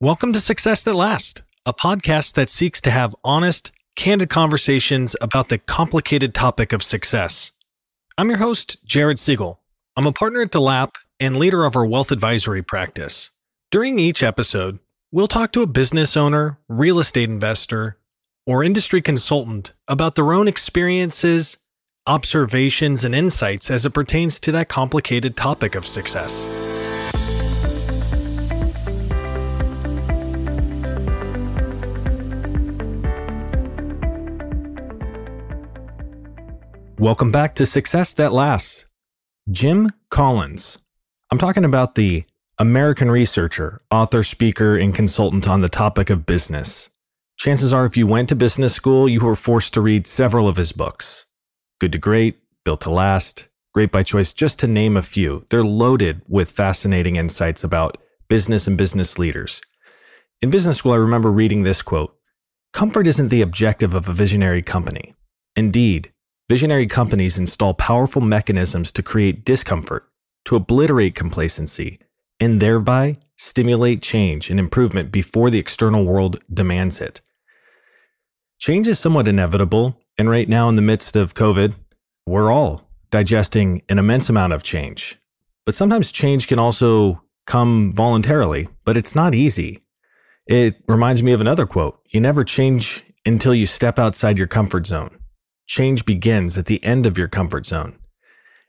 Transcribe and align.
Welcome 0.00 0.32
to 0.34 0.40
Success 0.40 0.84
That 0.84 0.94
Lasts, 0.94 1.42
a 1.66 1.74
podcast 1.74 2.34
that 2.34 2.48
seeks 2.48 2.80
to 2.82 2.90
have 2.92 3.16
honest, 3.24 3.72
candid 3.96 4.30
conversations 4.30 5.16
about 5.20 5.48
the 5.48 5.58
complicated 5.58 6.36
topic 6.36 6.72
of 6.72 6.84
success. 6.84 7.50
I'm 8.16 8.28
your 8.28 8.38
host, 8.38 8.76
Jared 8.84 9.18
Siegel. 9.18 9.58
I'm 9.96 10.06
a 10.06 10.12
partner 10.12 10.42
at 10.42 10.52
DeLap 10.52 10.94
and 11.18 11.36
leader 11.36 11.64
of 11.64 11.74
our 11.74 11.84
wealth 11.84 12.12
advisory 12.12 12.62
practice. 12.62 13.32
During 13.72 13.98
each 13.98 14.22
episode, 14.22 14.78
we'll 15.10 15.26
talk 15.26 15.50
to 15.50 15.62
a 15.62 15.66
business 15.66 16.16
owner, 16.16 16.60
real 16.68 17.00
estate 17.00 17.28
investor, 17.28 17.98
or 18.46 18.62
industry 18.62 19.02
consultant 19.02 19.72
about 19.88 20.14
their 20.14 20.32
own 20.32 20.46
experiences, 20.46 21.58
observations, 22.06 23.04
and 23.04 23.16
insights 23.16 23.68
as 23.68 23.84
it 23.84 23.90
pertains 23.90 24.38
to 24.38 24.52
that 24.52 24.68
complicated 24.68 25.36
topic 25.36 25.74
of 25.74 25.84
success. 25.84 26.67
Welcome 36.98 37.30
back 37.30 37.54
to 37.54 37.64
Success 37.64 38.12
That 38.14 38.32
Lasts. 38.32 38.84
Jim 39.52 39.92
Collins. 40.10 40.78
I'm 41.30 41.38
talking 41.38 41.64
about 41.64 41.94
the 41.94 42.24
American 42.58 43.08
researcher, 43.08 43.78
author, 43.88 44.24
speaker, 44.24 44.76
and 44.76 44.92
consultant 44.92 45.46
on 45.46 45.60
the 45.60 45.68
topic 45.68 46.10
of 46.10 46.26
business. 46.26 46.90
Chances 47.36 47.72
are, 47.72 47.86
if 47.86 47.96
you 47.96 48.08
went 48.08 48.28
to 48.30 48.34
business 48.34 48.74
school, 48.74 49.08
you 49.08 49.20
were 49.20 49.36
forced 49.36 49.74
to 49.74 49.80
read 49.80 50.08
several 50.08 50.48
of 50.48 50.56
his 50.56 50.72
books 50.72 51.24
Good 51.80 51.92
to 51.92 51.98
Great, 51.98 52.40
Built 52.64 52.80
to 52.80 52.90
Last, 52.90 53.46
Great 53.72 53.92
by 53.92 54.02
Choice, 54.02 54.32
just 54.32 54.58
to 54.58 54.66
name 54.66 54.96
a 54.96 55.02
few. 55.02 55.44
They're 55.50 55.62
loaded 55.62 56.22
with 56.26 56.50
fascinating 56.50 57.14
insights 57.14 57.62
about 57.62 57.96
business 58.26 58.66
and 58.66 58.76
business 58.76 59.20
leaders. 59.20 59.62
In 60.42 60.50
business 60.50 60.78
school, 60.78 60.94
I 60.94 60.96
remember 60.96 61.30
reading 61.30 61.62
this 61.62 61.80
quote 61.80 62.16
Comfort 62.72 63.06
isn't 63.06 63.28
the 63.28 63.42
objective 63.42 63.94
of 63.94 64.08
a 64.08 64.12
visionary 64.12 64.62
company. 64.62 65.14
Indeed, 65.54 66.12
Visionary 66.48 66.86
companies 66.86 67.36
install 67.36 67.74
powerful 67.74 68.22
mechanisms 68.22 68.90
to 68.92 69.02
create 69.02 69.44
discomfort, 69.44 70.08
to 70.46 70.56
obliterate 70.56 71.14
complacency, 71.14 71.98
and 72.40 72.58
thereby 72.58 73.18
stimulate 73.36 74.00
change 74.00 74.48
and 74.48 74.58
improvement 74.58 75.12
before 75.12 75.50
the 75.50 75.58
external 75.58 76.06
world 76.06 76.42
demands 76.50 77.02
it. 77.02 77.20
Change 78.58 78.88
is 78.88 78.98
somewhat 78.98 79.28
inevitable, 79.28 80.00
and 80.16 80.30
right 80.30 80.48
now, 80.48 80.70
in 80.70 80.74
the 80.74 80.80
midst 80.80 81.16
of 81.16 81.34
COVID, 81.34 81.74
we're 82.26 82.50
all 82.50 82.88
digesting 83.10 83.82
an 83.90 83.98
immense 83.98 84.30
amount 84.30 84.54
of 84.54 84.62
change. 84.62 85.18
But 85.66 85.74
sometimes 85.74 86.10
change 86.10 86.46
can 86.46 86.58
also 86.58 87.22
come 87.46 87.92
voluntarily, 87.92 88.68
but 88.86 88.96
it's 88.96 89.14
not 89.14 89.34
easy. 89.34 89.82
It 90.46 90.82
reminds 90.88 91.22
me 91.22 91.32
of 91.32 91.42
another 91.42 91.66
quote 91.66 92.00
You 92.08 92.22
never 92.22 92.42
change 92.42 93.04
until 93.26 93.54
you 93.54 93.66
step 93.66 93.98
outside 93.98 94.38
your 94.38 94.46
comfort 94.46 94.86
zone 94.86 95.17
change 95.68 96.04
begins 96.04 96.58
at 96.58 96.66
the 96.66 96.82
end 96.82 97.06
of 97.06 97.16
your 97.16 97.28
comfort 97.28 97.66
zone. 97.66 97.96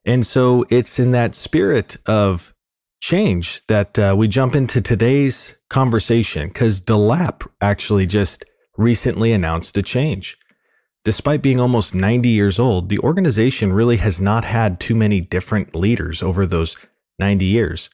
And 0.06 0.26
so 0.26 0.66
it's 0.70 1.00
in 1.00 1.12
that 1.12 1.34
spirit 1.34 1.98
of 2.06 2.54
change 3.02 3.64
that 3.68 3.98
uh, 3.98 4.14
we 4.18 4.28
jump 4.28 4.56
into 4.56 4.82
today's 4.82 5.56
conversation 5.70 6.50
because 6.50 6.82
DeLap 6.82 7.50
actually 7.62 8.06
just 8.06 8.46
recently 8.78 9.32
announced 9.32 9.78
a 9.78 9.82
change. 9.82 10.38
Despite 11.06 11.42
being 11.42 11.60
almost 11.60 11.96
90 11.96 12.28
years 12.28 12.60
old, 12.60 12.90
the 12.90 13.00
organization 13.00 13.72
really 13.72 13.98
has 13.98 14.20
not 14.20 14.44
had 14.44 14.80
too 14.80 14.96
many 14.96 15.22
different 15.22 15.74
leaders 15.74 16.22
over 16.22 16.46
those 16.46 16.76
90 17.20 17.46
years. 17.46 17.90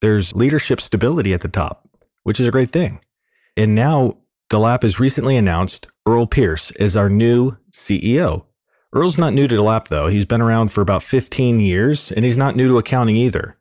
There's 0.00 0.34
leadership 0.34 0.80
stability 0.80 1.34
at 1.34 1.42
the 1.42 1.48
top, 1.48 1.88
which 2.22 2.40
is 2.40 2.46
a 2.46 2.52
great 2.52 2.70
thing. 2.70 3.00
And 3.56 3.74
now 3.74 4.16
DeLap 4.50 4.82
has 4.82 4.98
recently 4.98 5.36
announced 5.36 5.88
Earl 6.08 6.26
Pierce 6.26 6.70
as 6.72 6.96
our 6.96 7.08
new 7.08 7.56
CEO. 7.72 8.44
Earl's 8.92 9.18
not 9.18 9.34
new 9.34 9.46
to 9.46 9.56
DeLap, 9.56 9.88
though. 9.88 10.08
He's 10.08 10.24
been 10.24 10.40
around 10.40 10.72
for 10.72 10.80
about 10.80 11.02
15 11.02 11.60
years, 11.60 12.10
and 12.10 12.24
he's 12.24 12.38
not 12.38 12.56
new 12.56 12.68
to 12.68 12.78
accounting 12.78 13.16
either. 13.16 13.56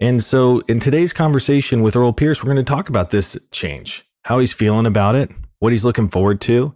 And 0.00 0.24
so, 0.24 0.60
in 0.68 0.80
today's 0.80 1.12
conversation 1.12 1.82
with 1.82 1.96
Earl 1.96 2.12
Pierce, 2.12 2.42
we're 2.42 2.52
going 2.52 2.64
to 2.64 2.72
talk 2.72 2.88
about 2.88 3.10
this 3.10 3.36
change, 3.50 4.08
how 4.22 4.38
he's 4.38 4.52
feeling 4.52 4.86
about 4.86 5.14
it, 5.14 5.30
what 5.58 5.72
he's 5.72 5.84
looking 5.84 6.08
forward 6.08 6.40
to, 6.42 6.74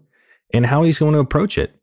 and 0.53 0.67
how 0.67 0.83
he's 0.83 0.99
going 0.99 1.15
to 1.15 1.19
approach 1.19 1.59
it. 1.59 1.75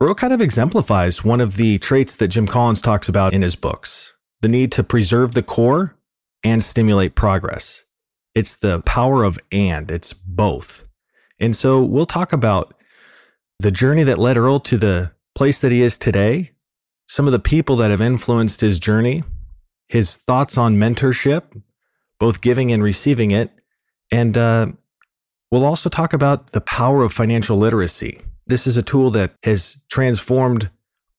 Earl 0.00 0.14
kind 0.14 0.32
of 0.32 0.40
exemplifies 0.40 1.22
one 1.22 1.40
of 1.40 1.56
the 1.56 1.78
traits 1.78 2.16
that 2.16 2.28
Jim 2.28 2.46
Collins 2.46 2.80
talks 2.80 3.08
about 3.08 3.34
in 3.34 3.42
his 3.42 3.54
books 3.54 4.14
the 4.40 4.48
need 4.48 4.72
to 4.72 4.82
preserve 4.82 5.34
the 5.34 5.42
core 5.42 5.96
and 6.42 6.62
stimulate 6.62 7.14
progress. 7.14 7.84
It's 8.34 8.56
the 8.56 8.80
power 8.80 9.22
of 9.22 9.38
and, 9.52 9.90
it's 9.90 10.12
both. 10.12 10.84
And 11.42 11.54
so 11.54 11.82
we'll 11.82 12.06
talk 12.06 12.32
about 12.32 12.74
the 13.58 13.70
journey 13.70 14.02
that 14.04 14.16
led 14.16 14.38
Earl 14.38 14.60
to 14.60 14.78
the 14.78 15.12
place 15.34 15.60
that 15.60 15.72
he 15.72 15.82
is 15.82 15.98
today, 15.98 16.52
some 17.06 17.26
of 17.26 17.32
the 17.32 17.38
people 17.38 17.76
that 17.76 17.90
have 17.90 18.00
influenced 18.00 18.62
his 18.62 18.78
journey, 18.78 19.22
his 19.88 20.16
thoughts 20.16 20.56
on 20.56 20.76
mentorship, 20.76 21.60
both 22.18 22.40
giving 22.40 22.72
and 22.72 22.82
receiving 22.82 23.30
it. 23.30 23.50
And 24.10 24.38
uh, 24.38 24.68
we'll 25.50 25.66
also 25.66 25.90
talk 25.90 26.14
about 26.14 26.52
the 26.52 26.62
power 26.62 27.02
of 27.02 27.12
financial 27.12 27.58
literacy. 27.58 28.22
This 28.46 28.66
is 28.66 28.78
a 28.78 28.82
tool 28.82 29.10
that 29.10 29.34
has 29.42 29.76
transformed 29.90 30.70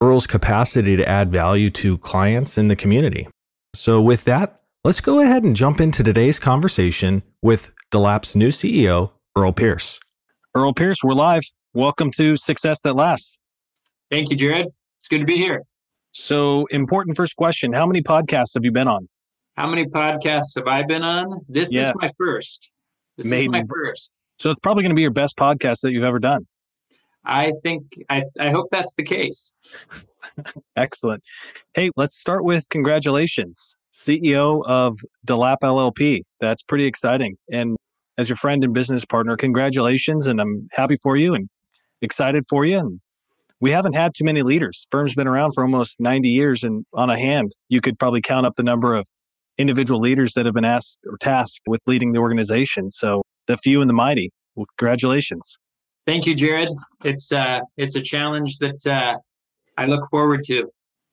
Earl's 0.02 0.26
capacity 0.26 0.96
to 0.96 1.08
add 1.08 1.32
value 1.32 1.70
to 1.72 2.00
clients 2.00 2.58
in 2.58 2.68
the 2.68 2.76
community. 2.76 3.28
So, 3.76 4.02
with 4.02 4.26
that, 4.26 4.64
Let's 4.86 5.00
go 5.00 5.22
ahead 5.22 5.46
and 5.46 5.56
jump 5.56 5.80
into 5.80 6.04
today's 6.04 6.40
conversation 6.40 7.24
with 7.42 7.72
DeLap's 7.90 8.36
new 8.36 8.50
CEO, 8.50 9.12
Earl 9.34 9.54
Pierce. 9.54 9.98
Earl 10.56 10.72
Pierce, 10.72 10.98
we're 11.04 11.16
live. 11.16 11.42
Welcome 11.74 12.12
to 12.12 12.36
Success 12.36 12.82
That 12.82 12.96
Lasts. 12.96 13.40
Thank 14.12 14.30
you, 14.30 14.36
Jared. 14.36 14.68
It's 14.68 15.08
good 15.10 15.22
to 15.22 15.26
be 15.26 15.38
here. 15.38 15.64
So, 16.12 16.68
important 16.68 17.18
first 17.18 17.36
question 17.36 17.74
How 17.74 17.88
many 17.88 18.04
podcasts 18.04 18.54
have 18.54 18.64
you 18.64 18.72
been 18.72 18.88
on? 18.88 19.10
How 19.58 19.66
many 19.66 19.86
podcasts 19.86 20.56
have 20.56 20.68
I 20.68 20.84
been 20.84 21.02
on? 21.02 21.40
This 21.50 21.74
yes. 21.74 21.88
is 21.88 22.02
my 22.04 22.12
first. 22.20 22.72
This 23.18 23.26
Maybe. 23.32 23.46
is 23.46 23.52
my 23.52 23.64
first. 23.68 24.12
So, 24.38 24.52
it's 24.52 24.60
probably 24.60 24.84
going 24.84 24.92
to 24.92 24.96
be 24.96 25.02
your 25.02 25.10
best 25.10 25.36
podcast 25.38 25.82
that 25.82 25.92
you've 25.92 26.04
ever 26.04 26.20
done. 26.20 26.46
I 27.26 27.54
think, 27.64 27.86
I, 28.08 28.22
I 28.40 28.52
hope 28.52 28.68
that's 28.70 28.94
the 28.94 29.04
case. 29.04 29.54
Excellent. 30.76 31.24
Hey, 31.74 31.90
let's 31.96 32.16
start 32.16 32.44
with 32.44 32.70
congratulations. 32.70 33.76
CEO 33.92 34.64
of 34.64 35.00
DeLap 35.26 35.62
LLP. 35.64 36.22
That's 36.40 36.62
pretty 36.62 36.86
exciting. 36.86 37.38
And 37.52 37.76
as 38.18 38.30
your 38.30 38.36
friend 38.36 38.64
and 38.64 38.74
business 38.74 39.06
partner, 39.06 39.36
congratulations. 39.38 40.28
And 40.28 40.40
I'm 40.40 40.68
happy 40.72 40.96
for 41.02 41.18
you 41.18 41.34
and 41.34 41.50
excited 42.02 42.46
for 42.50 42.66
you. 42.66 42.78
And 42.78 43.00
we 43.60 43.72
haven't 43.72 43.94
had 43.94 44.14
too 44.14 44.26
many 44.26 44.42
leaders. 44.42 44.88
Firm's 44.92 45.16
been 45.16 45.28
around 45.28 45.54
for 45.54 45.64
almost 45.64 46.00
90 46.00 46.30
years. 46.30 46.64
And 46.64 46.86
on 46.94 47.10
a 47.10 47.18
hand, 47.18 47.52
you 47.70 47.82
could 47.82 47.98
probably 47.98 48.22
count 48.22 48.46
up 48.46 48.54
the 48.56 48.64
number 48.64 48.94
of 48.94 49.06
individual 49.58 50.00
leaders 50.00 50.34
that 50.34 50.46
have 50.46 50.56
been 50.56 50.66
asked 50.66 51.00
or 51.06 51.18
tasked 51.18 51.62
with 51.68 51.82
leading 51.88 52.12
the 52.12 52.20
organization. 52.20 52.90
So 52.90 53.24
the 53.48 53.58
few 53.58 53.82
and 53.82 53.90
the 53.90 53.94
mighty. 53.94 54.32
Well, 54.56 54.66
congratulations. 54.78 55.58
Thank 56.06 56.26
you, 56.26 56.36
Jared. 56.36 56.70
It's 57.04 57.32
uh, 57.32 57.62
it's 57.78 57.96
a 57.96 58.02
challenge 58.02 58.58
that 58.58 58.86
uh, 58.86 59.18
I 59.78 59.86
look 59.86 60.08
forward 60.10 60.44
to. 60.48 60.70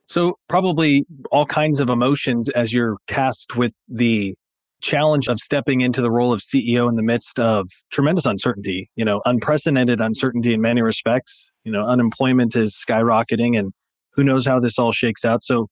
So, 0.07 0.37
probably 0.49 1.07
all 1.31 1.47
kinds 1.47 1.79
of 1.79 1.89
emotions 1.89 2.49
as 2.49 2.73
you're 2.73 2.97
tasked 3.07 3.57
with 3.57 3.73
the 3.89 4.35
challenge 4.81 5.29
of 5.29 5.39
stepping 5.39 5.81
into 5.81 6.01
the 6.01 6.11
role 6.11 6.33
of 6.33 6.41
CEO 6.41 6.89
in 6.89 6.95
the 6.95 7.03
midst 7.03 7.39
of 7.39 7.69
tremendous 7.93 8.27
uncertainty, 8.27 8.91
you 8.97 9.05
know, 9.05 9.21
unprecedented 9.25 10.01
uncertainty 10.01 10.55
in 10.55 10.61
many 10.61 10.83
respects. 10.83 11.51
You 11.65 11.73
know, 11.73 11.85
unemployment 11.85 12.57
is 12.57 12.77
skyrocketing 12.77 13.59
and 13.59 13.73
who 14.15 14.25
knows 14.25 14.47
how 14.47 14.61
this 14.61 14.79
all 14.79 14.93
shakes 14.93 15.25
out. 15.25 15.43
So, 15.43 15.69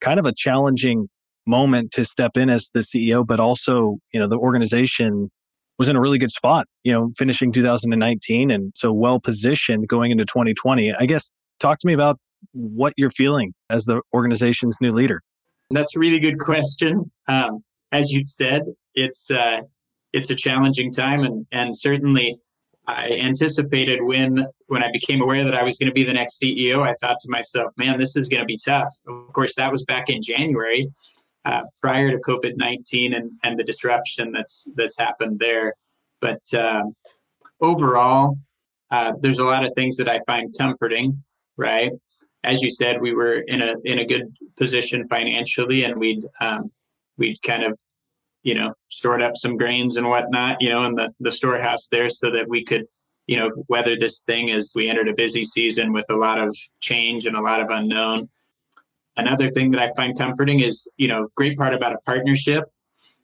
kind 0.00 0.18
of 0.18 0.26
a 0.26 0.32
challenging 0.36 1.08
moment 1.46 1.92
to 1.92 2.04
step 2.04 2.36
in 2.36 2.50
as 2.50 2.70
the 2.72 2.80
CEO, 2.80 3.26
but 3.26 3.40
also, 3.40 3.98
you 4.12 4.20
know, 4.20 4.28
the 4.28 4.38
organization 4.38 5.30
was 5.78 5.88
in 5.88 5.96
a 5.96 6.00
really 6.00 6.18
good 6.18 6.30
spot, 6.30 6.66
you 6.84 6.92
know, 6.92 7.10
finishing 7.16 7.52
2019 7.52 8.50
and 8.50 8.72
so 8.76 8.92
well 8.92 9.18
positioned 9.18 9.88
going 9.88 10.10
into 10.10 10.24
2020. 10.24 10.94
I 10.94 11.06
guess 11.06 11.32
talk 11.58 11.78
to 11.80 11.86
me 11.86 11.92
about 11.92 12.18
what 12.52 12.92
you're 12.96 13.10
feeling 13.10 13.52
as 13.70 13.84
the 13.84 14.00
organization's 14.14 14.76
new 14.80 14.92
leader. 14.92 15.22
That's 15.70 15.96
a 15.96 15.98
really 15.98 16.20
good 16.20 16.38
question. 16.38 17.10
Um, 17.28 17.64
as 17.92 18.10
you 18.10 18.26
said, 18.26 18.64
it's 18.94 19.30
uh, 19.30 19.60
it's 20.12 20.30
a 20.30 20.34
challenging 20.34 20.92
time, 20.92 21.20
and 21.20 21.46
and 21.52 21.76
certainly 21.76 22.38
I 22.86 23.10
anticipated 23.10 24.02
when 24.02 24.46
when 24.66 24.82
I 24.82 24.90
became 24.90 25.20
aware 25.20 25.44
that 25.44 25.54
I 25.54 25.62
was 25.62 25.76
going 25.78 25.88
to 25.88 25.94
be 25.94 26.04
the 26.04 26.12
next 26.12 26.40
CEO. 26.42 26.82
I 26.82 26.94
thought 26.94 27.18
to 27.20 27.30
myself, 27.30 27.72
man, 27.76 27.98
this 27.98 28.16
is 28.16 28.28
going 28.28 28.40
to 28.40 28.46
be 28.46 28.58
tough. 28.64 28.88
Of 29.06 29.32
course, 29.32 29.54
that 29.56 29.70
was 29.70 29.84
back 29.84 30.08
in 30.08 30.20
January, 30.22 30.88
uh, 31.44 31.62
prior 31.80 32.10
to 32.10 32.18
COVID 32.18 32.56
nineteen 32.56 33.14
and 33.14 33.30
and 33.44 33.58
the 33.58 33.64
disruption 33.64 34.32
that's 34.32 34.66
that's 34.74 34.98
happened 34.98 35.38
there. 35.38 35.74
But 36.20 36.42
uh, 36.54 36.82
overall, 37.60 38.38
uh, 38.90 39.12
there's 39.20 39.38
a 39.38 39.44
lot 39.44 39.64
of 39.64 39.72
things 39.74 39.96
that 39.98 40.08
I 40.08 40.20
find 40.26 40.54
comforting. 40.58 41.14
Right, 41.58 41.92
as 42.42 42.62
you 42.62 42.70
said, 42.70 43.00
we 43.00 43.14
were 43.14 43.40
in 43.40 43.60
a 43.60 43.74
in 43.84 43.98
a 43.98 44.06
good 44.06 44.34
position 44.56 45.06
financially, 45.08 45.84
and 45.84 46.00
we'd 46.00 46.24
um, 46.40 46.70
we'd 47.22 47.42
kind 47.42 47.64
of 47.64 47.78
you 48.42 48.54
know, 48.54 48.74
stored 48.88 49.22
up 49.22 49.36
some 49.36 49.56
grains 49.56 49.96
and 49.96 50.08
whatnot, 50.08 50.60
you 50.60 50.68
know, 50.68 50.84
in 50.84 50.94
the, 50.94 51.12
the 51.20 51.30
storehouse 51.30 51.88
there 51.88 52.10
so 52.10 52.30
that 52.30 52.48
we 52.48 52.64
could, 52.64 52.86
you 53.26 53.38
know, 53.38 53.50
weather 53.68 53.96
this 53.96 54.22
thing 54.22 54.50
as 54.50 54.72
we 54.74 54.88
entered 54.88 55.08
a 55.08 55.14
busy 55.14 55.44
season 55.44 55.92
with 55.92 56.06
a 56.10 56.16
lot 56.16 56.38
of 56.38 56.56
change 56.80 57.26
and 57.26 57.36
a 57.36 57.40
lot 57.40 57.60
of 57.60 57.68
unknown. 57.70 58.28
Another 59.16 59.48
thing 59.48 59.70
that 59.70 59.80
I 59.80 59.94
find 59.94 60.18
comforting 60.18 60.60
is, 60.60 60.88
you 60.96 61.06
know, 61.06 61.28
great 61.36 61.56
part 61.56 61.74
about 61.74 61.92
a 61.92 61.98
partnership 61.98 62.64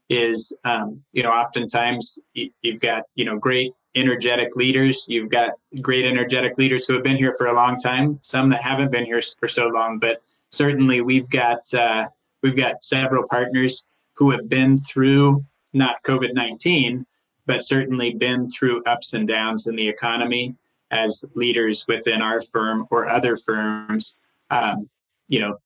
is, 0.09 0.53
um, 0.65 1.03
you 1.13 1.23
know, 1.23 1.31
oftentimes 1.31 2.19
you've 2.35 2.81
got, 2.81 3.03
you 3.15 3.25
know, 3.25 3.39
great 3.39 3.73
energetic 3.95 4.55
leaders. 4.55 5.05
You've 5.09 5.31
got 5.31 5.51
great 5.83 6.05
energetic 6.05 6.59
leaders 6.59 6.87
who 6.87 6.95
have 6.95 7.03
been 7.03 7.17
here 7.17 7.35
for 7.37 7.47
a 7.49 7.53
long 7.53 7.81
time, 7.81 8.21
some 8.23 8.51
that 8.51 8.63
haven't 8.63 8.93
been 8.93 9.05
here 9.05 9.21
for 9.41 9.49
so 9.49 9.67
long, 9.67 9.99
but 9.99 10.23
certainly 10.53 11.01
we've 11.01 11.29
got, 11.29 11.63
uh, 11.75 12.07
we've 12.43 12.57
got 12.57 12.85
several 12.85 13.27
partners 13.29 13.83
who 14.19 14.31
have 14.33 14.49
been 14.49 14.79
through 14.79 15.45
not 15.73 16.03
COVID 16.03 16.35
19, 16.35 17.07
but 17.47 17.65
certainly 17.65 18.15
been 18.15 18.51
through 18.51 18.83
ups 18.85 19.15
and 19.15 19.29
downs 19.29 19.69
in 19.69 19.77
the 19.77 19.89
economy 19.89 20.55
as 20.91 21.25
leaders 21.35 21.85
within 21.87 22.21
our 22.21 22.41
firm 22.41 22.87
or 22.91 23.09
other 23.09 23.37
firms. 23.37 24.19
Um, 24.51 24.89
you 25.29 25.41
know, 25.41 25.59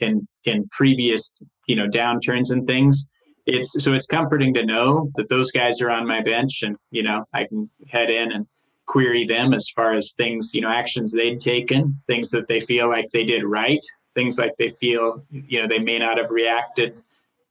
in 0.00 0.26
in 0.44 0.68
previous 0.68 1.32
you 1.66 1.76
know 1.76 1.86
downturns 1.86 2.50
and 2.50 2.66
things 2.66 3.06
it's 3.46 3.82
so 3.82 3.92
it's 3.92 4.06
comforting 4.06 4.52
to 4.54 4.64
know 4.64 5.08
that 5.14 5.28
those 5.28 5.50
guys 5.50 5.80
are 5.80 5.90
on 5.90 6.06
my 6.06 6.20
bench 6.20 6.62
and 6.62 6.76
you 6.90 7.02
know 7.02 7.24
i 7.32 7.44
can 7.44 7.70
head 7.88 8.10
in 8.10 8.32
and 8.32 8.46
query 8.86 9.24
them 9.24 9.54
as 9.54 9.68
far 9.68 9.94
as 9.94 10.12
things 10.12 10.52
you 10.54 10.60
know 10.60 10.70
actions 10.70 11.12
they'd 11.12 11.40
taken 11.40 12.00
things 12.06 12.30
that 12.30 12.48
they 12.48 12.60
feel 12.60 12.88
like 12.88 13.06
they 13.12 13.24
did 13.24 13.44
right 13.44 13.84
things 14.14 14.38
like 14.38 14.56
they 14.58 14.70
feel 14.70 15.22
you 15.30 15.60
know 15.60 15.68
they 15.68 15.78
may 15.78 15.98
not 15.98 16.18
have 16.18 16.30
reacted 16.30 17.02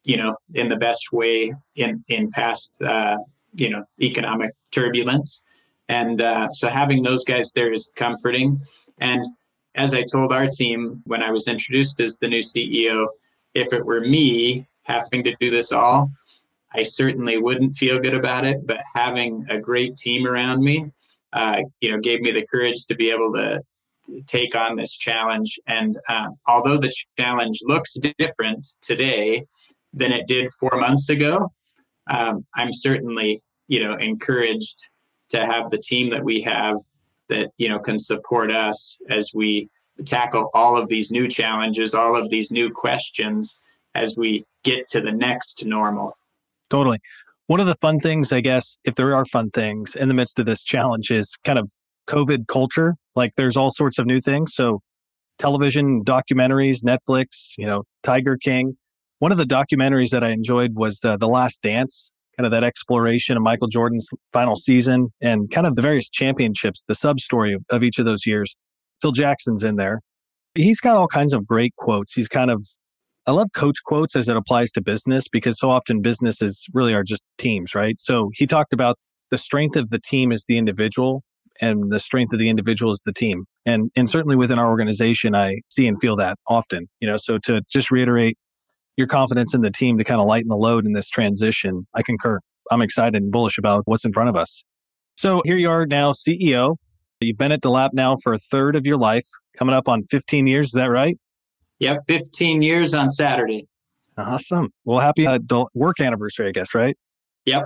you 0.03 0.17
know 0.17 0.35
in 0.53 0.69
the 0.69 0.75
best 0.75 1.11
way 1.11 1.53
in 1.75 2.03
in 2.07 2.31
past 2.31 2.81
uh, 2.81 3.17
you 3.55 3.69
know 3.69 3.83
economic 4.01 4.51
turbulence 4.71 5.41
and 5.89 6.21
uh, 6.21 6.49
so 6.51 6.69
having 6.69 7.03
those 7.03 7.23
guys 7.23 7.51
there 7.53 7.73
is 7.73 7.91
comforting 7.95 8.59
and 8.99 9.25
as 9.75 9.93
I 9.93 10.03
told 10.03 10.33
our 10.33 10.47
team 10.47 11.01
when 11.05 11.23
I 11.23 11.31
was 11.31 11.47
introduced 11.47 11.99
as 11.99 12.17
the 12.17 12.27
new 12.27 12.41
CEO, 12.41 13.07
if 13.53 13.71
it 13.73 13.85
were 13.85 14.01
me 14.01 14.67
having 14.83 15.23
to 15.23 15.35
do 15.39 15.49
this 15.49 15.71
all, 15.71 16.11
I 16.73 16.83
certainly 16.83 17.37
wouldn't 17.37 17.75
feel 17.75 17.99
good 17.99 18.13
about 18.13 18.45
it. 18.45 18.65
But 18.65 18.81
having 18.93 19.45
a 19.49 19.59
great 19.59 19.95
team 19.95 20.27
around 20.27 20.63
me, 20.63 20.91
uh, 21.33 21.61
you 21.81 21.91
know, 21.91 21.99
gave 21.99 22.21
me 22.21 22.31
the 22.31 22.45
courage 22.45 22.85
to 22.87 22.95
be 22.95 23.09
able 23.11 23.31
to 23.33 23.61
take 24.25 24.55
on 24.55 24.75
this 24.75 24.97
challenge. 24.97 25.59
And 25.67 25.97
uh, 26.07 26.29
although 26.47 26.77
the 26.77 26.91
challenge 27.17 27.59
looks 27.63 27.95
different 28.17 28.67
today 28.81 29.45
than 29.93 30.11
it 30.11 30.27
did 30.27 30.51
four 30.53 30.71
months 30.75 31.09
ago, 31.09 31.51
um, 32.09 32.45
I'm 32.55 32.73
certainly, 32.73 33.41
you 33.67 33.83
know, 33.83 33.95
encouraged 33.95 34.89
to 35.29 35.45
have 35.45 35.69
the 35.69 35.77
team 35.77 36.09
that 36.11 36.23
we 36.23 36.41
have 36.41 36.77
that 37.29 37.51
you 37.57 37.69
know 37.69 37.79
can 37.79 37.97
support 37.97 38.51
us 38.51 38.97
as 39.09 39.31
we 39.33 39.69
tackle 40.05 40.49
all 40.53 40.77
of 40.77 40.87
these 40.87 41.11
new 41.11 41.27
challenges, 41.27 41.93
all 41.93 42.15
of 42.15 42.29
these 42.29 42.51
new 42.51 42.71
questions 42.71 43.57
as 43.95 44.15
we 44.17 44.45
get 44.63 44.87
to 44.87 45.01
the 45.01 45.11
next 45.11 45.65
normal. 45.65 46.15
Totally. 46.69 46.99
One 47.47 47.59
of 47.59 47.65
the 47.65 47.75
fun 47.75 47.99
things, 47.99 48.31
I 48.31 48.41
guess, 48.41 48.77
if 48.83 48.95
there 48.95 49.15
are 49.15 49.25
fun 49.25 49.49
things 49.49 49.95
in 49.95 50.07
the 50.07 50.13
midst 50.13 50.39
of 50.39 50.45
this 50.45 50.63
challenge, 50.63 51.09
is 51.09 51.35
kind 51.45 51.57
of 51.57 51.71
COVID 52.07 52.47
culture. 52.47 52.95
Like 53.15 53.31
there's 53.35 53.57
all 53.57 53.71
sorts 53.71 53.97
of 53.97 54.05
new 54.05 54.19
things. 54.19 54.53
So 54.53 54.81
television, 55.39 56.03
documentaries, 56.03 56.83
Netflix, 56.83 57.53
you 57.57 57.65
know, 57.65 57.83
Tiger 58.03 58.37
King. 58.37 58.77
One 59.19 59.31
of 59.31 59.37
the 59.37 59.45
documentaries 59.45 60.09
that 60.11 60.23
I 60.23 60.31
enjoyed 60.31 60.75
was 60.75 61.01
uh, 61.03 61.17
The 61.17 61.27
Last 61.27 61.61
Dance 61.61 62.11
kind 62.39 62.45
of 62.45 62.51
that 62.51 62.63
exploration 62.63 63.35
of 63.35 63.43
Michael 63.43 63.67
Jordan's 63.67 64.07
final 64.31 64.55
season 64.55 65.09
and 65.21 65.51
kind 65.51 65.67
of 65.67 65.75
the 65.75 65.81
various 65.81 66.09
championships, 66.09 66.85
the 66.87 66.95
sub 66.95 67.19
story 67.19 67.53
of, 67.53 67.61
of 67.69 67.83
each 67.83 67.99
of 67.99 68.05
those 68.05 68.25
years. 68.25 68.55
Phil 69.01 69.11
Jackson's 69.11 69.65
in 69.65 69.75
there. 69.75 69.99
He's 70.55 70.79
got 70.79 70.95
all 70.95 71.07
kinds 71.07 71.33
of 71.33 71.45
great 71.45 71.75
quotes. 71.75 72.13
He's 72.13 72.29
kind 72.29 72.49
of, 72.49 72.65
I 73.27 73.31
love 73.31 73.49
coach 73.53 73.75
quotes 73.85 74.15
as 74.15 74.29
it 74.29 74.37
applies 74.37 74.71
to 74.71 74.81
business 74.81 75.27
because 75.27 75.59
so 75.59 75.69
often 75.69 76.01
businesses 76.01 76.65
really 76.73 76.93
are 76.93 77.03
just 77.03 77.23
teams, 77.37 77.75
right? 77.75 77.99
So 77.99 78.29
he 78.33 78.47
talked 78.47 78.71
about 78.71 78.95
the 79.31 79.37
strength 79.37 79.75
of 79.75 79.89
the 79.89 79.99
team 79.99 80.31
is 80.31 80.45
the 80.47 80.57
individual 80.57 81.23
and 81.59 81.91
the 81.91 81.99
strength 81.99 82.31
of 82.31 82.39
the 82.39 82.47
individual 82.47 82.93
is 82.93 83.01
the 83.05 83.11
team. 83.11 83.43
And 83.65 83.91
and 83.97 84.09
certainly 84.09 84.37
within 84.37 84.59
our 84.59 84.69
organization, 84.69 85.35
I 85.35 85.59
see 85.69 85.87
and 85.87 85.99
feel 85.99 86.15
that 86.15 86.37
often. 86.47 86.87
You 87.01 87.09
know, 87.09 87.17
so 87.17 87.37
to 87.39 87.61
just 87.69 87.91
reiterate, 87.91 88.37
your 88.99 89.07
confidence 89.07 89.55
in 89.55 89.61
the 89.61 89.71
team 89.71 89.97
to 89.97 90.03
kind 90.03 90.21
of 90.21 90.27
lighten 90.27 90.49
the 90.49 90.57
load 90.57 90.85
in 90.85 90.93
this 90.93 91.09
transition. 91.09 91.87
I 91.95 92.03
concur. 92.03 92.39
I'm 92.69 92.83
excited 92.83 93.15
and 93.15 93.31
bullish 93.31 93.57
about 93.57 93.81
what's 93.85 94.05
in 94.05 94.13
front 94.13 94.29
of 94.29 94.35
us. 94.35 94.63
So 95.17 95.41
here 95.45 95.57
you 95.57 95.69
are 95.71 95.87
now, 95.87 96.11
CEO. 96.11 96.75
You've 97.19 97.37
been 97.37 97.51
at 97.51 97.61
DeLap 97.61 97.89
now 97.93 98.17
for 98.21 98.33
a 98.33 98.37
third 98.37 98.75
of 98.75 98.85
your 98.85 98.97
life, 98.97 99.25
coming 99.57 99.73
up 99.73 99.89
on 99.89 100.03
15 100.03 100.45
years. 100.45 100.67
Is 100.67 100.71
that 100.73 100.85
right? 100.85 101.17
Yep, 101.79 102.01
15 102.07 102.61
years 102.61 102.93
on 102.93 103.09
Saturday. 103.09 103.65
Awesome. 104.17 104.69
Well, 104.85 104.99
happy 104.99 105.27
work 105.73 105.99
anniversary, 105.99 106.49
I 106.49 106.51
guess, 106.51 106.75
right? 106.75 106.95
Yep. 107.45 107.63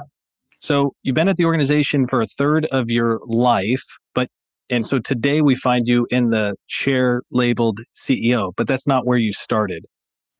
So 0.60 0.94
you've 1.04 1.16
been 1.16 1.28
at 1.28 1.36
the 1.36 1.46
organization 1.46 2.08
for 2.08 2.22
a 2.22 2.26
third 2.26 2.66
of 2.68 2.90
your 2.90 3.20
life, 3.26 3.84
but 4.16 4.30
and 4.70 4.86
so 4.86 4.98
today 5.00 5.42
we 5.42 5.56
find 5.56 5.88
you 5.88 6.08
in 6.10 6.30
the 6.30 6.56
chair 6.68 7.22
labeled 7.32 7.80
CEO, 7.94 8.54
but 8.56 8.68
that's 8.68 8.88
not 8.88 9.06
where 9.06 9.18
you 9.18 9.32
started. 9.34 9.86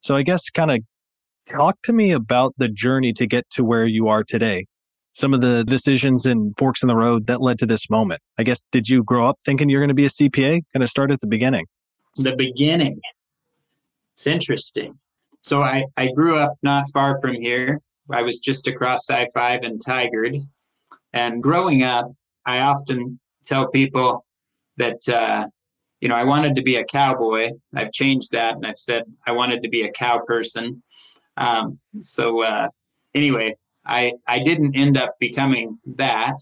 So 0.04 0.18
I 0.18 0.24
guess 0.24 0.50
kind 0.50 0.70
of 0.70 0.80
talk 1.50 1.78
to 1.84 1.94
me 1.94 2.12
about 2.12 2.54
the 2.58 2.68
journey 2.68 3.14
to 3.14 3.26
get 3.26 3.50
to 3.52 3.64
where 3.64 3.86
you 3.86 4.10
are 4.10 4.24
today. 4.24 4.66
Some 5.14 5.34
of 5.34 5.40
the 5.40 5.64
decisions 5.64 6.26
and 6.26 6.54
forks 6.58 6.82
in 6.82 6.88
the 6.88 6.96
road 6.96 7.28
that 7.28 7.40
led 7.40 7.60
to 7.60 7.66
this 7.66 7.90
moment. 7.90 8.22
I 8.38 8.44
guess, 8.44 8.66
did 8.72 8.90
you 8.90 9.04
grow 9.04 9.30
up 9.30 9.38
thinking 9.46 9.70
you're 9.70 9.80
going 9.80 9.90
to 9.90 9.94
be 9.94 10.06
a 10.06 10.10
CPA? 10.10 10.62
Kind 10.74 10.84
of 10.84 10.90
start 10.90 11.12
at 11.12 11.20
the 11.22 11.28
beginning. 11.28 11.66
The 12.18 12.36
beginning. 12.36 13.00
It's 14.14 14.28
interesting. 14.28 15.00
So 15.42 15.64
I, 15.64 15.86
I 15.98 16.10
grew 16.10 16.36
up 16.36 16.56
not 16.64 16.90
far 16.92 17.20
from 17.22 17.36
here. 17.36 17.80
I 18.12 18.24
was 18.24 18.40
just 18.40 18.68
across 18.68 19.10
I 19.10 19.28
5 19.34 19.62
and 19.64 19.80
Tigard. 19.80 20.46
And 21.14 21.42
growing 21.42 21.84
up, 21.84 22.12
I 22.46 22.60
often 22.60 23.20
tell 23.46 23.70
people 23.70 24.26
that 24.78 25.08
uh, 25.08 25.48
you 26.04 26.10
know, 26.10 26.16
I 26.16 26.26
wanted 26.26 26.56
to 26.56 26.62
be 26.62 26.76
a 26.76 26.84
cowboy. 26.84 27.52
I've 27.74 27.94
changed 27.94 28.34
that 28.34 28.56
and 28.56 28.68
I've 28.68 28.78
said 28.78 29.04
I 29.26 29.32
wanted 29.32 29.64
to 29.64 29.70
be 29.70 29.84
a 29.84 29.92
cow 29.94 30.20
person. 30.20 30.84
Um, 31.38 31.80
so 32.02 32.44
uh, 32.44 32.68
anyway, 33.16 33.56
I 33.86 34.12
I 34.28 34.40
didn't 34.40 34.76
end 34.76 34.98
up 34.98 35.16
becoming 35.18 35.80
that. 35.96 36.36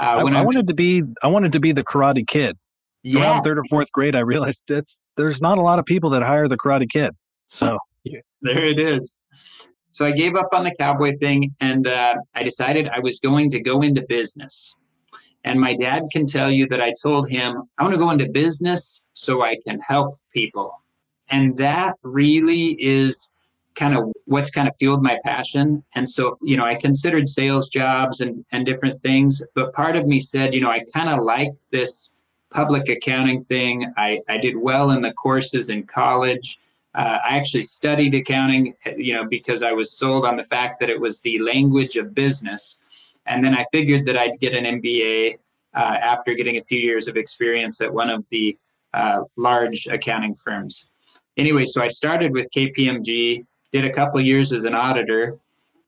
Uh, 0.00 0.22
when 0.22 0.34
I, 0.34 0.40
I, 0.40 0.42
wanted 0.42 0.66
to 0.66 0.74
be 0.74 1.04
I 1.22 1.28
wanted 1.28 1.52
to 1.52 1.60
be 1.60 1.70
the 1.70 1.84
Karate 1.84 2.26
Kid. 2.26 2.58
Yeah. 3.04 3.20
Around 3.20 3.42
third 3.44 3.58
or 3.58 3.64
fourth 3.70 3.92
grade, 3.92 4.16
I 4.16 4.20
realized 4.20 4.64
that's 4.66 4.98
there's 5.16 5.40
not 5.40 5.58
a 5.58 5.62
lot 5.62 5.78
of 5.78 5.84
people 5.84 6.10
that 6.10 6.24
hire 6.24 6.48
the 6.48 6.58
Karate 6.58 6.90
Kid. 6.90 7.12
So 7.46 7.78
there 8.42 8.64
it 8.64 8.80
is. 8.80 9.16
So 9.92 10.06
I 10.06 10.10
gave 10.10 10.34
up 10.34 10.48
on 10.52 10.64
the 10.64 10.74
cowboy 10.74 11.16
thing, 11.20 11.54
and 11.60 11.86
uh, 11.86 12.16
I 12.34 12.42
decided 12.42 12.88
I 12.88 12.98
was 12.98 13.20
going 13.20 13.50
to 13.50 13.60
go 13.60 13.82
into 13.82 14.04
business. 14.08 14.74
And 15.44 15.60
my 15.60 15.74
dad 15.74 16.04
can 16.12 16.26
tell 16.26 16.50
you 16.50 16.66
that 16.68 16.80
I 16.80 16.92
told 17.00 17.30
him, 17.30 17.62
I 17.78 17.82
want 17.82 17.94
to 17.94 17.98
go 17.98 18.10
into 18.10 18.28
business 18.28 19.00
so 19.14 19.42
I 19.42 19.56
can 19.66 19.80
help 19.80 20.18
people. 20.32 20.80
And 21.30 21.56
that 21.58 21.94
really 22.02 22.76
is 22.80 23.28
kind 23.74 23.96
of 23.96 24.12
what's 24.24 24.50
kind 24.50 24.66
of 24.66 24.74
fueled 24.76 25.02
my 25.02 25.18
passion. 25.24 25.84
And 25.94 26.08
so, 26.08 26.36
you 26.42 26.56
know, 26.56 26.64
I 26.64 26.74
considered 26.74 27.28
sales 27.28 27.68
jobs 27.68 28.20
and, 28.20 28.44
and 28.50 28.66
different 28.66 29.00
things, 29.02 29.42
but 29.54 29.72
part 29.72 29.94
of 29.94 30.06
me 30.06 30.18
said, 30.18 30.52
you 30.52 30.60
know, 30.60 30.70
I 30.70 30.84
kind 30.92 31.08
of 31.08 31.22
like 31.22 31.52
this 31.70 32.10
public 32.50 32.88
accounting 32.88 33.44
thing. 33.44 33.92
I, 33.96 34.20
I 34.28 34.38
did 34.38 34.56
well 34.56 34.90
in 34.90 35.02
the 35.02 35.12
courses 35.12 35.70
in 35.70 35.84
college. 35.84 36.58
Uh, 36.94 37.18
I 37.24 37.36
actually 37.36 37.62
studied 37.62 38.14
accounting, 38.14 38.74
you 38.96 39.14
know, 39.14 39.24
because 39.24 39.62
I 39.62 39.72
was 39.72 39.92
sold 39.92 40.26
on 40.26 40.36
the 40.36 40.44
fact 40.44 40.80
that 40.80 40.90
it 40.90 41.00
was 41.00 41.20
the 41.20 41.38
language 41.38 41.96
of 41.96 42.14
business. 42.14 42.78
And 43.28 43.44
then 43.44 43.54
I 43.54 43.66
figured 43.70 44.06
that 44.06 44.16
I'd 44.16 44.40
get 44.40 44.54
an 44.54 44.80
MBA 44.80 45.38
uh, 45.74 45.98
after 46.00 46.34
getting 46.34 46.56
a 46.56 46.62
few 46.62 46.80
years 46.80 47.08
of 47.08 47.16
experience 47.16 47.80
at 47.80 47.92
one 47.92 48.10
of 48.10 48.26
the 48.30 48.56
uh, 48.94 49.20
large 49.36 49.86
accounting 49.86 50.34
firms. 50.34 50.86
Anyway, 51.36 51.66
so 51.66 51.82
I 51.82 51.88
started 51.88 52.32
with 52.32 52.48
KPMG, 52.50 53.44
did 53.70 53.84
a 53.84 53.92
couple 53.92 54.20
years 54.20 54.52
as 54.52 54.64
an 54.64 54.74
auditor. 54.74 55.38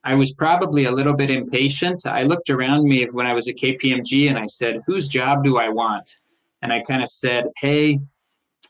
I 0.04 0.14
was 0.14 0.32
probably 0.32 0.84
a 0.84 0.90
little 0.90 1.14
bit 1.14 1.30
impatient. 1.30 2.06
I 2.06 2.22
looked 2.22 2.50
around 2.50 2.84
me 2.84 3.06
when 3.06 3.26
I 3.26 3.32
was 3.32 3.48
at 3.48 3.56
KPMG 3.56 4.28
and 4.28 4.38
I 4.38 4.46
said, 4.46 4.80
whose 4.86 5.08
job 5.08 5.42
do 5.42 5.56
I 5.56 5.68
want? 5.68 6.18
And 6.62 6.72
I 6.72 6.82
kind 6.82 7.02
of 7.02 7.08
said, 7.08 7.46
hey, 7.56 8.00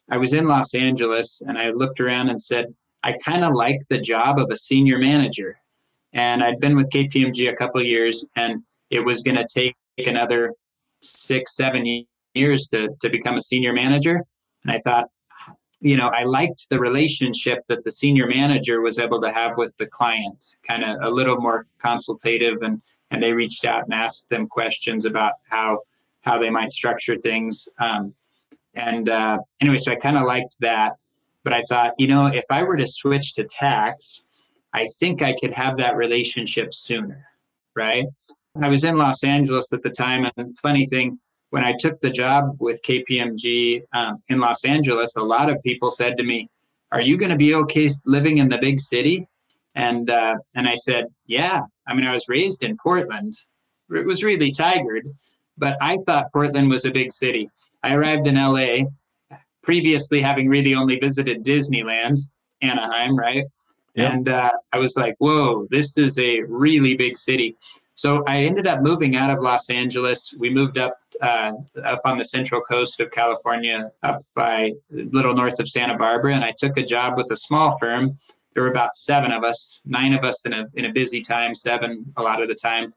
I 0.09 0.17
was 0.17 0.33
in 0.33 0.47
Los 0.47 0.75
Angeles 0.75 1.43
and 1.47 1.59
I 1.59 1.71
looked 1.71 2.01
around 2.01 2.31
and 2.31 2.41
said, 2.41 2.73
I 3.03 3.13
kind 3.25 3.45
of 3.45 3.53
like 3.53 3.81
the 3.89 3.99
job 3.99 4.39
of 4.39 4.49
a 4.51 4.57
senior 4.57 4.99
manager 4.99 5.61
and 6.13 6.43
I'd 6.43 6.61
been 6.61 6.77
with 6.77 6.91
KPMG 6.91 7.53
a 7.53 7.57
couple 7.57 7.83
years, 7.83 8.25
and 8.37 8.63
it 8.91 9.01
was 9.01 9.23
going 9.23 9.37
to 9.37 9.47
take 9.47 9.75
another 9.99 10.55
six, 11.03 11.57
seven 11.57 12.07
years 12.35 12.69
to 12.69 12.89
to 13.01 13.09
become 13.09 13.37
a 13.37 13.43
senior 13.43 13.73
manager. 13.73 14.25
And 14.65 14.73
I 14.73 14.81
thought, 14.81 15.09
you 15.81 15.97
know, 15.97 16.09
I 16.09 16.25
liked 16.25 16.69
the 16.69 16.79
relationship 16.79 17.65
that 17.69 17.85
the 17.85 17.91
senior 17.91 18.27
manager 18.27 18.81
was 18.81 18.99
able 18.99 19.21
to 19.23 19.33
have 19.33 19.57
with 19.57 19.77
the 19.79 19.87
client, 19.87 20.57
kind 20.67 20.85
of 20.85 20.99
a 21.03 21.11
little 21.11 21.37
more 21.37 21.67
consultative, 21.79 22.63
and 22.63 22.83
and 23.11 23.23
they 23.23 23.33
reached 23.33 23.65
out 23.65 23.85
and 23.85 23.95
asked 23.95 24.29
them 24.29 24.47
questions 24.47 25.05
about 25.05 25.35
how 25.49 25.81
how 26.23 26.39
they 26.39 26.51
might 26.51 26.73
structure 26.73 27.17
things. 27.17 27.69
Um, 27.79 28.15
and 28.75 29.09
uh, 29.09 29.39
anyway, 29.61 29.79
so 29.79 29.93
I 29.93 29.97
kind 29.97 30.17
of 30.17 30.27
liked 30.27 30.57
that, 30.61 30.97
but 31.43 31.53
I 31.53 31.63
thought, 31.63 31.95
you 31.99 32.07
know, 32.07 32.27
if 32.27 32.45
I 32.51 32.63
were 32.63 32.77
to 32.77 32.87
switch 32.87 33.33
to 33.35 33.45
tax, 33.45 34.23
I 34.73 34.89
think 34.99 35.23
I 35.23 35.35
could 35.39 35.53
have 35.53 35.79
that 35.79 35.97
relationship 35.97 36.73
sooner, 36.73 37.25
right? 37.75 38.07
I 38.61 38.69
was 38.69 38.85
in 38.85 38.97
Los 38.97 39.25
Angeles 39.25 39.73
at 39.73 39.83
the 39.83 39.91
time, 39.91 40.31
and 40.37 40.59
funny 40.59 40.87
thing, 40.87 41.19
when 41.51 41.65
I 41.65 41.75
took 41.79 42.01
the 42.01 42.11
job 42.11 42.57
with 42.61 42.83
KPMG 42.83 43.83
um, 43.93 44.23
in 44.29 44.39
Los 44.39 44.65
Angeles, 44.65 45.17
a 45.17 45.23
lot 45.23 45.51
of 45.51 45.63
people 45.63 45.91
said 45.91 46.17
to 46.17 46.23
me, 46.23 46.49
"Are 46.93 47.01
you 47.01 47.17
going 47.17 47.31
to 47.31 47.37
be 47.37 47.55
okay 47.55 47.89
living 48.07 48.39
in 48.39 48.49
the 48.49 48.59
big 48.59 48.81
city?" 48.81 49.27
And 49.75 50.11
uh, 50.11 50.37
and 50.55 50.69
I 50.69 50.75
said, 50.75 51.07
"Yeah." 51.27 51.63
I 51.87 51.95
mean, 51.95 52.07
I 52.07 52.13
was 52.13 52.29
raised 52.29 52.63
in 52.63 52.77
Portland. 52.77 53.35
It 53.91 54.07
was 54.07 54.23
really 54.23 54.53
Tigard, 54.53 55.03
but 55.59 55.77
I 55.81 55.99
thought 56.07 56.33
Portland 56.33 56.71
was 56.71 56.85
a 56.85 56.91
big 56.91 57.13
city. 57.13 57.51
I 57.83 57.95
arrived 57.95 58.27
in 58.27 58.37
LA, 58.37 58.87
previously 59.63 60.21
having 60.21 60.49
really 60.49 60.75
only 60.75 60.99
visited 60.99 61.45
Disneyland, 61.45 62.19
Anaheim, 62.63 63.17
right? 63.17 63.45
Yep. 63.95 64.13
And 64.13 64.29
uh, 64.29 64.53
I 64.73 64.79
was 64.79 64.97
like, 64.97 65.17
"Whoa, 65.19 65.67
this 65.71 65.97
is 65.99 66.19
a 66.19 66.43
really 66.43 66.95
big 66.95 67.17
city." 67.17 67.57
So 68.01 68.25
I 68.27 68.45
ended 68.45 68.67
up 68.67 68.81
moving 68.81 69.15
out 69.17 69.29
of 69.29 69.41
Los 69.41 69.69
Angeles. 69.69 70.33
We 70.39 70.49
moved 70.49 70.79
up 70.79 70.99
uh, 71.21 71.53
up 71.85 72.01
on 72.07 72.17
the 72.17 72.25
central 72.25 72.63
coast 72.63 72.99
of 72.99 73.11
California, 73.11 73.91
up 74.03 74.23
by 74.35 74.73
a 74.97 75.05
little 75.13 75.35
north 75.35 75.61
of 75.61 75.69
Santa 75.69 75.99
Barbara, 75.99 76.35
and 76.35 76.43
I 76.43 76.55
took 76.57 76.79
a 76.79 76.83
job 76.83 77.19
with 77.19 77.31
a 77.31 77.37
small 77.37 77.77
firm. 77.79 78.19
There 78.55 78.63
were 78.63 78.71
about 78.71 78.97
seven 78.97 79.33
of 79.33 79.45
us, 79.45 79.81
nine 79.85 80.15
of 80.15 80.25
us 80.25 80.47
in 80.47 80.55
a 80.55 80.67
in 80.75 80.87
a 80.87 80.93
busy 80.93 81.21
time, 81.21 81.55
seven 81.55 82.11
a 82.17 82.23
lot 82.23 82.41
of 82.41 82.49
the 82.49 82.55
time, 82.55 82.95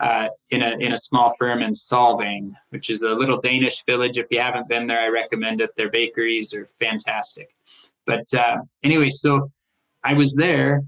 uh, 0.00 0.28
in 0.50 0.62
a 0.62 0.70
in 0.78 0.92
a 0.92 0.98
small 0.98 1.34
firm 1.38 1.60
in 1.60 1.74
Solvang, 1.74 2.52
which 2.70 2.88
is 2.88 3.02
a 3.02 3.10
little 3.10 3.38
Danish 3.38 3.84
village. 3.84 4.16
If 4.16 4.28
you 4.30 4.40
haven't 4.40 4.68
been 4.68 4.86
there, 4.86 5.00
I 5.00 5.08
recommend 5.08 5.60
it. 5.60 5.76
Their 5.76 5.90
bakeries 5.90 6.54
are 6.54 6.64
fantastic. 6.64 7.50
But 8.06 8.32
uh, 8.32 8.58
anyway, 8.82 9.10
so 9.10 9.50
I 10.06 10.14
was 10.14 10.34
there. 10.34 10.82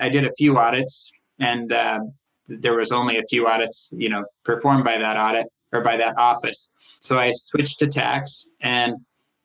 I 0.00 0.08
did 0.08 0.26
a 0.26 0.32
few 0.32 0.56
audits, 0.56 1.10
and 1.38 1.70
uh, 1.72 2.00
there 2.48 2.74
was 2.74 2.90
only 2.90 3.18
a 3.18 3.22
few 3.24 3.46
audits, 3.46 3.90
you 3.92 4.08
know, 4.08 4.24
performed 4.44 4.84
by 4.84 4.96
that 4.96 5.18
audit 5.18 5.46
or 5.72 5.82
by 5.82 5.98
that 5.98 6.18
office. 6.18 6.70
So 7.00 7.18
I 7.18 7.32
switched 7.32 7.80
to 7.80 7.86
tax, 7.86 8.46
and 8.62 8.94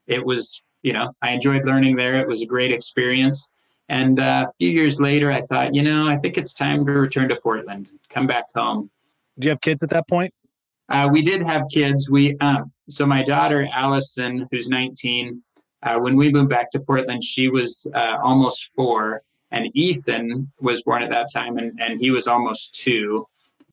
it 0.08 0.26
was, 0.26 0.62
you 0.82 0.94
know, 0.94 1.12
I 1.22 1.32
enjoyed 1.32 1.66
learning 1.66 1.98
there. 1.98 2.22
It 2.22 2.28
was 2.28 2.42
a 2.42 2.46
great 2.46 2.72
experience. 2.72 3.50
And 3.90 4.20
uh, 4.20 4.46
a 4.48 4.54
few 4.60 4.70
years 4.70 5.02
later, 5.02 5.30
I 5.30 5.42
thought, 5.42 5.76
you 5.76 5.84
know, 5.84 6.08
I 6.08 6.16
think 6.16 6.38
it's 6.38 6.54
time 6.54 6.86
to 6.86 6.92
return 6.94 7.28
to 7.28 7.36
Portland, 7.36 7.92
come 8.10 8.28
back 8.28 8.46
home. 8.56 8.90
Do 9.40 9.46
you 9.46 9.50
have 9.50 9.62
kids 9.62 9.84
at 9.84 9.90
that 9.90 10.08
point? 10.08 10.34
Uh, 10.88 11.10
we 11.12 11.22
did 11.22 11.44
have 11.44 11.64
kids. 11.72 12.10
We 12.10 12.38
um, 12.38 12.72
so 12.90 13.06
my 13.06 13.24
daughter 13.24 13.68
Allison, 13.74 14.48
who's 14.52 14.70
19, 14.70 15.44
uh, 15.84 16.00
when 16.00 16.16
we 16.16 16.32
moved 16.32 16.50
back 16.50 16.72
to 16.72 16.80
Portland, 16.80 17.24
she 17.24 17.50
was 17.50 17.86
uh, 17.94 18.18
almost 18.24 18.70
four, 18.76 19.22
and 19.52 19.70
Ethan 19.74 20.52
was 20.60 20.82
born 20.82 21.04
at 21.04 21.10
that 21.10 21.28
time, 21.32 21.58
and, 21.58 21.80
and 21.80 22.00
he 22.00 22.12
was 22.12 22.28
almost 22.28 22.74
two. 22.74 23.26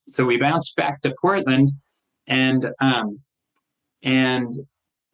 So 0.07 0.25
we 0.25 0.37
bounced 0.37 0.75
back 0.75 1.01
to 1.01 1.15
Portland, 1.19 1.69
and 2.27 2.69
um, 2.79 3.19
and 4.03 4.53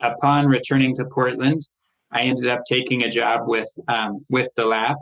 upon 0.01 0.47
returning 0.47 0.95
to 0.97 1.05
Portland, 1.05 1.61
I 2.11 2.23
ended 2.23 2.47
up 2.47 2.63
taking 2.67 3.03
a 3.03 3.09
job 3.09 3.47
with 3.47 3.69
um, 3.87 4.25
with 4.29 4.49
DeLap, 4.57 4.97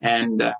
and 0.00 0.40
uh, 0.40 0.54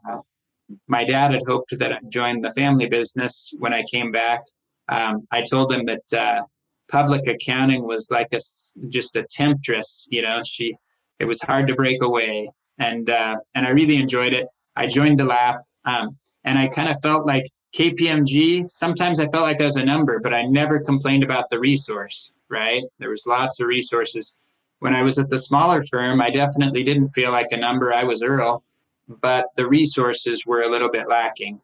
my 0.87 1.05
dad 1.05 1.33
had 1.33 1.43
hoped 1.47 1.77
that 1.79 1.93
I'd 1.93 2.11
join 2.11 2.41
the 2.41 2.53
family 2.53 2.87
business 2.87 3.51
when 3.59 3.73
I 3.73 3.83
came 3.91 4.13
back. 4.13 4.43
Um, 4.89 5.27
I 5.31 5.43
told 5.43 5.73
him 5.73 5.87
that 5.87 6.13
uh, 6.13 6.43
public 6.91 7.27
accounting 7.27 7.83
was 7.85 8.11
like 8.11 8.29
a 8.33 8.41
just 8.89 9.17
a 9.17 9.25
temptress. 9.25 10.07
You 10.11 10.23
know, 10.23 10.43
she 10.45 10.77
it 11.19 11.25
was 11.25 11.41
hard 11.43 11.69
to 11.69 11.75
break 11.75 12.03
away, 12.03 12.51
and 12.79 13.09
uh, 13.09 13.37
and 13.55 13.67
I 13.67 13.71
really 13.71 13.97
enjoyed 13.97 14.33
it. 14.33 14.47
I 14.77 14.87
joined 14.87 15.21
DeLap, 15.21 15.63
um, 15.85 16.17
and 16.45 16.59
I 16.59 16.69
kind 16.69 16.89
of 16.89 17.01
felt 17.01 17.27
like 17.27 17.45
KPMG. 17.75 18.69
Sometimes 18.69 19.21
I 19.21 19.29
felt 19.29 19.45
like 19.45 19.61
I 19.61 19.65
was 19.65 19.77
a 19.77 19.85
number, 19.85 20.19
but 20.19 20.35
I 20.35 20.43
never 20.43 20.81
complained 20.81 21.25
about 21.25 21.49
the 21.51 21.59
resource. 21.59 22.33
Right? 22.49 22.83
There 22.99 23.11
was 23.11 23.27
lots 23.27 23.61
of 23.61 23.69
resources. 23.69 24.35
When 24.81 24.95
I 24.95 25.03
was 25.03 25.19
at 25.19 25.29
the 25.29 25.39
smaller 25.39 25.85
firm, 25.85 26.21
I 26.21 26.31
definitely 26.31 26.83
didn't 26.83 27.11
feel 27.11 27.31
like 27.31 27.49
a 27.51 27.57
number. 27.57 27.93
I 27.93 28.05
was 28.05 28.23
Earl, 28.23 28.65
but 29.09 29.47
the 29.55 29.69
resources 29.69 30.47
were 30.47 30.63
a 30.63 30.69
little 30.69 30.91
bit 30.91 31.09
lacking. 31.09 31.61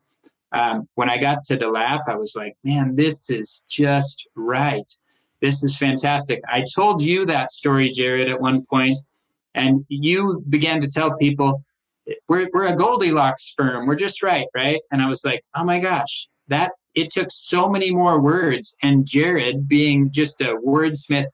Um, 0.53 0.89
when 0.95 1.11
I 1.11 1.19
got 1.19 1.45
to 1.47 1.57
DeLap, 1.57 2.03
I 2.09 2.15
was 2.15 2.37
like, 2.37 2.57
man, 2.63 2.95
this 2.95 3.31
is 3.31 3.63
just 3.69 4.27
right. 4.35 4.91
This 5.41 5.63
is 5.63 5.77
fantastic. 5.77 6.41
I 6.49 6.65
told 6.75 7.03
you 7.03 7.27
that 7.27 7.51
story, 7.51 7.91
Jared, 7.91 8.29
at 8.31 8.41
one 8.41 8.65
point, 8.65 8.99
and 9.55 9.85
you 9.89 10.43
began 10.49 10.81
to 10.81 10.89
tell 10.89 11.17
people 11.17 11.63
we're, 12.29 12.49
we're 12.53 12.73
a 12.73 12.77
goldilocks 12.77 13.53
firm. 13.57 13.87
We're 13.87 13.97
just 13.97 14.23
right 14.23 14.47
right? 14.55 14.81
And 14.93 15.03
i 15.03 15.09
was 15.09 15.25
like 15.25 15.43
oh 15.57 15.65
my 15.65 15.81
gosh 15.81 16.29
that 16.49 16.73
it 16.95 17.11
took 17.11 17.29
so 17.31 17.69
many 17.69 17.91
more 17.91 18.21
words. 18.21 18.77
And 18.83 19.07
jared 19.07 19.67
being 19.67 20.11
just 20.13 20.41
a 20.41 20.57
wordsmith 20.65 21.27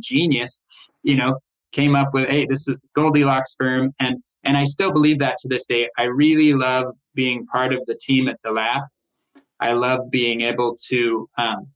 genius 0.00 0.60
you 1.02 1.16
know 1.16 1.38
came 1.72 1.94
up 1.94 2.14
with 2.14 2.28
hey 2.28 2.46
this 2.46 2.66
is 2.66 2.84
goldilocks 2.94 3.54
firm. 3.58 3.94
And 4.00 4.22
and 4.42 4.56
i 4.56 4.64
still 4.64 4.92
believe 4.92 5.20
that 5.20 5.38
to 5.38 5.48
this 5.48 5.66
day. 5.66 5.88
I 5.96 6.04
really 6.04 6.54
love 6.54 6.94
being 7.14 7.46
part 7.46 7.72
of 7.72 7.80
the 7.86 7.98
team 8.00 8.28
at 8.28 8.42
DeLap. 8.42 8.86
i 9.60 9.72
love 9.72 10.10
being 10.10 10.40
able 10.40 10.76
to 10.88 11.28
um, 11.38 11.68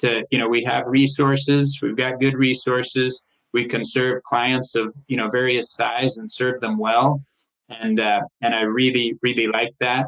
to 0.00 0.24
you 0.30 0.38
know 0.38 0.48
we 0.48 0.64
have 0.64 0.86
resources 0.86 1.78
we've 1.82 1.96
got 1.96 2.20
good 2.20 2.34
resources. 2.34 3.22
We 3.52 3.64
can 3.64 3.84
serve 3.84 4.22
clients 4.22 4.74
of 4.74 4.94
you 5.08 5.16
know 5.16 5.28
various 5.28 5.72
size 5.74 6.18
and 6.18 6.30
serve 6.30 6.60
them 6.60 6.78
well. 6.78 7.22
And 7.68 8.00
uh, 8.00 8.20
and 8.40 8.54
i 8.54 8.62
really 8.62 9.14
really 9.22 9.46
like 9.46 9.74
that. 9.80 10.06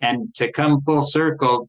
And 0.00 0.34
to 0.34 0.50
come 0.52 0.78
full 0.80 1.02
circle 1.02 1.68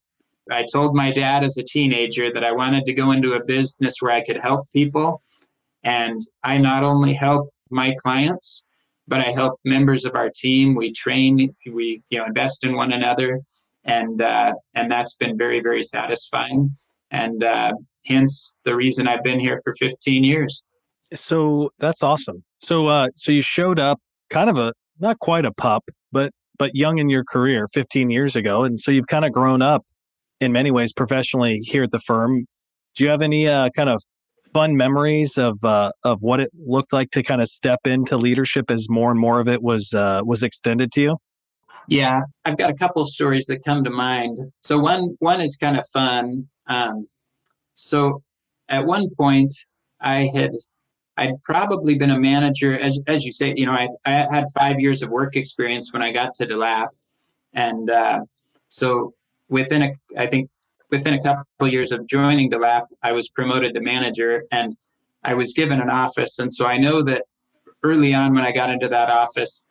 i 0.51 0.65
told 0.73 0.93
my 0.93 1.09
dad 1.11 1.43
as 1.43 1.57
a 1.57 1.63
teenager 1.63 2.33
that 2.33 2.43
i 2.43 2.51
wanted 2.51 2.85
to 2.85 2.93
go 2.93 3.11
into 3.11 3.33
a 3.33 3.43
business 3.43 3.95
where 3.99 4.11
i 4.11 4.23
could 4.23 4.37
help 4.37 4.69
people. 4.71 5.21
And 5.83 6.21
i 6.43 6.57
not 6.57 6.83
only 6.83 7.13
help 7.13 7.49
my 7.69 7.95
clients 8.03 8.63
but 9.07 9.19
i 9.19 9.31
help 9.31 9.59
members 9.65 10.05
of 10.05 10.15
our 10.15 10.29
team. 10.29 10.75
We 10.75 10.91
train 10.93 11.53
we 11.65 12.01
you 12.09 12.19
know 12.19 12.25
invest 12.25 12.63
in 12.63 12.75
one 12.75 12.93
another. 12.93 13.39
And 13.85 14.21
uh, 14.21 14.53
and 14.75 14.89
that's 14.89 15.17
been 15.17 15.37
very 15.37 15.59
very 15.59 15.83
satisfying 15.83 16.75
and 17.13 17.43
uh, 17.43 17.71
hence 18.05 18.53
the 18.65 18.75
reason 18.75 19.07
i've 19.07 19.23
been 19.23 19.39
here 19.39 19.59
for 19.63 19.73
15 19.79 20.23
years 20.23 20.63
so 21.15 21.71
that's 21.79 22.03
awesome. 22.03 22.43
So 22.59 22.87
uh 22.87 23.09
so 23.15 23.31
you 23.31 23.41
showed 23.41 23.79
up 23.79 23.99
kind 24.29 24.49
of 24.49 24.57
a 24.57 24.73
not 24.99 25.19
quite 25.19 25.45
a 25.45 25.51
pup, 25.51 25.83
but 26.11 26.31
but 26.57 26.71
young 26.73 26.99
in 26.99 27.09
your 27.09 27.23
career 27.23 27.67
15 27.73 28.09
years 28.09 28.35
ago 28.35 28.63
and 28.63 28.79
so 28.79 28.91
you've 28.91 29.07
kind 29.07 29.25
of 29.25 29.31
grown 29.31 29.61
up 29.61 29.85
in 30.39 30.51
many 30.51 30.71
ways 30.71 30.93
professionally 30.93 31.59
here 31.59 31.83
at 31.83 31.91
the 31.91 31.99
firm. 31.99 32.45
Do 32.95 33.03
you 33.03 33.09
have 33.09 33.21
any 33.21 33.47
uh, 33.47 33.69
kind 33.75 33.89
of 33.89 34.01
fun 34.53 34.77
memories 34.77 35.37
of 35.37 35.57
uh, 35.63 35.91
of 36.03 36.19
what 36.21 36.39
it 36.39 36.49
looked 36.53 36.93
like 36.93 37.11
to 37.11 37.23
kind 37.23 37.41
of 37.41 37.47
step 37.47 37.79
into 37.85 38.17
leadership 38.17 38.69
as 38.69 38.87
more 38.89 39.11
and 39.11 39.19
more 39.19 39.39
of 39.39 39.47
it 39.47 39.61
was 39.61 39.93
uh, 39.93 40.21
was 40.23 40.43
extended 40.43 40.91
to 40.93 41.01
you? 41.01 41.17
Yeah, 41.87 42.21
I've 42.45 42.57
got 42.57 42.69
a 42.71 42.73
couple 42.73 43.05
stories 43.05 43.45
that 43.47 43.63
come 43.65 43.83
to 43.83 43.89
mind. 43.89 44.39
So 44.61 44.79
one 44.79 45.15
one 45.19 45.41
is 45.41 45.57
kind 45.57 45.77
of 45.77 45.85
fun. 45.87 46.47
Um, 46.67 47.07
so 47.73 48.21
at 48.69 48.85
one 48.85 49.09
point, 49.15 49.53
I 49.99 50.29
had 50.33 50.51
I'd 51.17 51.41
probably 51.43 51.95
been 51.95 52.09
a 52.09 52.19
manager, 52.19 52.77
as, 52.77 52.99
as 53.07 53.23
you 53.23 53.31
say, 53.31 53.53
you 53.55 53.65
know, 53.67 53.71
I, 53.71 53.87
I 54.05 54.11
had 54.11 54.45
five 54.55 54.79
years 54.79 55.03
of 55.03 55.09
work 55.09 55.35
experience 55.35 55.93
when 55.93 56.01
I 56.01 56.11
got 56.11 56.33
to 56.35 56.47
DeLap. 56.47 56.87
And 57.53 57.89
uh, 57.89 58.21
so 58.69 59.13
within 59.47 59.83
a, 59.83 59.91
I 60.17 60.25
think 60.25 60.49
within 60.89 61.13
a 61.13 61.21
couple 61.21 61.45
of 61.67 61.71
years 61.71 61.91
of 61.91 62.07
joining 62.07 62.49
DeLap, 62.49 62.87
I 63.03 63.11
was 63.11 63.29
promoted 63.29 63.75
to 63.75 63.81
manager 63.81 64.43
and 64.51 64.75
I 65.23 65.35
was 65.35 65.53
given 65.53 65.79
an 65.79 65.89
office. 65.89 66.39
And 66.39 66.51
so 66.51 66.65
I 66.65 66.77
know 66.77 67.03
that 67.03 67.23
early 67.83 68.15
on 68.15 68.33
when 68.33 68.43
I 68.43 68.51
got 68.51 68.71
into 68.71 68.87
that 68.89 69.09
office, 69.09 69.63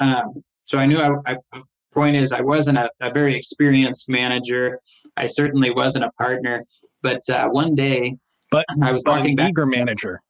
um, 0.00 0.44
so 0.70 0.78
I 0.78 0.86
knew 0.86 0.98
I, 0.98 1.34
I, 1.52 1.62
point 1.92 2.14
is 2.14 2.30
I 2.30 2.42
wasn't 2.42 2.78
a, 2.78 2.88
a, 3.00 3.12
very 3.12 3.34
experienced 3.34 4.08
manager. 4.08 4.78
I 5.16 5.26
certainly 5.26 5.72
wasn't 5.72 6.04
a 6.04 6.12
partner, 6.12 6.64
but 7.02 7.28
uh, 7.28 7.48
one 7.48 7.74
day, 7.74 8.16
but 8.52 8.64
I 8.80 8.92
was 8.92 9.02
walking 9.04 9.34
back. 9.34 9.50
Eager 9.50 9.66
manager. 9.66 10.20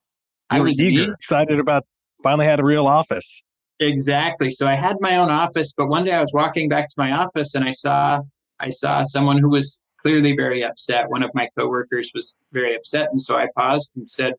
I 0.49 0.61
was 0.61 0.81
eager, 0.81 1.13
excited 1.13 1.61
about 1.61 1.85
finally 2.23 2.47
had 2.47 2.59
a 2.59 2.65
real 2.65 2.87
office. 2.87 3.43
Exactly. 3.81 4.51
So 4.51 4.67
I 4.67 4.77
had 4.77 4.97
my 5.01 5.17
own 5.19 5.29
office, 5.29 5.75
but 5.77 5.89
one 5.89 6.05
day 6.05 6.13
I 6.13 6.23
was 6.23 6.33
walking 6.33 6.71
back 6.71 6.89
to 6.89 6.95
my 6.97 7.13
office 7.13 7.55
and 7.55 7.63
I 7.63 7.73
saw 7.73 8.21
I 8.59 8.71
saw 8.71 9.03
someone 9.03 9.37
who 9.37 9.51
was 9.51 9.79
clearly 10.01 10.35
very 10.35 10.65
upset. 10.65 11.11
One 11.11 11.23
of 11.23 11.31
my 11.35 11.49
coworkers 11.55 12.13
was 12.15 12.35
very 12.51 12.75
upset, 12.75 13.09
and 13.11 13.21
so 13.21 13.37
I 13.37 13.49
paused 13.55 13.93
and 13.97 14.09
said, 14.09 14.33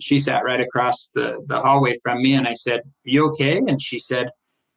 She 0.00 0.18
sat 0.18 0.42
right 0.42 0.60
across 0.60 1.10
the, 1.14 1.44
the 1.46 1.60
hallway 1.60 1.94
from 2.02 2.22
me, 2.22 2.34
and 2.34 2.48
I 2.48 2.54
said, 2.54 2.80
You 3.04 3.28
okay? 3.28 3.58
And 3.58 3.80
she 3.80 4.00
said, 4.00 4.30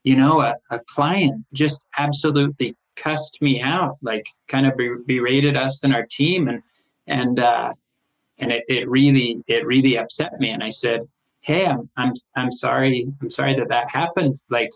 You 0.07 0.15
know, 0.15 0.39
a, 0.39 0.55
a 0.71 0.79
client 0.95 1.45
just 1.51 1.85
absolutely 1.97 2.77
cussed 2.95 3.37
me 3.41 3.61
out, 3.61 3.97
like 4.01 4.25
kind 4.47 4.65
of 4.65 4.73
berated 5.05 5.57
us 5.57 5.83
and 5.83 5.93
our 5.93 6.05
team. 6.09 6.47
And, 6.47 6.63
and, 7.07 7.39
uh, 7.39 7.73
and 8.39 8.51
it, 8.51 8.63
it 8.69 8.89
really, 8.89 9.43
it 9.47 9.65
really 9.65 9.97
upset 9.97 10.39
me. 10.39 10.51
And 10.51 10.63
I 10.63 10.69
said, 10.69 11.01
Hey, 11.41 11.65
I'm, 11.65 11.89
I'm, 11.97 12.13
I'm 12.37 12.51
sorry. 12.53 13.11
I'm 13.21 13.29
sorry 13.29 13.53
that 13.55 13.67
that 13.67 13.89
happened. 13.89 14.35
Like, 14.49 14.69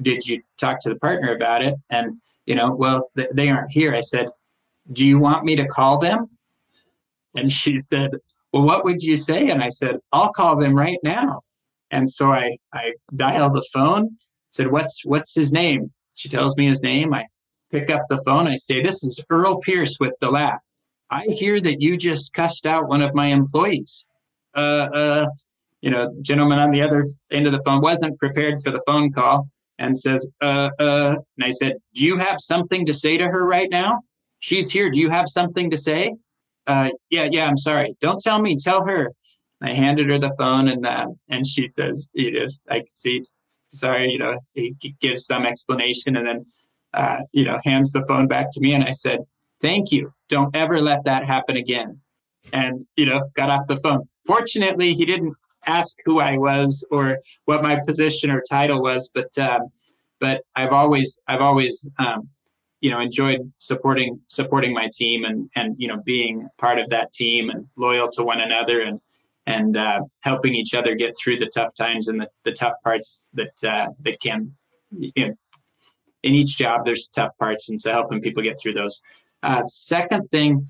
did 0.00 0.26
you 0.26 0.42
talk 0.58 0.80
to 0.80 0.88
the 0.88 0.96
partner 0.96 1.34
about 1.34 1.62
it? 1.62 1.74
And, 1.90 2.16
you 2.46 2.54
know, 2.54 2.70
well, 2.74 3.10
th- 3.14 3.30
they 3.34 3.50
aren't 3.50 3.70
here. 3.70 3.94
I 3.94 4.00
said, 4.00 4.28
do 4.92 5.04
you 5.04 5.18
want 5.18 5.44
me 5.44 5.56
to 5.56 5.66
call 5.66 5.98
them? 5.98 6.30
And 7.34 7.52
she 7.52 7.76
said, 7.76 8.10
well, 8.52 8.62
what 8.62 8.84
would 8.86 9.02
you 9.02 9.16
say? 9.16 9.48
And 9.48 9.62
I 9.62 9.68
said, 9.68 9.96
I'll 10.12 10.32
call 10.32 10.56
them 10.56 10.74
right 10.74 10.98
now. 11.02 11.42
And 11.90 12.08
so 12.08 12.32
I, 12.32 12.56
I 12.72 12.92
dial 13.14 13.50
the 13.50 13.66
phone, 13.72 14.16
said, 14.56 14.70
what's, 14.70 15.04
what's 15.04 15.34
his 15.34 15.52
name? 15.52 15.92
She 16.14 16.28
tells 16.28 16.56
me 16.56 16.66
his 16.66 16.82
name. 16.82 17.12
I 17.14 17.26
pick 17.70 17.90
up 17.90 18.02
the 18.08 18.22
phone. 18.24 18.48
I 18.48 18.56
say, 18.56 18.82
this 18.82 19.04
is 19.04 19.22
Earl 19.30 19.60
Pierce 19.60 19.96
with 20.00 20.14
DeLap. 20.20 20.58
I 21.10 21.24
hear 21.24 21.60
that 21.60 21.80
you 21.80 21.96
just 21.96 22.32
cussed 22.32 22.66
out 22.66 22.88
one 22.88 23.02
of 23.02 23.14
my 23.14 23.26
employees. 23.26 24.06
Uh, 24.54 24.88
uh, 24.92 25.26
you 25.82 25.90
know, 25.90 26.12
gentleman 26.22 26.58
on 26.58 26.70
the 26.70 26.82
other 26.82 27.06
end 27.30 27.46
of 27.46 27.52
the 27.52 27.62
phone 27.62 27.80
wasn't 27.80 28.18
prepared 28.18 28.62
for 28.62 28.70
the 28.70 28.82
phone 28.86 29.12
call 29.12 29.48
and 29.78 29.96
says, 29.98 30.26
uh, 30.40 30.70
uh, 30.78 31.14
and 31.36 31.44
I 31.44 31.50
said, 31.50 31.74
do 31.94 32.04
you 32.04 32.16
have 32.16 32.40
something 32.40 32.86
to 32.86 32.94
say 32.94 33.18
to 33.18 33.26
her 33.26 33.46
right 33.46 33.68
now? 33.70 34.00
She's 34.38 34.70
here. 34.70 34.90
Do 34.90 34.98
you 34.98 35.10
have 35.10 35.28
something 35.28 35.70
to 35.70 35.76
say? 35.76 36.14
Uh, 36.66 36.88
yeah, 37.10 37.28
yeah, 37.30 37.46
I'm 37.46 37.56
sorry. 37.56 37.94
Don't 38.00 38.20
tell 38.20 38.40
me, 38.40 38.56
tell 38.56 38.84
her. 38.84 39.12
I 39.62 39.72
handed 39.72 40.10
her 40.10 40.18
the 40.18 40.34
phone 40.38 40.68
and, 40.68 40.84
uh, 40.84 41.06
and 41.28 41.46
she 41.46 41.66
says, 41.66 42.08
Edith, 42.14 42.60
I 42.68 42.82
see, 42.94 43.24
sorry, 43.78 44.10
you 44.10 44.18
know, 44.18 44.38
he 44.54 44.74
gives 45.00 45.26
some 45.26 45.46
explanation 45.46 46.16
and 46.16 46.26
then, 46.26 46.46
uh, 46.94 47.20
you 47.32 47.44
know, 47.44 47.58
hands 47.64 47.92
the 47.92 48.04
phone 48.06 48.26
back 48.26 48.46
to 48.52 48.60
me. 48.60 48.74
And 48.74 48.84
I 48.84 48.92
said, 48.92 49.20
thank 49.60 49.92
you. 49.92 50.12
Don't 50.28 50.54
ever 50.54 50.80
let 50.80 51.04
that 51.04 51.24
happen 51.24 51.56
again. 51.56 52.00
And, 52.52 52.86
you 52.96 53.06
know, 53.06 53.28
got 53.34 53.50
off 53.50 53.66
the 53.66 53.76
phone. 53.76 54.08
Fortunately, 54.26 54.94
he 54.94 55.04
didn't 55.04 55.34
ask 55.66 55.96
who 56.04 56.20
I 56.20 56.36
was 56.36 56.84
or 56.90 57.18
what 57.44 57.62
my 57.62 57.80
position 57.86 58.30
or 58.30 58.42
title 58.48 58.80
was, 58.80 59.10
but 59.12 59.36
um, 59.38 59.68
but 60.20 60.42
I've 60.54 60.72
always 60.72 61.18
I've 61.26 61.40
always 61.40 61.88
um, 61.98 62.28
you 62.80 62.90
know 62.90 63.00
enjoyed 63.00 63.52
supporting 63.58 64.20
supporting 64.28 64.72
my 64.72 64.88
team 64.92 65.24
and 65.24 65.50
and 65.54 65.74
you 65.78 65.88
know 65.88 65.98
being 66.04 66.48
part 66.58 66.78
of 66.78 66.90
that 66.90 67.12
team 67.12 67.50
and 67.50 67.66
loyal 67.76 68.10
to 68.12 68.22
one 68.22 68.40
another 68.40 68.80
and 68.80 69.00
and 69.46 69.76
uh, 69.76 70.00
helping 70.20 70.54
each 70.54 70.74
other 70.74 70.94
get 70.94 71.14
through 71.16 71.38
the 71.38 71.46
tough 71.46 71.74
times 71.74 72.08
and 72.08 72.20
the, 72.20 72.28
the 72.44 72.52
tough 72.52 72.74
parts 72.82 73.22
that 73.34 73.64
uh, 73.64 73.88
that 74.00 74.20
can 74.20 74.52
you 74.90 75.12
know, 75.16 75.34
in 76.22 76.34
each 76.34 76.56
job 76.56 76.84
there's 76.84 77.08
tough 77.08 77.32
parts 77.38 77.68
and 77.68 77.78
so 77.78 77.92
helping 77.92 78.20
people 78.20 78.42
get 78.42 78.58
through 78.60 78.74
those. 78.74 79.00
Uh, 79.42 79.64
second 79.64 80.28
thing 80.30 80.64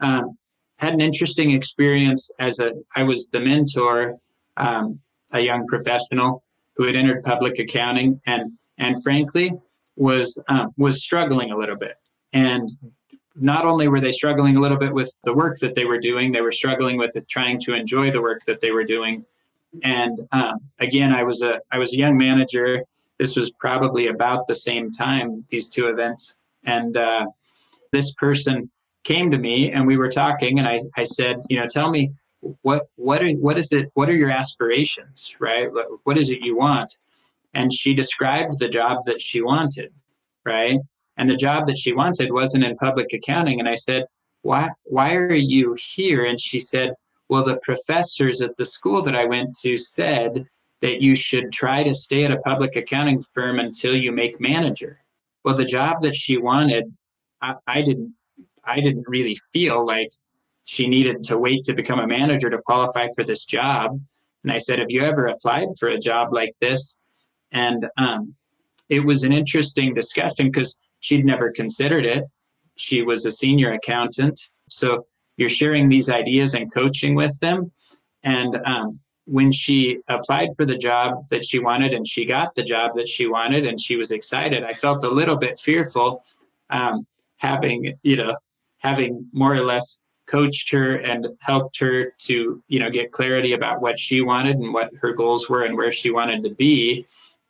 um, 0.00 0.36
had 0.78 0.92
an 0.92 1.00
interesting 1.00 1.50
experience 1.52 2.30
as 2.38 2.60
a 2.60 2.72
i 2.94 3.02
was 3.02 3.28
the 3.30 3.40
mentor 3.40 4.16
um, 4.56 4.98
a 5.32 5.40
young 5.40 5.66
professional 5.66 6.42
who 6.76 6.84
had 6.84 6.96
entered 6.96 7.22
public 7.24 7.58
accounting 7.58 8.20
and 8.26 8.52
and 8.78 9.02
frankly 9.02 9.52
was 9.98 10.38
um, 10.48 10.70
was 10.76 11.02
struggling 11.02 11.50
a 11.50 11.56
little 11.56 11.76
bit. 11.76 11.96
And 12.32 12.68
not 13.40 13.64
only 13.64 13.88
were 13.88 14.00
they 14.00 14.12
struggling 14.12 14.56
a 14.56 14.60
little 14.60 14.76
bit 14.76 14.92
with 14.92 15.14
the 15.24 15.32
work 15.32 15.58
that 15.60 15.74
they 15.74 15.84
were 15.84 15.98
doing 15.98 16.32
they 16.32 16.40
were 16.40 16.52
struggling 16.52 16.96
with 16.96 17.14
trying 17.28 17.60
to 17.60 17.74
enjoy 17.74 18.10
the 18.10 18.20
work 18.20 18.44
that 18.46 18.60
they 18.60 18.70
were 18.70 18.84
doing. 18.84 19.24
And 19.82 20.18
um, 20.32 20.60
again 20.78 21.12
i 21.12 21.22
was 21.22 21.42
a 21.42 21.60
i 21.70 21.78
was 21.78 21.92
a 21.92 21.96
young 21.96 22.16
manager. 22.16 22.82
This 23.18 23.36
was 23.36 23.50
probably 23.50 24.06
about 24.08 24.46
the 24.46 24.54
same 24.54 24.90
time 24.92 25.44
these 25.48 25.68
two 25.68 25.88
events. 25.88 26.34
And 26.64 26.96
uh, 26.96 27.26
this 27.92 28.14
person 28.14 28.70
came 29.04 29.30
to 29.30 29.38
me 29.38 29.72
and 29.72 29.86
we 29.86 29.96
were 29.96 30.10
talking 30.10 30.58
and 30.58 30.68
I, 30.68 30.82
I 30.96 31.04
said 31.04 31.38
you 31.48 31.58
know 31.58 31.66
tell 31.66 31.90
me 31.90 32.12
what 32.62 32.88
what 32.96 33.22
are 33.22 33.30
what 33.30 33.58
is 33.58 33.72
it 33.72 33.90
what 33.94 34.08
are 34.08 34.16
your 34.16 34.30
aspirations 34.30 35.34
right? 35.38 35.68
What 36.04 36.18
is 36.18 36.30
it 36.30 36.40
you 36.40 36.56
want? 36.56 36.98
And 37.54 37.72
she 37.72 37.94
described 37.94 38.58
the 38.58 38.68
job 38.68 39.06
that 39.06 39.20
she 39.20 39.40
wanted 39.40 39.92
right 40.44 40.80
and 41.18 41.28
the 41.28 41.36
job 41.36 41.66
that 41.66 41.78
she 41.78 41.92
wanted 41.92 42.32
wasn't 42.32 42.64
in 42.64 42.76
public 42.76 43.12
accounting 43.12 43.60
and 43.60 43.68
i 43.68 43.74
said 43.74 44.04
why 44.42 44.68
why 44.84 45.14
are 45.14 45.34
you 45.34 45.76
here 45.94 46.24
and 46.24 46.40
she 46.40 46.58
said 46.58 46.94
well 47.28 47.44
the 47.44 47.58
professors 47.58 48.40
at 48.40 48.56
the 48.56 48.64
school 48.64 49.02
that 49.02 49.16
i 49.16 49.24
went 49.24 49.54
to 49.58 49.76
said 49.76 50.46
that 50.80 51.02
you 51.02 51.14
should 51.14 51.52
try 51.52 51.82
to 51.82 51.94
stay 51.94 52.24
at 52.24 52.30
a 52.30 52.38
public 52.38 52.76
accounting 52.76 53.22
firm 53.34 53.58
until 53.58 53.94
you 53.94 54.12
make 54.12 54.40
manager 54.40 54.98
well 55.44 55.56
the 55.56 55.64
job 55.64 56.00
that 56.02 56.14
she 56.14 56.38
wanted 56.38 56.84
i, 57.42 57.54
I 57.66 57.82
didn't 57.82 58.14
i 58.64 58.80
didn't 58.80 59.08
really 59.08 59.36
feel 59.52 59.84
like 59.84 60.10
she 60.68 60.86
needed 60.86 61.24
to 61.24 61.38
wait 61.38 61.64
to 61.64 61.72
become 61.72 61.98
a 61.98 62.06
manager 62.06 62.50
to 62.50 62.60
qualify 62.60 63.08
for 63.14 63.24
this 63.24 63.46
job. 63.46 63.98
And 64.42 64.52
I 64.52 64.58
said, 64.58 64.78
Have 64.78 64.90
you 64.90 65.00
ever 65.00 65.26
applied 65.26 65.68
for 65.80 65.88
a 65.88 65.98
job 65.98 66.34
like 66.34 66.54
this? 66.60 66.94
And 67.52 67.88
um, 67.96 68.34
it 68.90 69.00
was 69.00 69.22
an 69.22 69.32
interesting 69.32 69.94
discussion 69.94 70.50
because 70.50 70.78
she'd 71.00 71.24
never 71.24 71.50
considered 71.50 72.06
it. 72.06 72.24
She 72.76 73.02
was 73.02 73.26
a 73.26 73.30
senior 73.30 73.72
accountant. 73.72 74.40
So 74.68 75.06
you're 75.36 75.48
sharing 75.48 75.88
these 75.88 76.10
ideas 76.10 76.54
and 76.54 76.72
coaching 76.72 77.14
with 77.14 77.38
them. 77.40 77.70
And 78.22 78.60
um, 78.64 79.00
when 79.24 79.52
she 79.52 79.98
applied 80.08 80.50
for 80.56 80.64
the 80.64 80.76
job 80.76 81.28
that 81.30 81.44
she 81.44 81.58
wanted 81.58 81.92
and 81.92 82.06
she 82.06 82.24
got 82.24 82.54
the 82.54 82.62
job 82.62 82.92
that 82.96 83.08
she 83.08 83.26
wanted 83.26 83.66
and 83.66 83.80
she 83.80 83.96
was 83.96 84.10
excited, 84.10 84.64
I 84.64 84.72
felt 84.72 85.04
a 85.04 85.10
little 85.10 85.36
bit 85.36 85.58
fearful 85.58 86.24
um, 86.70 87.06
having, 87.36 87.94
you 88.02 88.16
know, 88.16 88.36
having 88.78 89.28
more 89.32 89.54
or 89.54 89.60
less 89.60 89.98
coached 90.28 90.70
her 90.70 90.96
and 90.96 91.26
helped 91.40 91.78
her 91.80 92.12
to 92.18 92.62
you 92.68 92.78
know 92.78 92.90
get 92.90 93.10
clarity 93.10 93.54
about 93.54 93.80
what 93.80 93.98
she 93.98 94.20
wanted 94.20 94.56
and 94.56 94.72
what 94.74 94.90
her 95.00 95.12
goals 95.12 95.48
were 95.48 95.64
and 95.64 95.76
where 95.76 95.90
she 95.90 96.10
wanted 96.10 96.42
to 96.42 96.50
be 96.50 97.06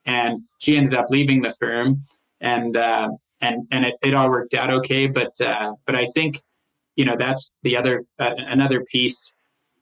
and 0.06 0.42
she 0.58 0.76
ended 0.76 0.94
up 0.94 1.06
leaving 1.10 1.42
the 1.42 1.50
firm 1.50 2.00
and 2.40 2.76
uh, 2.76 3.08
and 3.40 3.66
and 3.70 3.84
it, 3.84 3.94
it 4.02 4.14
all 4.14 4.30
worked 4.30 4.54
out 4.54 4.70
okay 4.70 5.06
but 5.06 5.38
uh, 5.40 5.72
but 5.86 5.94
i 5.94 6.06
think 6.06 6.42
you 6.96 7.04
know 7.04 7.16
that's 7.16 7.60
the 7.62 7.76
other 7.76 8.04
uh, 8.18 8.34
another 8.36 8.84
piece 8.84 9.32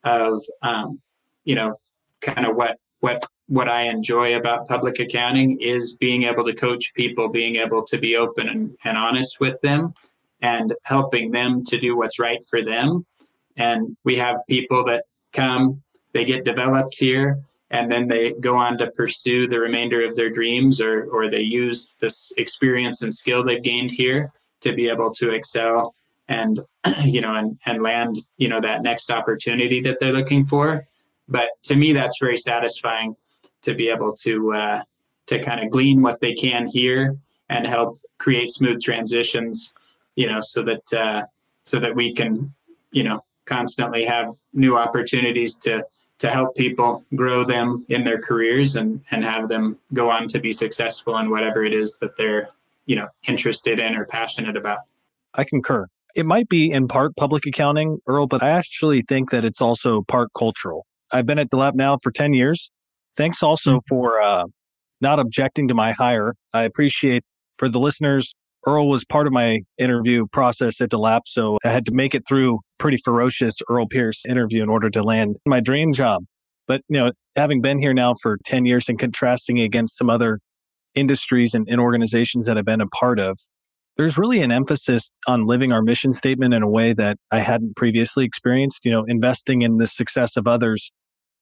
of 0.03 0.41
um, 0.61 0.99
you 1.43 1.55
know 1.55 1.75
kind 2.21 2.45
of 2.45 2.55
what 2.55 2.77
what 2.99 3.25
what 3.47 3.67
i 3.69 3.83
enjoy 3.83 4.35
about 4.35 4.67
public 4.67 4.99
accounting 4.99 5.59
is 5.61 5.95
being 5.95 6.23
able 6.23 6.43
to 6.43 6.53
coach 6.53 6.93
people 6.93 7.29
being 7.29 7.55
able 7.55 7.83
to 7.83 7.97
be 7.97 8.15
open 8.15 8.49
and, 8.49 8.77
and 8.83 8.97
honest 8.97 9.39
with 9.39 9.59
them 9.61 9.93
and 10.41 10.73
helping 10.83 11.31
them 11.31 11.63
to 11.63 11.79
do 11.79 11.97
what's 11.97 12.19
right 12.19 12.43
for 12.49 12.63
them. 12.63 13.05
And 13.55 13.97
we 14.03 14.17
have 14.17 14.37
people 14.47 14.83
that 14.85 15.05
come, 15.33 15.81
they 16.13 16.25
get 16.25 16.45
developed 16.45 16.95
here, 16.97 17.39
and 17.69 17.91
then 17.91 18.07
they 18.07 18.33
go 18.33 18.55
on 18.55 18.77
to 18.77 18.91
pursue 18.91 19.47
the 19.47 19.59
remainder 19.59 20.07
of 20.07 20.15
their 20.15 20.29
dreams 20.29 20.79
or, 20.79 21.05
or 21.05 21.29
they 21.29 21.41
use 21.41 21.95
this 21.99 22.31
experience 22.37 23.01
and 23.01 23.13
skill 23.13 23.43
they've 23.43 23.63
gained 23.63 23.91
here 23.91 24.31
to 24.61 24.73
be 24.73 24.89
able 24.89 25.11
to 25.11 25.31
excel 25.31 25.93
and 26.29 26.59
you 27.03 27.21
know 27.21 27.35
and, 27.35 27.59
and 27.65 27.83
land 27.83 28.17
you 28.37 28.47
know 28.47 28.59
that 28.59 28.81
next 28.81 29.11
opportunity 29.11 29.81
that 29.81 29.99
they're 29.99 30.13
looking 30.13 30.43
for. 30.43 30.85
But 31.27 31.49
to 31.63 31.75
me 31.75 31.93
that's 31.93 32.19
very 32.19 32.37
satisfying 32.37 33.15
to 33.63 33.73
be 33.73 33.89
able 33.89 34.13
to 34.13 34.53
uh, 34.53 34.83
to 35.27 35.43
kind 35.43 35.63
of 35.63 35.69
glean 35.71 36.01
what 36.01 36.21
they 36.21 36.33
can 36.33 36.67
here 36.67 37.17
and 37.49 37.65
help 37.65 37.97
create 38.17 38.49
smooth 38.49 38.81
transitions 38.81 39.71
you 40.17 40.27
know, 40.27 40.41
so 40.41 40.63
that 40.63 40.93
uh, 40.93 41.25
so 41.63 41.79
that 41.79 41.95
we 41.95 42.13
can, 42.13 42.53
you 42.91 43.03
know, 43.03 43.23
constantly 43.45 44.03
have 44.03 44.33
new 44.51 44.75
opportunities 44.75 45.57
to 45.59 45.83
to 46.19 46.29
help 46.29 46.55
people 46.55 47.05
grow 47.15 47.43
them 47.43 47.85
in 47.89 48.03
their 48.03 48.19
careers 48.19 48.75
and 48.75 49.01
and 49.11 49.23
have 49.23 49.49
them 49.49 49.77
go 49.93 50.09
on 50.09 50.27
to 50.29 50.39
be 50.39 50.51
successful 50.51 51.17
in 51.17 51.29
whatever 51.29 51.63
it 51.63 51.73
is 51.73 51.97
that 51.97 52.17
they're 52.17 52.49
you 52.85 52.95
know 52.95 53.07
interested 53.27 53.79
in 53.79 53.95
or 53.95 54.05
passionate 54.05 54.57
about. 54.57 54.79
I 55.33 55.43
concur. 55.43 55.87
It 56.15 56.25
might 56.25 56.49
be 56.49 56.71
in 56.71 56.87
part 56.87 57.15
public 57.15 57.45
accounting, 57.45 57.99
Earl, 58.07 58.25
but 58.25 58.41
I 58.41 58.49
actually 58.49 59.03
think 59.03 59.29
that 59.29 59.45
it's 59.45 59.61
also 59.61 60.01
part 60.07 60.29
cultural. 60.35 60.85
I've 61.11 61.27
been 61.27 61.37
at 61.37 61.51
DeLap 61.51 61.75
now 61.75 61.97
for 62.01 62.11
10 62.11 62.33
years. 62.33 62.71
Thanks 63.15 63.43
also 63.43 63.73
mm-hmm. 63.73 63.87
for 63.87 64.19
uh, 64.19 64.45
not 64.99 65.19
objecting 65.19 65.67
to 65.67 65.75
my 65.75 65.91
hire. 65.91 66.33
I 66.53 66.63
appreciate 66.63 67.23
for 67.57 67.69
the 67.69 67.79
listeners 67.79 68.33
Earl 68.67 68.89
was 68.89 69.05
part 69.05 69.27
of 69.27 69.33
my 69.33 69.61
interview 69.77 70.27
process 70.27 70.81
at 70.81 70.89
DeLap, 70.89 71.21
so 71.25 71.57
I 71.63 71.69
had 71.69 71.85
to 71.85 71.93
make 71.93 72.13
it 72.13 72.23
through 72.27 72.59
pretty 72.77 72.97
ferocious 72.97 73.55
Earl 73.69 73.87
Pierce 73.87 74.25
interview 74.27 74.61
in 74.61 74.67
order 74.67 74.89
to 74.89 75.03
land 75.03 75.37
my 75.45 75.61
dream 75.61 75.93
job. 75.93 76.25
But 76.67 76.81
you 76.89 76.99
know, 76.99 77.11
having 77.37 77.61
been 77.61 77.77
here 77.77 77.93
now 77.93 78.13
for 78.21 78.37
10 78.45 78.65
years 78.65 78.89
and 78.89 78.99
contrasting 78.99 79.59
against 79.59 79.97
some 79.97 80.09
other 80.09 80.39
industries 80.95 81.53
and, 81.53 81.65
and 81.69 81.79
organizations 81.79 82.47
that 82.47 82.57
I've 82.57 82.65
been 82.65 82.81
a 82.81 82.87
part 82.87 83.19
of, 83.19 83.39
there's 83.95 84.17
really 84.17 84.41
an 84.41 84.51
emphasis 84.51 85.13
on 85.27 85.45
living 85.45 85.71
our 85.71 85.81
mission 85.81 86.11
statement 86.11 86.53
in 86.53 86.61
a 86.61 86.69
way 86.69 86.91
that 86.91 87.17
I 87.31 87.39
hadn't 87.39 87.77
previously 87.77 88.25
experienced. 88.25 88.81
You 88.83 88.91
know, 88.91 89.05
investing 89.07 89.61
in 89.61 89.77
the 89.77 89.87
success 89.87 90.35
of 90.35 90.45
others 90.45 90.91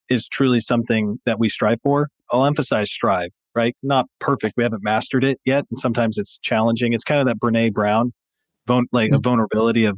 is 0.10 0.28
truly 0.28 0.60
something 0.60 1.20
that 1.26 1.39
we 1.39 1.50
strive 1.50 1.80
for. 1.84 2.10
I'll 2.32 2.46
emphasize 2.46 2.91
strive, 2.91 3.30
right? 3.54 3.76
Not 3.84 4.08
perfect. 4.20 4.56
We 4.58 4.63
haven't 4.63 4.84
mastered 4.84 5.24
it 5.24 5.39
yet. 5.46 5.65
And 5.70 5.78
sometimes 5.78 6.18
it's 6.18 6.38
challenging. 6.41 6.94
It's 6.94 7.04
kind 7.04 7.22
of 7.22 7.28
that 7.28 7.39
Brene 7.39 7.74
Brown, 7.74 8.12
like 8.68 9.10
a 9.10 9.13
mm-hmm. 9.13 9.22
vulnerability 9.22 9.86
of 9.86 9.98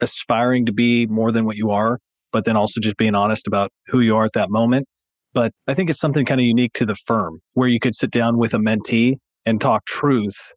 aspiring 0.00 0.66
to 0.66 0.72
be 0.72 1.06
more 1.06 1.32
than 1.32 1.44
what 1.44 1.56
you 1.56 1.70
are, 1.70 1.98
but 2.32 2.44
then 2.44 2.56
also 2.56 2.80
just 2.80 2.96
being 2.96 3.14
honest 3.14 3.46
about 3.46 3.70
who 3.86 4.00
you 4.00 4.16
are 4.16 4.24
at 4.24 4.32
that 4.34 4.50
moment. 4.50 4.86
But 5.34 5.52
I 5.66 5.74
think 5.74 5.90
it's 5.90 6.00
something 6.00 6.24
kind 6.24 6.40
of 6.40 6.46
unique 6.46 6.72
to 6.74 6.86
the 6.86 6.94
firm 6.94 7.40
where 7.52 7.68
you 7.68 7.80
could 7.80 7.94
sit 7.94 8.10
down 8.10 8.38
with 8.38 8.54
a 8.54 8.58
mentee 8.58 9.16
and 9.44 9.60
talk 9.60 9.84
truth 9.84 10.52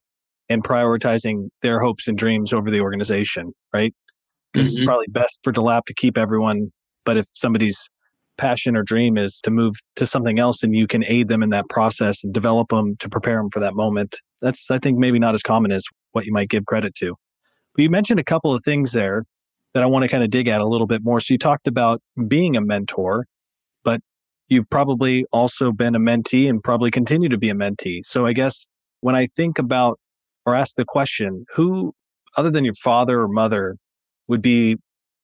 and 0.49 0.63
prioritizing 0.63 1.49
their 1.61 1.79
hopes 1.79 2.07
and 2.07 2.17
dreams 2.17 2.53
over 2.53 2.71
the 2.71 2.81
organization, 2.81 3.53
right? 3.73 3.93
Because 4.51 4.69
mm-hmm. 4.69 4.81
it's 4.81 4.85
probably 4.85 5.07
best 5.09 5.39
for 5.43 5.51
DeLap 5.51 5.85
to 5.85 5.93
keep 5.93 6.17
everyone. 6.17 6.71
But 7.05 7.17
if 7.17 7.25
somebody's 7.33 7.89
passion 8.41 8.75
or 8.75 8.81
dream 8.81 9.19
is 9.19 9.39
to 9.41 9.51
move 9.51 9.73
to 9.95 10.05
something 10.05 10.39
else 10.39 10.63
and 10.63 10.75
you 10.75 10.87
can 10.87 11.05
aid 11.05 11.27
them 11.27 11.43
in 11.43 11.49
that 11.51 11.69
process 11.69 12.23
and 12.23 12.33
develop 12.33 12.69
them 12.69 12.95
to 12.97 13.07
prepare 13.07 13.37
them 13.37 13.51
for 13.51 13.59
that 13.59 13.75
moment, 13.75 14.17
that's, 14.41 14.71
I 14.71 14.79
think, 14.79 14.97
maybe 14.97 15.19
not 15.19 15.35
as 15.35 15.43
common 15.43 15.71
as 15.71 15.83
what 16.11 16.25
you 16.25 16.33
might 16.33 16.49
give 16.49 16.65
credit 16.65 16.95
to. 16.95 17.15
But 17.75 17.83
you 17.83 17.89
mentioned 17.91 18.19
a 18.19 18.23
couple 18.23 18.53
of 18.53 18.63
things 18.63 18.91
there 18.91 19.23
that 19.75 19.83
I 19.83 19.85
want 19.85 20.03
to 20.03 20.09
kind 20.09 20.23
of 20.23 20.31
dig 20.31 20.47
at 20.47 20.59
a 20.59 20.65
little 20.65 20.87
bit 20.87 21.03
more. 21.03 21.19
So 21.19 21.35
you 21.35 21.37
talked 21.37 21.67
about 21.67 22.01
being 22.27 22.57
a 22.57 22.61
mentor, 22.61 23.27
but 23.83 24.01
you've 24.49 24.69
probably 24.71 25.23
also 25.31 25.71
been 25.71 25.93
a 25.93 25.99
mentee 25.99 26.49
and 26.49 26.63
probably 26.63 26.89
continue 26.89 27.29
to 27.29 27.37
be 27.37 27.51
a 27.51 27.55
mentee. 27.55 27.99
So 28.03 28.25
I 28.25 28.33
guess 28.33 28.65
when 29.01 29.15
I 29.15 29.27
think 29.27 29.59
about 29.59 29.99
or 30.47 30.55
ask 30.55 30.75
the 30.75 30.85
question, 30.85 31.45
who 31.53 31.93
other 32.35 32.49
than 32.49 32.65
your 32.65 32.73
father 32.73 33.21
or 33.21 33.27
mother 33.27 33.77
would 34.27 34.41
be 34.41 34.77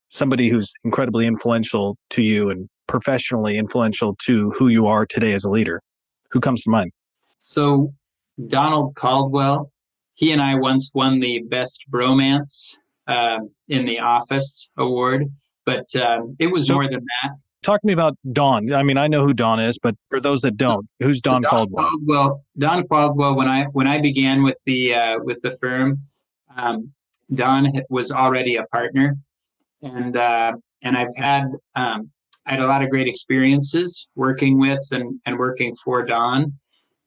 somebody 0.09 0.49
who's 0.49 0.73
incredibly 0.83 1.25
influential 1.25 1.97
to 2.11 2.23
you 2.23 2.49
and 2.49 2.69
professionally 2.87 3.57
influential 3.57 4.15
to 4.25 4.49
who 4.51 4.69
you 4.69 4.87
are 4.87 5.05
today 5.05 5.33
as 5.33 5.43
a 5.43 5.49
leader? 5.49 5.81
Who 6.31 6.39
comes 6.39 6.63
to 6.63 6.69
mind? 6.69 6.91
So 7.37 7.93
Donald 8.47 8.95
Caldwell, 8.95 9.71
he 10.13 10.31
and 10.31 10.41
I 10.41 10.55
once 10.55 10.91
won 10.93 11.19
the 11.19 11.43
best 11.43 11.85
bromance 11.91 12.75
uh, 13.07 13.39
in 13.67 13.85
the 13.85 13.99
office 13.99 14.69
award, 14.77 15.25
but 15.65 15.85
um, 15.95 16.35
it 16.39 16.47
was 16.47 16.67
so, 16.67 16.73
more 16.73 16.87
than 16.87 17.05
that. 17.21 17.31
Talk 17.63 17.81
to 17.81 17.87
me 17.87 17.93
about 17.93 18.17
Don. 18.31 18.71
I 18.73 18.83
mean, 18.83 18.97
I 18.97 19.07
know 19.07 19.23
who 19.23 19.33
Don 19.33 19.59
is, 19.59 19.79
but 19.79 19.95
for 20.07 20.19
those 20.19 20.41
that 20.41 20.57
don't, 20.57 20.87
who's 20.99 21.21
Don, 21.21 21.41
Don 21.41 21.49
Caldwell? 21.49 21.89
Caldwell? 21.89 22.45
Don 22.57 22.87
Caldwell. 22.87 23.35
When 23.35 23.47
I 23.47 23.65
when 23.65 23.87
I 23.87 23.99
began 23.99 24.43
with 24.43 24.59
the 24.65 24.95
uh, 24.95 25.19
with 25.23 25.41
the 25.41 25.51
firm, 25.51 25.99
um, 26.55 26.91
Don 27.33 27.69
was 27.89 28.11
already 28.11 28.55
a 28.55 28.63
partner, 28.67 29.17
and 29.81 30.15
uh, 30.17 30.53
and 30.81 30.97
I've 30.97 31.15
had 31.15 31.45
um, 31.75 32.11
I 32.45 32.51
had 32.51 32.61
a 32.61 32.67
lot 32.67 32.83
of 32.83 32.89
great 32.89 33.07
experiences 33.07 34.07
working 34.15 34.59
with 34.59 34.79
and, 34.91 35.19
and 35.25 35.37
working 35.37 35.75
for 35.75 36.03
Don. 36.03 36.53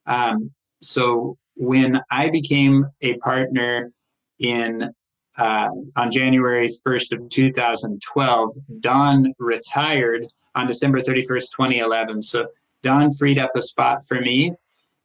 Um, 0.05 0.51
so 0.81 1.37
when 1.55 1.99
I 2.11 2.29
became 2.29 2.85
a 3.01 3.17
partner 3.17 3.91
in 4.39 4.91
uh, 5.37 5.69
on 5.95 6.11
January 6.11 6.69
1st 6.85 7.13
of 7.13 7.29
2012, 7.29 8.55
Don 8.81 9.33
retired 9.39 10.27
on 10.55 10.67
December 10.67 11.01
31st, 11.01 11.45
2011. 11.55 12.21
So 12.21 12.47
Don 12.83 13.11
freed 13.13 13.39
up 13.39 13.51
a 13.55 13.61
spot 13.61 14.07
for 14.07 14.19
me, 14.19 14.53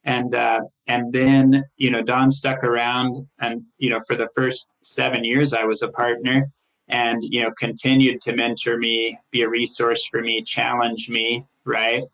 and 0.05 0.35
uh, 0.35 0.61
and 0.87 1.12
then 1.12 1.64
you 1.76 1.90
know 1.90 2.02
Don 2.02 2.33
stuck 2.33 2.64
around, 2.64 3.26
and 3.38 3.62
you 3.79 3.90
know 3.90 4.00
for 4.07 4.16
the 4.16 4.29
first 4.35 4.66
seven 4.83 5.24
years 5.24 5.52
I 5.52 5.64
was 5.64 5.83
a 5.83 5.88
partner, 5.88 6.50
and 6.88 7.22
you 7.25 7.42
know 7.42 7.51
continued 7.53 8.20
to 8.22 8.35
mentor 8.35 8.77
me, 8.77 9.18
be 9.31 9.42
a 9.42 9.49
resource 9.49 10.07
for 10.07 10.20
me, 10.20 10.42
challenge 10.42 11.09
me, 11.09 11.44
right? 11.64 12.05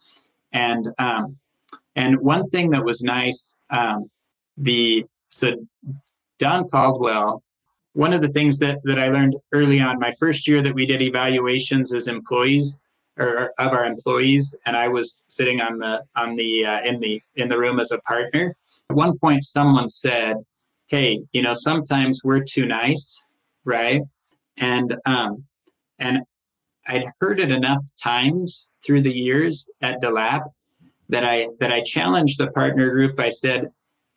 And 0.52 0.88
um, 0.98 1.38
and 1.96 2.20
one 2.20 2.48
thing 2.50 2.70
that 2.70 2.85
was 2.85 3.02
nice, 3.02 3.54
um, 3.70 4.11
the 4.56 5.06
so 5.26 5.66
Don 6.38 6.68
Caldwell 6.68 7.42
one 7.94 8.12
of 8.12 8.22
the 8.22 8.28
things 8.28 8.58
that, 8.58 8.78
that 8.85 8.98
I 8.98 9.08
learned 9.08 9.37
early 9.52 9.80
on, 9.80 9.98
my 9.98 10.12
first 10.12 10.48
year 10.48 10.62
that 10.62 10.74
we 10.74 10.87
did 10.87 11.02
evaluations 11.02 11.94
as 11.94 12.08
employees 12.08 12.78
or 13.18 13.52
of 13.58 13.72
our 13.72 13.85
employees, 13.85 14.54
and 14.64 14.74
I 14.74 14.88
was 14.88 15.24
sitting 15.28 15.61
on 15.61 15.78
the 15.78 16.02
on 16.16 16.35
the 16.35 16.64
uh, 16.64 16.80
in 16.80 16.98
the 16.98 17.20
in 17.35 17.48
the 17.48 17.58
room 17.58 17.78
as 17.78 17.90
a 17.90 17.98
partner. 17.98 18.56
At 18.88 18.96
one 18.96 19.18
point, 19.18 19.44
someone 19.44 19.90
said, 19.90 20.37
"Hey, 20.87 21.22
you 21.32 21.42
know, 21.42 21.52
sometimes 21.52 22.22
we're 22.24 22.42
too 22.42 22.64
nice, 22.64 23.20
right?" 23.66 24.00
And 24.58 24.96
um, 25.06 25.44
and 25.98 26.22
I'd 26.86 27.06
heard 27.20 27.40
it 27.40 27.50
enough 27.50 27.82
times 28.02 28.68
through 28.84 29.02
the 29.02 29.12
years 29.12 29.68
at 29.80 30.00
DeLap 30.00 30.44
that 31.08 31.24
I 31.24 31.48
that 31.60 31.72
I 31.72 31.82
challenged 31.82 32.38
the 32.38 32.48
partner 32.48 32.90
group. 32.90 33.20
I 33.20 33.28
said, 33.28 33.70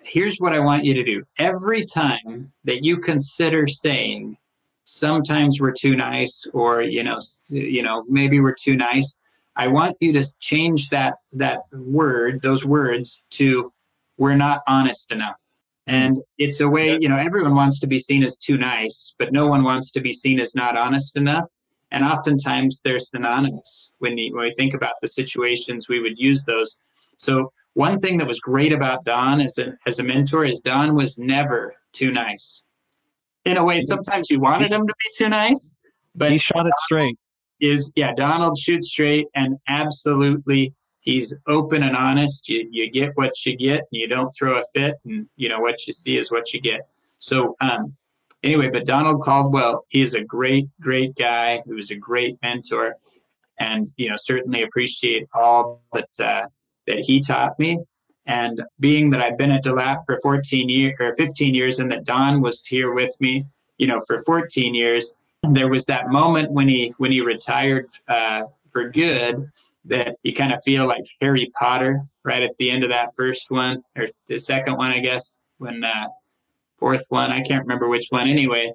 here's 0.04 0.38
what 0.38 0.54
I 0.54 0.60
want 0.60 0.86
you 0.86 0.94
to 0.96 1.04
do. 1.04 1.24
Every 1.38 1.86
time 1.86 2.52
that 2.64 2.84
you 2.84 2.98
consider 2.98 3.68
saying, 3.68 4.38
sometimes 4.86 5.60
we're 5.60 5.72
too 5.72 5.96
nice, 5.96 6.46
or 6.54 6.82
you 6.82 7.04
know, 7.04 7.20
you 7.48 7.82
know, 7.82 8.04
maybe 8.08 8.40
we're 8.40 8.54
too 8.54 8.76
nice, 8.76 9.18
I 9.56 9.68
want 9.68 9.98
you 10.00 10.14
to 10.14 10.24
change 10.40 10.90
that 10.90 11.16
that 11.34 11.62
word, 11.72 12.42
those 12.42 12.66
words, 12.66 13.22
to 13.32 13.72
we're 14.18 14.36
not 14.36 14.62
honest 14.68 15.12
enough. 15.12 15.40
Mm-hmm. 15.88 15.96
And 15.96 16.18
it's 16.38 16.62
a 16.62 16.70
way, 16.70 16.98
you 17.00 17.10
know, 17.10 17.18
everyone 17.18 17.56
wants 17.56 17.80
to 17.80 17.88
be 17.88 18.00
seen 18.00 18.24
as 18.24 18.38
too 18.38 18.58
nice, 18.58 19.14
but 19.20 19.32
no 19.32 19.48
one 19.48 19.64
wants 19.64 19.92
to 19.92 20.02
be 20.02 20.14
seen 20.14 20.40
as 20.40 20.56
not 20.56 20.78
honest 20.78 21.16
enough. 21.16 21.48
And 21.92 22.04
oftentimes 22.04 22.82
they're 22.84 23.00
synonymous. 23.00 23.92
When, 24.00 24.18
you, 24.18 24.36
when 24.36 24.46
we 24.46 24.54
think 24.56 24.74
about 24.74 24.96
the 25.02 25.08
situations, 25.08 25.88
we 25.88 26.00
would 26.00 26.18
use 26.18 26.44
those. 26.46 26.78
So 27.18 27.52
one 27.74 28.00
thing 28.00 28.18
that 28.18 28.28
was 28.28 28.40
great 28.40 28.74
about 28.74 29.06
Don 29.06 29.40
as 29.40 29.58
a, 29.58 29.74
as 29.86 30.00
a 30.00 30.04
mentor 30.04 30.46
is 30.46 30.60
Don 30.62 30.96
was 30.96 31.18
never 31.18 31.76
too 31.94 32.12
nice. 32.12 32.62
In 33.46 33.58
a 33.58 33.64
way, 33.64 33.78
mm-hmm. 33.78 33.86
sometimes 33.86 34.30
you 34.30 34.40
wanted 34.40 34.72
him 34.72 34.88
to 34.88 34.94
be 34.94 35.24
too 35.24 35.30
nice, 35.30 35.76
but 36.16 36.32
he 36.32 36.38
shot 36.38 36.66
it 36.66 36.74
straight. 36.84 37.18
Is 37.62 37.92
yeah, 37.96 38.14
Donald 38.14 38.58
shoots 38.58 38.90
straight 38.90 39.28
and 39.34 39.58
absolutely 39.68 40.74
he's 41.06 41.36
open 41.48 41.84
and 41.84 41.96
honest. 41.96 42.50
You 42.50 42.68
you 42.70 42.90
get 42.90 43.16
what 43.16 43.46
you 43.46 43.56
get, 43.56 43.80
and 43.80 43.88
you 43.92 44.08
don't 44.08 44.32
throw 44.32 44.60
a 44.60 44.64
fit, 44.74 44.96
and 45.06 45.28
you 45.38 45.48
know 45.48 45.60
what 45.60 45.88
you 45.88 45.94
see 45.94 46.18
is 46.18 46.32
what 46.32 46.54
you 46.54 46.60
get. 46.60 46.88
So 47.20 47.56
um, 47.62 47.96
anyway, 48.44 48.70
but 48.70 48.86
Donald 48.86 49.22
Caldwell, 49.22 49.86
he 49.90 50.02
is 50.02 50.16
a 50.16 50.24
great, 50.24 50.68
great 50.82 51.16
guy 51.16 51.62
who 51.66 51.78
is 51.78 51.92
a 51.92 51.96
great 51.96 52.38
mentor, 52.42 52.96
and 53.60 53.88
you 53.96 54.10
know 54.10 54.18
certainly 54.18 54.64
appreciate 54.64 55.28
all 55.34 55.82
that 55.94 56.10
uh, 56.20 56.48
that 56.88 57.00
he 57.00 57.22
taught 57.22 57.58
me. 57.58 57.80
And 58.28 58.64
being 58.80 59.12
that 59.12 59.22
I've 59.22 59.38
been 59.38 59.52
at 59.52 59.64
DeLap 59.64 60.04
for 60.08 60.20
14 60.20 60.68
years 60.68 60.96
or 61.00 61.16
15 61.16 61.54
years 61.54 61.78
and 61.78 61.92
that 61.92 62.06
Don 62.06 62.42
was 62.42 62.66
here 62.66 62.92
with 62.92 63.16
me, 63.22 63.46
you 63.78 63.86
know, 63.86 64.02
for 64.08 64.24
14 64.24 64.74
years, 64.74 65.14
there 65.44 65.68
was 65.68 65.86
that 65.86 66.10
moment 66.10 66.52
when 66.52 66.68
he 66.68 66.92
when 66.98 67.12
he 67.12 67.22
retired 67.22 67.88
uh, 68.08 68.46
for 68.68 68.90
good 68.90 69.48
that 69.86 70.16
you 70.24 70.34
kind 70.34 70.54
of 70.54 70.62
feel 70.64 70.88
like 70.88 71.04
Harry 71.22 71.52
Potter 71.58 72.02
right 72.24 72.44
at 72.44 72.58
the 72.58 72.72
end 72.72 72.84
of 72.84 72.90
that 72.90 73.16
first 73.16 73.46
one 73.50 73.84
or 73.96 74.08
the 74.28 74.40
second 74.40 74.78
one, 74.78 74.92
I 74.92 75.00
guess, 75.00 75.40
when 75.58 75.84
uh, 75.84 76.08
fourth 76.80 77.06
one, 77.10 77.32
I 77.32 77.42
can't 77.42 77.64
remember 77.64 77.88
which 77.88 78.08
one. 78.10 78.28
Anyway, 78.28 78.74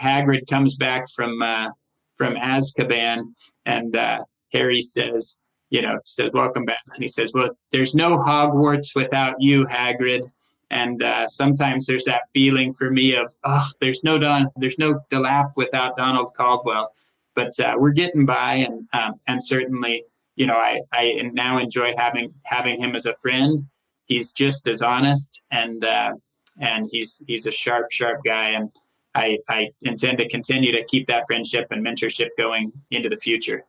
Hagrid 0.00 0.46
comes 0.48 0.76
back 0.76 1.06
from 1.14 1.40
uh, 1.42 1.70
from 2.16 2.34
Azkaban, 2.34 3.32
and 3.64 3.96
uh, 3.96 4.24
Harry 4.52 4.80
says, 4.82 5.38
you 5.70 5.82
know, 5.82 5.98
says, 6.04 6.30
welcome 6.32 6.64
back. 6.64 6.82
And 6.94 7.02
he 7.02 7.08
says, 7.08 7.32
well, 7.32 7.48
there's 7.70 7.94
no 7.94 8.18
Hogwarts 8.18 8.94
without 8.94 9.36
you, 9.38 9.64
Hagrid. 9.66 10.28
And 10.70 11.02
uh, 11.02 11.26
sometimes 11.28 11.86
there's 11.86 12.04
that 12.04 12.22
feeling 12.34 12.74
for 12.74 12.90
me 12.90 13.14
of, 13.14 13.32
oh, 13.44 13.66
there's 13.80 14.04
no 14.04 14.18
Don, 14.18 14.48
there's 14.56 14.78
no 14.78 15.00
DeLap 15.10 15.52
without 15.56 15.96
Donald 15.96 16.34
Caldwell. 16.34 16.92
But 17.34 17.58
uh, 17.60 17.74
we're 17.78 17.90
getting 17.92 18.26
by, 18.26 18.54
and 18.54 18.88
um, 18.92 19.14
and 19.28 19.42
certainly, 19.42 20.04
you 20.38 20.46
know, 20.46 20.54
I, 20.54 20.80
I 20.92 21.20
now 21.32 21.58
enjoy 21.58 21.94
having 21.98 22.32
having 22.44 22.80
him 22.80 22.94
as 22.94 23.06
a 23.06 23.14
friend. 23.20 23.58
He's 24.06 24.32
just 24.32 24.68
as 24.68 24.82
honest, 24.82 25.42
and 25.50 25.84
uh, 25.84 26.12
and 26.60 26.86
he's 26.92 27.20
he's 27.26 27.46
a 27.46 27.50
sharp, 27.50 27.90
sharp 27.90 28.20
guy, 28.24 28.50
and 28.50 28.70
I 29.16 29.38
I 29.48 29.70
intend 29.82 30.18
to 30.18 30.28
continue 30.28 30.70
to 30.70 30.84
keep 30.84 31.08
that 31.08 31.24
friendship 31.26 31.66
and 31.72 31.84
mentorship 31.84 32.28
going 32.38 32.70
into 32.92 33.08
the 33.08 33.16
future. 33.16 33.64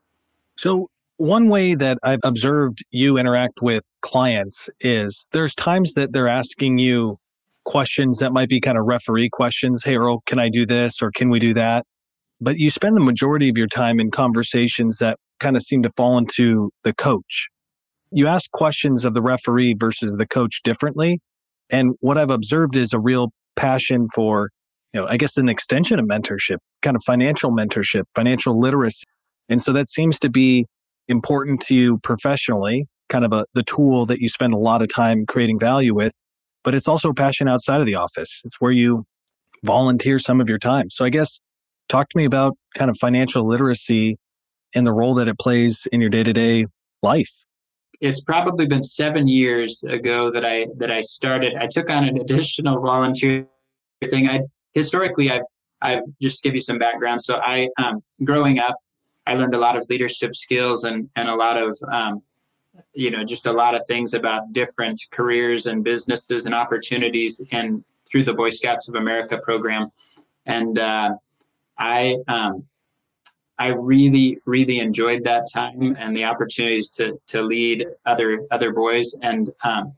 So 0.57 0.91
one 1.17 1.49
way 1.49 1.73
that 1.73 1.97
I've 2.03 2.19
observed 2.23 2.85
you 2.91 3.17
interact 3.17 3.63
with 3.63 3.83
clients 4.01 4.69
is 4.79 5.25
there's 5.31 5.55
times 5.55 5.95
that 5.95 6.13
they're 6.13 6.27
asking 6.27 6.77
you 6.77 7.17
questions 7.65 8.19
that 8.19 8.31
might 8.31 8.47
be 8.47 8.61
kind 8.61 8.77
of 8.77 8.85
referee 8.85 9.29
questions. 9.29 9.83
Hey, 9.83 9.95
Earl, 9.95 10.21
can 10.27 10.37
I 10.37 10.49
do 10.49 10.67
this 10.67 11.01
or 11.01 11.09
can 11.09 11.29
we 11.29 11.39
do 11.39 11.55
that? 11.55 11.87
But 12.39 12.57
you 12.57 12.69
spend 12.69 12.95
the 12.95 13.01
majority 13.01 13.49
of 13.49 13.57
your 13.57 13.67
time 13.67 13.99
in 13.99 14.11
conversations 14.11 14.99
that 14.99 15.17
kind 15.39 15.55
of 15.55 15.61
seem 15.61 15.83
to 15.83 15.91
fall 15.95 16.17
into 16.17 16.71
the 16.83 16.93
coach. 16.93 17.47
You 18.11 18.27
ask 18.27 18.49
questions 18.51 19.05
of 19.05 19.13
the 19.13 19.21
referee 19.21 19.75
versus 19.77 20.15
the 20.17 20.27
coach 20.27 20.61
differently. 20.63 21.19
And 21.69 21.93
what 21.99 22.17
I've 22.17 22.31
observed 22.31 22.75
is 22.75 22.93
a 22.93 22.99
real 22.99 23.31
passion 23.55 24.07
for, 24.13 24.49
you 24.93 25.01
know, 25.01 25.07
I 25.07 25.17
guess 25.17 25.37
an 25.37 25.49
extension 25.49 25.99
of 25.99 26.05
mentorship, 26.05 26.57
kind 26.81 26.95
of 26.95 27.03
financial 27.05 27.51
mentorship, 27.51 28.03
financial 28.15 28.59
literacy. 28.59 29.05
And 29.49 29.61
so 29.61 29.73
that 29.73 29.87
seems 29.87 30.19
to 30.19 30.29
be 30.29 30.65
important 31.07 31.61
to 31.61 31.75
you 31.75 31.99
professionally, 31.99 32.87
kind 33.09 33.25
of 33.25 33.33
a, 33.33 33.45
the 33.53 33.63
tool 33.63 34.05
that 34.07 34.19
you 34.19 34.29
spend 34.29 34.53
a 34.53 34.57
lot 34.57 34.81
of 34.81 34.87
time 34.87 35.25
creating 35.27 35.59
value 35.59 35.93
with, 35.93 36.13
but 36.63 36.75
it's 36.75 36.87
also 36.87 37.09
a 37.09 37.13
passion 37.13 37.47
outside 37.47 37.79
of 37.79 37.85
the 37.85 37.95
office. 37.95 38.41
It's 38.45 38.55
where 38.59 38.71
you 38.71 39.03
volunteer 39.63 40.19
some 40.19 40.41
of 40.41 40.49
your 40.49 40.59
time. 40.59 40.89
So 40.89 41.05
I 41.05 41.09
guess 41.09 41.39
talk 41.89 42.09
to 42.09 42.17
me 42.17 42.25
about 42.25 42.55
kind 42.75 42.89
of 42.89 42.97
financial 42.97 43.47
literacy 43.47 44.17
and 44.75 44.85
the 44.85 44.93
role 44.93 45.15
that 45.15 45.27
it 45.27 45.37
plays 45.37 45.87
in 45.91 46.01
your 46.01 46.09
day-to-day 46.09 46.65
life. 47.01 47.45
It's 48.01 48.21
probably 48.21 48.65
been 48.65 48.83
seven 48.83 49.27
years 49.27 49.83
ago 49.83 50.31
that 50.31 50.45
I 50.45 50.67
that 50.77 50.89
I 50.89 51.01
started. 51.01 51.55
I 51.55 51.67
took 51.67 51.89
on 51.89 52.05
an 52.05 52.19
additional 52.19 52.81
volunteer 52.81 53.45
thing. 54.05 54.29
I 54.29 54.39
historically 54.73 55.29
I've 55.29 55.41
I've 55.81 56.03
just 56.21 56.41
give 56.43 56.55
you 56.55 56.61
some 56.61 56.77
background. 56.77 57.21
So 57.21 57.39
I 57.43 57.69
um, 57.77 58.01
growing 58.23 58.59
up, 58.59 58.77
I 59.25 59.35
learned 59.35 59.53
a 59.53 59.57
lot 59.57 59.75
of 59.75 59.85
leadership 59.89 60.35
skills 60.35 60.85
and 60.85 61.09
and 61.17 61.27
a 61.27 61.35
lot 61.35 61.57
of 61.57 61.77
um, 61.91 62.21
you 62.93 63.11
know 63.11 63.25
just 63.25 63.45
a 63.45 63.51
lot 63.51 63.75
of 63.75 63.81
things 63.85 64.13
about 64.13 64.53
different 64.53 65.01
careers 65.11 65.65
and 65.65 65.83
businesses 65.83 66.45
and 66.45 66.55
opportunities 66.55 67.41
and 67.51 67.83
through 68.09 68.23
the 68.23 68.33
Boy 68.33 68.49
Scouts 68.49 68.87
of 68.87 68.95
America 68.95 69.37
program, 69.43 69.91
and 70.45 70.79
uh, 70.79 71.15
I 71.77 72.17
um, 72.29 72.68
I 73.59 73.67
really 73.67 74.39
really 74.45 74.79
enjoyed 74.79 75.23
that 75.25 75.47
time 75.51 75.95
and 75.99 76.15
the 76.15 76.23
opportunities 76.23 76.89
to 76.91 77.19
to 77.27 77.41
lead 77.41 77.85
other 78.05 78.47
other 78.51 78.71
boys. 78.71 79.15
And 79.21 79.49
um, 79.63 79.93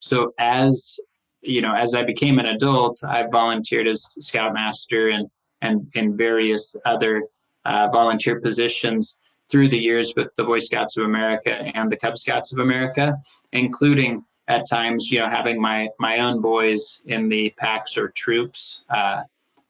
so 0.00 0.34
as 0.38 1.00
you 1.40 1.62
know 1.62 1.74
as 1.74 1.94
I 1.94 2.02
became 2.04 2.38
an 2.38 2.46
adult 2.46 3.02
I 3.02 3.26
volunteered 3.26 3.88
as 3.88 4.06
scoutmaster 4.20 5.08
and 5.08 5.30
and 5.62 5.90
in 5.94 6.16
various 6.16 6.76
other 6.84 7.22
uh, 7.64 7.88
volunteer 7.90 8.40
positions 8.40 9.16
through 9.48 9.68
the 9.68 9.78
years 9.78 10.12
with 10.16 10.34
the 10.36 10.44
Boy 10.44 10.58
Scouts 10.58 10.96
of 10.96 11.04
America 11.04 11.52
and 11.52 11.90
the 11.90 11.96
Cub 11.96 12.18
Scouts 12.18 12.52
of 12.52 12.58
America, 12.58 13.16
including 13.52 14.24
at 14.48 14.68
times, 14.68 15.10
you 15.10 15.18
know, 15.18 15.28
having 15.28 15.60
my 15.60 15.88
my 15.98 16.18
own 16.18 16.40
boys 16.40 17.00
in 17.06 17.26
the 17.26 17.50
packs 17.56 17.96
or 17.96 18.08
troops 18.08 18.80
uh, 18.90 19.22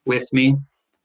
with 0.05 0.31
me, 0.33 0.57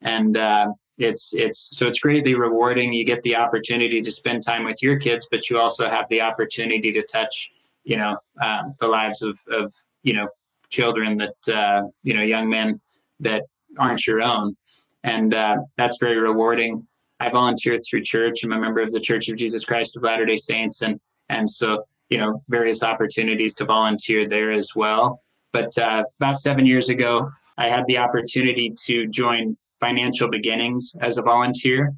and 0.02 0.38
uh, 0.38 0.72
it's 1.02 1.34
it's 1.34 1.70
so 1.72 1.88
it's 1.88 2.00
greatly 2.00 2.36
rewarding. 2.36 2.94
You 2.94 3.04
get 3.04 3.22
the 3.24 3.36
opportunity 3.36 4.02
to 4.02 4.12
spend 4.12 4.44
time 4.44 4.64
with 4.64 4.82
your 4.82 4.98
kids, 4.98 5.28
but 5.32 5.50
you 5.50 5.60
also 5.60 5.90
have 5.90 6.08
the 6.10 6.22
opportunity 6.22 6.92
to 6.92 7.02
touch, 7.02 7.50
you 7.84 7.98
know, 7.98 8.18
um, 8.42 8.74
the 8.80 8.88
lives 8.88 9.22
of 9.24 9.38
of 9.50 9.74
you 10.04 10.14
know 10.14 10.28
children 10.70 11.18
that 11.18 11.54
uh, 11.54 11.84
you 12.04 12.14
know 12.14 12.22
young 12.22 12.50
men 12.50 12.80
that 13.20 13.44
aren't 13.78 14.06
your 14.06 14.22
own, 14.22 14.56
and 15.04 15.34
uh, 15.34 15.58
that's 15.76 15.98
very 16.00 16.20
rewarding. 16.20 16.88
I 17.20 17.30
volunteered 17.30 17.82
through 17.88 18.04
church. 18.04 18.44
I'm 18.44 18.52
a 18.52 18.60
member 18.60 18.82
of 18.82 18.92
the 18.92 19.00
Church 19.00 19.30
of 19.30 19.38
Jesus 19.38 19.66
Christ 19.66 19.96
of 19.96 20.04
Latter 20.04 20.26
Day 20.26 20.38
Saints, 20.38 20.84
and 20.84 21.00
and 21.30 21.50
so 21.50 21.86
you 22.10 22.20
know 22.20 22.44
various 22.48 22.84
opportunities 22.84 23.56
to 23.56 23.66
volunteer 23.66 24.28
there 24.28 24.52
as 24.52 24.76
well. 24.76 25.22
But 25.52 25.76
uh, 25.78 26.04
about 26.20 26.38
seven 26.38 26.66
years 26.66 26.90
ago, 26.90 27.32
I 27.58 27.70
had 27.70 27.86
the 27.88 27.98
opportunity 27.98 28.74
to 28.86 29.08
join 29.08 29.58
Financial 29.82 30.30
Beginnings 30.30 30.94
as 31.02 31.18
a 31.18 31.22
volunteer, 31.22 31.94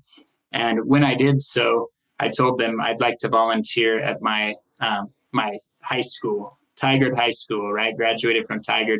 and 0.51 0.79
when 0.85 1.03
I 1.03 1.13
did 1.13 1.39
so, 1.41 1.89
I 2.19 2.29
told 2.29 2.59
them 2.59 2.81
I'd 2.81 2.99
like 2.99 3.19
to 3.19 3.29
volunteer 3.29 3.99
at 3.99 4.21
my 4.21 4.55
um, 4.79 5.09
my 5.31 5.55
high 5.81 6.01
school, 6.01 6.57
Tigard 6.81 7.15
High 7.15 7.31
School. 7.31 7.71
Right, 7.71 7.95
graduated 7.95 8.47
from 8.47 8.61
Tigard. 8.61 8.99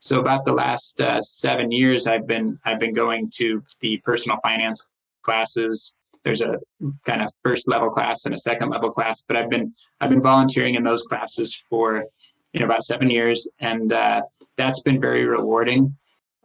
So 0.00 0.18
about 0.18 0.44
the 0.44 0.52
last 0.52 1.00
uh, 1.00 1.22
seven 1.22 1.70
years, 1.70 2.06
I've 2.06 2.26
been 2.26 2.58
I've 2.64 2.80
been 2.80 2.94
going 2.94 3.30
to 3.36 3.62
the 3.80 3.98
personal 4.04 4.38
finance 4.42 4.88
classes. 5.22 5.92
There's 6.24 6.40
a 6.40 6.58
kind 7.04 7.22
of 7.22 7.32
first 7.42 7.68
level 7.68 7.90
class 7.90 8.24
and 8.26 8.34
a 8.34 8.38
second 8.38 8.70
level 8.70 8.90
class, 8.90 9.24
but 9.26 9.36
I've 9.36 9.50
been 9.50 9.72
I've 10.00 10.10
been 10.10 10.22
volunteering 10.22 10.74
in 10.74 10.82
those 10.82 11.02
classes 11.02 11.58
for 11.70 12.04
you 12.52 12.60
know 12.60 12.66
about 12.66 12.82
seven 12.82 13.10
years, 13.10 13.48
and 13.60 13.92
uh, 13.92 14.22
that's 14.56 14.80
been 14.80 15.00
very 15.00 15.24
rewarding. 15.24 15.96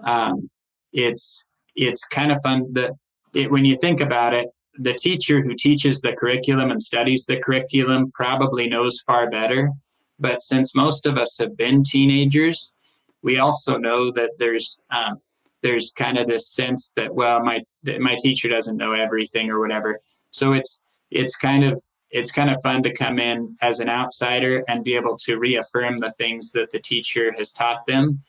Um, 0.03 0.49
it's 0.93 1.43
it's 1.77 2.03
kind 2.05 2.31
of 2.31 2.41
fun 2.41 2.73
that 2.73 2.91
it, 3.33 3.49
when 3.49 3.65
you 3.65 3.77
think 3.77 4.01
about 4.01 4.33
it, 4.33 4.47
the 4.79 4.93
teacher 4.93 5.41
who 5.41 5.55
teaches 5.55 6.01
the 6.01 6.13
curriculum 6.13 6.71
and 6.71 6.81
studies 6.81 7.25
the 7.25 7.37
curriculum 7.37 8.11
probably 8.13 8.67
knows 8.67 9.01
far 9.05 9.29
better. 9.29 9.71
But 10.19 10.41
since 10.41 10.75
most 10.75 11.05
of 11.05 11.17
us 11.17 11.37
have 11.39 11.55
been 11.55 11.83
teenagers, 11.83 12.73
we 13.21 13.39
also 13.39 13.77
know 13.77 14.11
that 14.11 14.31
there's 14.37 14.79
um, 14.89 15.21
there's 15.61 15.91
kind 15.95 16.17
of 16.17 16.27
this 16.27 16.49
sense 16.49 16.91
that 16.95 17.13
well 17.13 17.43
my 17.43 17.63
my 17.99 18.15
teacher 18.21 18.47
doesn't 18.47 18.77
know 18.77 18.93
everything 18.93 19.49
or 19.49 19.59
whatever 19.59 19.99
so 20.31 20.53
it's 20.53 20.81
it's 21.11 21.35
kind 21.35 21.63
of 21.63 21.81
it's 22.09 22.31
kind 22.31 22.49
of 22.49 22.61
fun 22.61 22.81
to 22.83 22.93
come 22.93 23.19
in 23.19 23.55
as 23.61 23.79
an 23.79 23.89
outsider 23.89 24.63
and 24.69 24.83
be 24.83 24.95
able 24.95 25.17
to 25.17 25.37
reaffirm 25.37 25.97
the 25.97 26.11
things 26.11 26.51
that 26.51 26.71
the 26.71 26.79
teacher 26.79 27.33
has 27.37 27.51
taught 27.51 27.85
them 27.85 28.21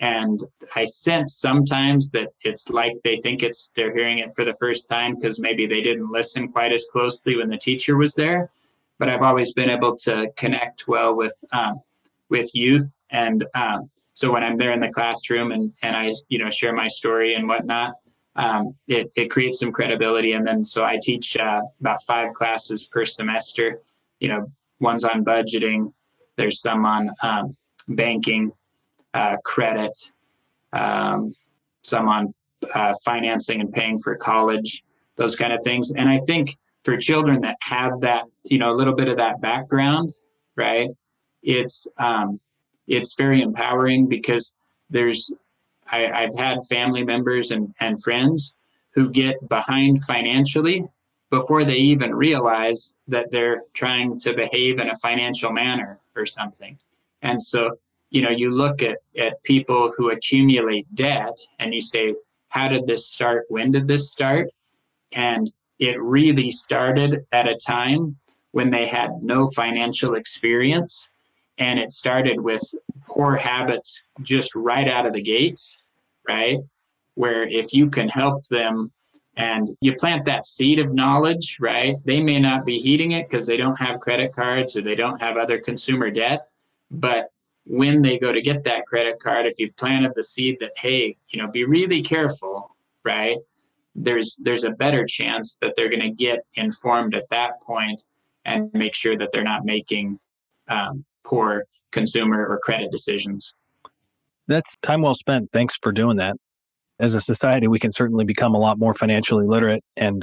and 0.00 0.44
i 0.74 0.84
sense 0.84 1.34
sometimes 1.34 2.10
that 2.10 2.28
it's 2.44 2.68
like 2.68 2.94
they 3.04 3.16
think 3.18 3.42
it's 3.42 3.70
they're 3.76 3.94
hearing 3.94 4.18
it 4.18 4.34
for 4.34 4.44
the 4.44 4.54
first 4.54 4.88
time 4.88 5.14
because 5.14 5.38
maybe 5.38 5.66
they 5.66 5.80
didn't 5.80 6.10
listen 6.10 6.48
quite 6.48 6.72
as 6.72 6.86
closely 6.92 7.36
when 7.36 7.48
the 7.48 7.58
teacher 7.58 7.96
was 7.96 8.14
there 8.14 8.50
but 8.98 9.08
i've 9.08 9.22
always 9.22 9.52
been 9.52 9.70
able 9.70 9.96
to 9.96 10.28
connect 10.36 10.88
well 10.88 11.14
with 11.14 11.34
um, 11.52 11.80
with 12.28 12.54
youth 12.54 12.96
and 13.10 13.44
um, 13.54 13.90
so 14.14 14.30
when 14.30 14.44
I'm 14.44 14.56
there 14.56 14.72
in 14.72 14.80
the 14.80 14.90
classroom 14.90 15.52
and, 15.52 15.72
and 15.82 15.96
I, 15.96 16.12
you 16.28 16.38
know, 16.38 16.50
share 16.50 16.72
my 16.72 16.88
story 16.88 17.34
and 17.34 17.48
whatnot, 17.48 17.94
um, 18.36 18.74
it, 18.86 19.10
it 19.16 19.30
creates 19.30 19.58
some 19.60 19.72
credibility. 19.72 20.32
And 20.32 20.46
then 20.46 20.64
so 20.64 20.84
I 20.84 20.98
teach 21.00 21.36
uh, 21.36 21.62
about 21.80 22.02
five 22.02 22.34
classes 22.34 22.84
per 22.84 23.04
semester. 23.04 23.80
You 24.20 24.28
know, 24.28 24.52
one's 24.80 25.04
on 25.04 25.24
budgeting, 25.24 25.92
there's 26.36 26.60
some 26.60 26.84
on 26.84 27.10
um, 27.22 27.56
banking, 27.88 28.52
uh, 29.14 29.36
credit, 29.44 29.96
um, 30.72 31.34
some 31.82 32.08
on 32.08 32.28
uh, 32.74 32.94
financing 33.04 33.60
and 33.60 33.72
paying 33.72 33.98
for 33.98 34.16
college, 34.16 34.84
those 35.16 35.36
kind 35.36 35.52
of 35.52 35.60
things. 35.62 35.92
And 35.92 36.08
I 36.08 36.20
think 36.20 36.56
for 36.84 36.96
children 36.96 37.40
that 37.42 37.56
have 37.60 38.00
that, 38.00 38.24
you 38.44 38.58
know, 38.58 38.70
a 38.70 38.76
little 38.76 38.94
bit 38.94 39.08
of 39.08 39.16
that 39.18 39.40
background, 39.40 40.12
right? 40.56 40.90
It's 41.42 41.86
um, 41.98 42.40
it's 42.86 43.14
very 43.14 43.42
empowering 43.42 44.08
because 44.08 44.54
there's 44.90 45.32
I, 45.86 46.08
I've 46.10 46.36
had 46.36 46.64
family 46.68 47.04
members 47.04 47.50
and, 47.50 47.74
and 47.80 48.02
friends 48.02 48.54
who 48.94 49.10
get 49.10 49.48
behind 49.48 50.02
financially 50.04 50.86
before 51.30 51.64
they 51.64 51.76
even 51.76 52.14
realize 52.14 52.92
that 53.08 53.30
they're 53.30 53.62
trying 53.72 54.18
to 54.20 54.34
behave 54.34 54.78
in 54.78 54.90
a 54.90 54.96
financial 54.96 55.50
manner 55.50 55.98
or 56.14 56.26
something. 56.26 56.78
And 57.22 57.42
so, 57.42 57.78
you 58.12 58.20
know, 58.20 58.30
you 58.30 58.50
look 58.50 58.82
at, 58.82 58.98
at 59.16 59.42
people 59.42 59.92
who 59.96 60.10
accumulate 60.10 60.86
debt 60.94 61.36
and 61.58 61.72
you 61.74 61.80
say, 61.80 62.14
how 62.50 62.68
did 62.68 62.86
this 62.86 63.06
start? 63.06 63.46
When 63.48 63.72
did 63.72 63.88
this 63.88 64.12
start? 64.12 64.50
And 65.12 65.50
it 65.78 66.00
really 66.00 66.50
started 66.50 67.24
at 67.32 67.48
a 67.48 67.56
time 67.56 68.16
when 68.50 68.70
they 68.70 68.86
had 68.86 69.22
no 69.22 69.48
financial 69.48 70.14
experience 70.14 71.08
and 71.56 71.78
it 71.78 71.94
started 71.94 72.38
with 72.38 72.62
poor 73.08 73.34
habits 73.34 74.02
just 74.20 74.54
right 74.54 74.88
out 74.88 75.06
of 75.06 75.14
the 75.14 75.22
gates, 75.22 75.78
right? 76.28 76.58
Where 77.14 77.48
if 77.48 77.72
you 77.72 77.88
can 77.88 78.10
help 78.10 78.46
them 78.48 78.92
and 79.36 79.70
you 79.80 79.94
plant 79.96 80.26
that 80.26 80.46
seed 80.46 80.78
of 80.80 80.92
knowledge, 80.92 81.56
right? 81.60 81.96
They 82.04 82.22
may 82.22 82.40
not 82.40 82.66
be 82.66 82.78
heeding 82.78 83.12
it 83.12 83.30
because 83.30 83.46
they 83.46 83.56
don't 83.56 83.78
have 83.78 84.00
credit 84.00 84.34
cards 84.34 84.76
or 84.76 84.82
they 84.82 84.96
don't 84.96 85.22
have 85.22 85.38
other 85.38 85.58
consumer 85.58 86.10
debt. 86.10 86.48
But 86.90 87.30
when 87.64 88.02
they 88.02 88.18
go 88.18 88.32
to 88.32 88.42
get 88.42 88.64
that 88.64 88.86
credit 88.86 89.20
card, 89.20 89.46
if 89.46 89.58
you've 89.58 89.76
planted 89.76 90.12
the 90.14 90.24
seed 90.24 90.58
that, 90.60 90.72
hey, 90.76 91.16
you 91.28 91.40
know, 91.40 91.48
be 91.48 91.64
really 91.64 92.02
careful, 92.02 92.74
right? 93.04 93.38
There's 93.94 94.36
there's 94.40 94.64
a 94.64 94.70
better 94.70 95.06
chance 95.06 95.58
that 95.60 95.74
they're 95.76 95.90
going 95.90 96.00
to 96.00 96.10
get 96.10 96.40
informed 96.54 97.14
at 97.14 97.28
that 97.30 97.60
point 97.62 98.04
and 98.44 98.72
make 98.72 98.94
sure 98.94 99.16
that 99.18 99.30
they're 99.32 99.44
not 99.44 99.64
making 99.64 100.18
um, 100.68 101.04
poor 101.24 101.64
consumer 101.90 102.46
or 102.46 102.58
credit 102.58 102.90
decisions. 102.90 103.54
That's 104.48 104.76
time 104.82 105.02
well 105.02 105.14
spent. 105.14 105.50
Thanks 105.52 105.76
for 105.80 105.92
doing 105.92 106.16
that. 106.16 106.36
As 106.98 107.14
a 107.14 107.20
society, 107.20 107.68
we 107.68 107.78
can 107.78 107.90
certainly 107.90 108.24
become 108.24 108.54
a 108.54 108.58
lot 108.58 108.78
more 108.78 108.94
financially 108.94 109.46
literate, 109.46 109.82
and 109.96 110.22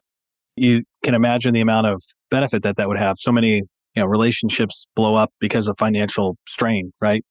you 0.56 0.84
can 1.04 1.14
imagine 1.14 1.54
the 1.54 1.62
amount 1.62 1.88
of 1.88 2.02
benefit 2.30 2.64
that 2.64 2.78
that 2.78 2.88
would 2.88 3.00
have. 3.00 3.18
So 3.18 3.32
many, 3.32 3.64
you 4.00 4.06
know, 4.06 4.10
relationships 4.10 4.88
blow 4.96 5.16
up 5.16 5.30
because 5.42 5.68
of 5.68 5.76
financial 5.78 6.38
strain, 6.48 6.94
right? 7.02 7.22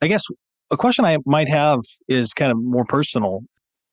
I 0.00 0.06
guess 0.06 0.22
a 0.70 0.76
question 0.76 1.04
I 1.04 1.16
might 1.26 1.48
have 1.48 1.80
is 2.06 2.32
kind 2.34 2.52
of 2.52 2.58
more 2.60 2.84
personal. 2.84 3.40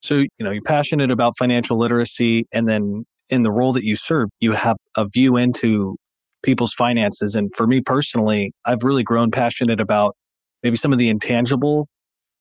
So, 0.03 0.17
you 0.17 0.29
know, 0.39 0.51
you're 0.51 0.61
passionate 0.61 1.09
about 1.09 1.33
financial 1.35 1.79
literacy, 1.79 2.45
and 2.53 2.67
then 2.67 3.05
in 3.31 3.41
the 3.41 3.51
role 3.51 3.73
that 3.73 3.83
you 3.83 3.95
serve, 3.95 4.29
you 4.39 4.51
have 4.51 4.77
a 4.95 5.07
view 5.11 5.37
into 5.37 5.95
people's 6.43 6.73
finances. 6.73 7.33
And 7.33 7.49
for 7.55 7.65
me 7.65 7.81
personally, 7.81 8.51
I've 8.63 8.83
really 8.83 9.01
grown 9.01 9.31
passionate 9.31 9.79
about 9.79 10.15
maybe 10.61 10.75
some 10.75 10.93
of 10.93 10.99
the 10.99 11.09
intangible 11.09 11.87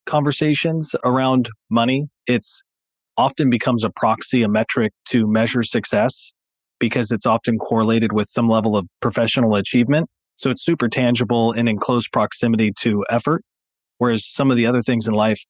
conversations 0.05 0.93
around 1.03 1.49
money. 1.71 2.05
It's 2.27 2.61
often 3.17 3.49
becomes 3.49 3.83
a 3.83 3.89
proxy, 3.89 4.43
a 4.43 4.47
metric 4.47 4.93
to 5.05 5.25
measure 5.25 5.63
success 5.63 6.31
because 6.85 7.11
it's 7.11 7.25
often 7.25 7.57
correlated 7.57 8.13
with 8.13 8.29
some 8.29 8.47
level 8.47 8.77
of 8.77 8.87
professional 9.01 9.55
achievement. 9.55 10.07
So 10.35 10.51
it's 10.51 10.63
super 10.63 10.87
tangible 10.87 11.51
and 11.51 11.67
in 11.67 11.79
close 11.79 12.07
proximity 12.07 12.73
to 12.81 13.03
effort. 13.09 13.41
Whereas 13.97 14.23
some 14.27 14.51
of 14.51 14.57
the 14.57 14.67
other 14.67 14.83
things 14.83 15.07
in 15.07 15.15
life, 15.15 15.41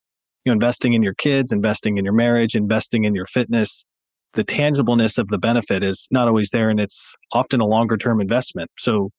you 0.45 0.49
know, 0.49 0.53
investing 0.53 0.93
in 0.93 1.03
your 1.03 1.13
kids, 1.13 1.51
investing 1.51 1.97
in 1.97 2.05
your 2.05 2.13
marriage, 2.13 2.55
investing 2.55 3.03
in 3.03 3.15
your 3.15 3.25
fitness, 3.25 3.83
the 4.31 4.45
tangibleness 4.45 5.17
of 5.17 5.27
the 5.27 5.37
benefit 5.37 5.83
is 5.83 6.07
not 6.09 6.29
always 6.29 6.51
there 6.51 6.69
and 6.69 6.79
it's 6.79 7.13
often 7.33 7.59
a 7.59 7.65
longer 7.65 7.97
term 7.97 8.21
investment. 8.21 8.71
So 8.79 9.09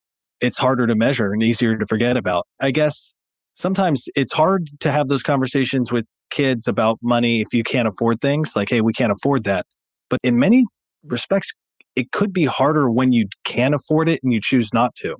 it's 0.41 0.57
harder 0.57 0.87
to 0.87 0.95
measure 0.95 1.35
and 1.35 1.43
easier 1.43 1.77
to 1.77 1.85
forget 1.85 2.17
about. 2.17 2.47
I 2.59 2.71
guess 2.71 3.13
sometimes 3.53 4.05
it's 4.15 4.33
hard 4.33 4.71
to 4.81 4.91
have 4.91 5.09
those 5.09 5.23
conversations 5.23 5.93
with 5.93 6.07
kids 6.31 6.67
about 6.67 6.99
money 7.03 7.43
if 7.43 7.53
you 7.53 7.63
can't 7.63 7.89
afford 7.89 8.23
things 8.23 8.57
like, 8.57 8.71
hey, 8.71 8.81
we 8.81 8.95
can't 8.95 9.13
afford 9.13 9.45
that. 9.45 9.67
But 10.09 10.21
in 10.25 10.39
many 10.39 10.65
respects, 11.05 11.53
it 11.97 12.13
could 12.13 12.33
be 12.33 12.45
harder 12.45 12.91
when 12.91 13.13
you 13.13 13.27
can 13.45 13.75
afford 13.75 14.09
it 14.09 14.21
and 14.23 14.33
you 14.33 14.41
choose 14.41 14.73
not 14.73 14.95
to. 14.97 15.17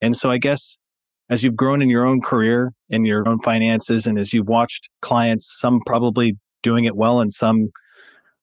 And 0.00 0.16
so 0.16 0.30
I 0.30 0.38
guess 0.38 0.76
as 1.28 1.44
you've 1.44 1.56
grown 1.56 1.82
in 1.82 1.90
your 1.90 2.06
own 2.06 2.20
career 2.20 2.72
and 2.90 3.06
your 3.06 3.28
own 3.28 3.40
finances, 3.40 4.06
and 4.06 4.18
as 4.18 4.32
you've 4.32 4.48
watched 4.48 4.88
clients, 5.02 5.58
some 5.60 5.80
probably 5.86 6.36
doing 6.62 6.84
it 6.84 6.96
well 6.96 7.20
and 7.20 7.30
some 7.30 7.68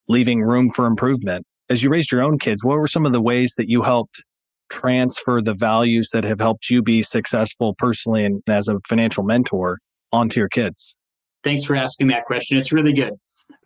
leaving 0.08 0.41
room 0.41 0.69
for 0.69 0.86
improvement, 0.86 1.45
as 1.69 1.84
you 1.84 1.89
raised 1.89 2.12
your 2.12 2.23
own 2.23 2.38
kids, 2.39 2.63
what 2.63 2.78
were 2.78 2.88
some 2.88 3.06
of 3.06 3.13
the 3.13 3.21
ways 3.21 3.54
that 3.58 3.69
you 3.69 3.82
helped 3.82 4.23
transfer 4.69 5.41
the 5.41 5.54
values 5.54 6.10
that 6.13 6.23
have 6.23 6.39
helped 6.39 6.69
you 6.69 6.82
be 6.82 7.02
successful 7.02 7.73
personally 7.78 8.26
and 8.26 8.41
as 8.47 8.67
a 8.67 8.76
financial 8.88 9.23
mentor 9.23 9.80
onto 10.12 10.39
your 10.39 10.50
kids? 10.50 10.95
Thanks 11.43 11.63
for 11.63 11.76
asking 11.76 12.08
that 12.08 12.26
question. 12.26 12.58
It's 12.58 12.71
really 12.71 12.93
good. 12.93 13.13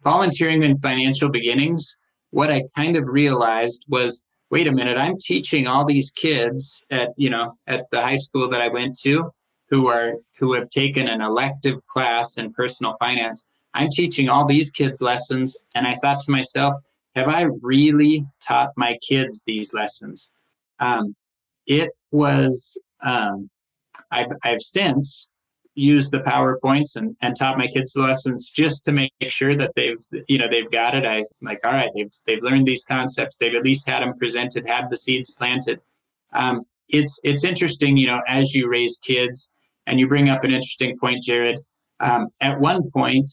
Volunteering 0.04 0.64
in 0.64 0.80
financial 0.80 1.30
beginnings, 1.30 1.96
what 2.32 2.52
I 2.52 2.64
kind 2.76 2.96
of 2.98 3.08
realized 3.08 3.86
was 3.88 4.24
wait 4.52 4.68
a 4.68 4.72
minute, 4.72 4.98
I'm 4.98 5.18
teaching 5.18 5.66
all 5.66 5.86
these 5.86 6.12
kids 6.12 6.84
at, 6.92 7.10
you 7.16 7.30
know, 7.30 7.58
at 7.68 7.90
the 7.90 8.02
high 8.02 8.18
school 8.18 8.50
that 8.50 8.62
I 8.62 8.68
went 8.68 9.00
to 9.00 9.32
who 9.70 9.88
are 9.88 10.16
who 10.38 10.54
have 10.54 10.70
taken 10.70 11.08
an 11.08 11.22
elective 11.22 11.86
class 11.88 12.38
in 12.38 12.52
personal 12.54 12.98
finance. 13.00 13.48
I'm 13.74 13.90
teaching 13.90 14.28
all 14.28 14.46
these 14.46 14.70
kids 14.70 15.02
lessons 15.02 15.58
and 15.74 15.88
I 15.88 15.96
thought 16.02 16.20
to 16.22 16.32
myself, 16.32 16.76
have 17.16 17.30
I 17.30 17.48
really 17.62 18.26
taught 18.46 18.72
my 18.76 18.98
kids 19.08 19.44
these 19.46 19.74
lessons? 19.74 20.30
Um, 20.80 21.16
it 21.66 21.90
was 22.12 22.78
um, 23.02 23.50
I've 24.12 24.32
I've 24.44 24.62
since 24.62 25.30
used 25.76 26.12
the 26.12 26.20
powerpoints 26.20 26.96
and, 26.96 27.16
and 27.22 27.36
taught 27.36 27.58
my 27.58 27.68
kids 27.68 27.94
the 27.94 28.02
lessons 28.02 28.50
just 28.50 28.86
to 28.86 28.92
make 28.92 29.14
sure 29.30 29.56
that 29.56 29.72
they've 29.76 30.04
you 30.28 30.38
know 30.38 30.48
they've 30.48 30.72
got 30.72 30.96
it. 30.96 31.06
I 31.06 31.26
like 31.42 31.60
all 31.64 31.72
right 31.72 31.90
they've 31.96 32.12
they've 32.26 32.44
learned 32.44 32.68
these 32.68 32.84
concepts. 32.86 33.38
They've 33.38 33.56
at 33.56 33.64
least 33.64 33.88
had 33.88 34.02
them 34.02 34.18
presented 34.18 34.68
had 34.68 34.90
the 34.90 34.98
seeds 34.98 35.34
planted. 35.34 35.80
Um, 36.34 36.62
it's 36.90 37.20
it's 37.24 37.44
interesting 37.44 37.98
you 37.98 38.08
know 38.08 38.22
as 38.28 38.54
you 38.54 38.70
raise 38.70 39.00
kids 39.06 39.50
and 39.88 40.00
you 40.00 40.08
bring 40.08 40.30
up 40.30 40.44
an 40.44 40.52
interesting 40.52 40.98
point 41.00 41.24
jared. 41.24 41.60
Um, 42.00 42.30
at 42.42 42.60
one 42.60 42.90
point 42.90 43.30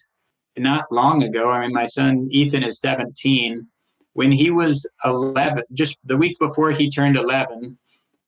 not 0.59 0.91
long 0.91 1.23
ago 1.23 1.51
i 1.51 1.63
mean 1.63 1.73
my 1.73 1.87
son 1.87 2.29
ethan 2.31 2.63
is 2.65 2.81
17 2.81 3.67
when 4.15 4.33
he 4.33 4.51
was 4.51 4.87
11 5.05 5.63
just 5.73 5.97
the 6.05 6.17
week 6.17 6.37
before 6.39 6.71
he 6.73 6.91
turned 6.91 7.17
11 7.17 7.63
he 7.63 7.71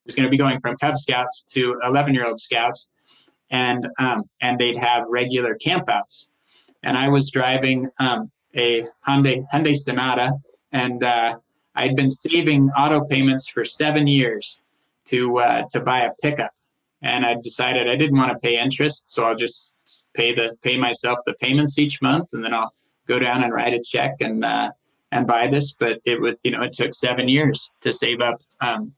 was 0.04 0.14
going 0.14 0.24
to 0.24 0.30
be 0.30 0.36
going 0.36 0.60
from 0.60 0.76
cub 0.76 0.96
scouts 0.96 1.44
to 1.50 1.78
11 1.84 2.14
year 2.14 2.26
old 2.26 2.40
scouts 2.40 2.88
and 3.50 3.88
um, 3.98 4.24
and 4.40 4.58
they'd 4.58 4.76
have 4.76 5.04
regular 5.08 5.56
campouts. 5.56 6.26
And 6.82 6.96
I 6.96 7.08
was 7.08 7.30
driving 7.30 7.88
um, 7.98 8.30
a 8.54 8.86
Hyundai 9.06 9.44
Hyundai 9.52 9.76
Sonata, 9.76 10.32
and 10.72 11.02
uh, 11.04 11.36
I'd 11.74 11.96
been 11.96 12.10
saving 12.10 12.70
auto 12.70 13.04
payments 13.04 13.48
for 13.48 13.64
seven 13.64 14.06
years 14.06 14.60
to 15.06 15.38
uh, 15.38 15.62
to 15.70 15.80
buy 15.80 16.00
a 16.00 16.12
pickup. 16.22 16.52
And 17.02 17.24
I 17.24 17.36
decided 17.42 17.88
I 17.88 17.96
didn't 17.96 18.18
want 18.18 18.32
to 18.32 18.38
pay 18.38 18.58
interest, 18.58 19.08
so 19.08 19.24
I'll 19.24 19.36
just 19.36 19.74
pay 20.14 20.34
the 20.34 20.56
pay 20.62 20.76
myself 20.76 21.18
the 21.26 21.34
payments 21.34 21.78
each 21.78 22.00
month, 22.02 22.32
and 22.32 22.44
then 22.44 22.54
I'll 22.54 22.72
go 23.06 23.18
down 23.18 23.42
and 23.42 23.52
write 23.52 23.74
a 23.74 23.80
check 23.80 24.16
and 24.20 24.44
uh, 24.44 24.70
and 25.12 25.26
buy 25.26 25.46
this. 25.46 25.72
But 25.72 26.00
it 26.04 26.20
would 26.20 26.38
you 26.42 26.50
know 26.50 26.62
it 26.62 26.72
took 26.72 26.94
seven 26.94 27.28
years 27.28 27.70
to 27.80 27.92
save 27.92 28.20
up 28.20 28.40
um, 28.60 28.92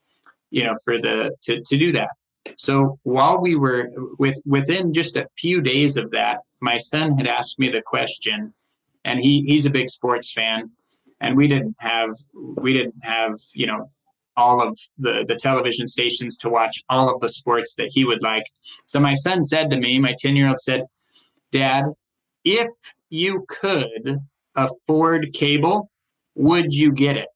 you 0.51 0.65
know 0.65 0.75
for 0.85 1.01
the 1.01 1.35
to 1.43 1.63
to 1.63 1.77
do 1.77 1.93
that. 1.93 2.11
So 2.57 2.99
while 3.03 3.41
we 3.41 3.57
were 3.57 3.91
with 4.19 4.39
within 4.45 4.93
just 4.93 5.17
a 5.17 5.29
few 5.37 5.61
days 5.61 5.97
of 5.97 6.11
that, 6.13 6.41
my 6.61 6.79
son 6.79 7.17
had 7.17 7.27
asked 7.27 7.59
me 7.59 7.69
the 7.71 7.83
question, 7.83 8.53
and 9.05 9.21
he 9.21 9.43
he's 9.43 9.67
a 9.67 9.71
big 9.71 9.91
sports 9.91 10.33
fan, 10.33 10.71
and 11.21 11.37
we 11.37 11.49
didn't 11.49 11.77
have 11.79 12.11
we 12.35 12.73
didn't 12.73 12.95
have 13.03 13.41
you 13.53 13.67
know 13.67 13.91
all 14.37 14.67
of 14.67 14.79
the 14.99 15.25
the 15.27 15.37
television 15.37 15.87
stations 15.87 16.39
to 16.39 16.49
watch 16.49 16.83
all 16.89 17.13
of 17.13 17.21
the 17.21 17.29
sports 17.29 17.75
that 17.77 17.89
he 17.91 18.05
would 18.05 18.23
like. 18.23 18.45
So 18.87 19.01
my 19.01 19.15
son 19.15 19.45
said 19.45 19.71
to 19.71 19.79
me, 19.79 19.99
my 19.99 20.15
ten 20.19 20.37
year 20.37 20.49
old 20.49 20.61
said, 20.61 20.83
"Dad, 21.51 21.85
if 22.45 22.71
you 23.11 23.45
could 23.49 24.19
afford 24.55 25.33
cable, 25.33 25.91
would 26.35 26.73
you 26.73 26.93
get 26.93 27.17
it?" 27.17 27.29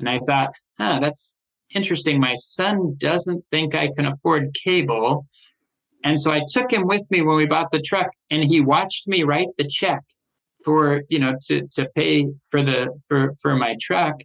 And 0.00 0.08
I 0.08 0.18
thought, 0.20 0.50
huh, 0.78 0.98
that's 1.00 1.36
interesting. 1.74 2.20
My 2.20 2.34
son 2.36 2.96
doesn't 2.98 3.44
think 3.50 3.74
I 3.74 3.88
can 3.88 4.06
afford 4.06 4.54
cable. 4.64 5.26
And 6.04 6.18
so 6.18 6.30
I 6.30 6.42
took 6.52 6.72
him 6.72 6.86
with 6.86 7.06
me 7.10 7.22
when 7.22 7.36
we 7.36 7.46
bought 7.46 7.70
the 7.70 7.82
truck 7.82 8.10
and 8.30 8.42
he 8.42 8.60
watched 8.60 9.06
me 9.06 9.22
write 9.22 9.48
the 9.58 9.68
check 9.68 10.00
for, 10.64 11.02
you 11.08 11.18
know, 11.18 11.34
to, 11.48 11.66
to 11.72 11.88
pay 11.94 12.28
for 12.50 12.62
the, 12.62 12.98
for, 13.08 13.34
for 13.42 13.54
my 13.56 13.76
truck 13.80 14.16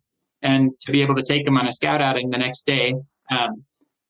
and 0.41 0.71
to 0.81 0.91
be 0.91 1.01
able 1.01 1.15
to 1.15 1.23
take 1.23 1.45
him 1.45 1.57
on 1.57 1.67
a 1.67 1.73
scout 1.73 2.01
outing 2.01 2.29
the 2.29 2.37
next 2.37 2.65
day. 2.65 2.95
Um, 3.31 3.63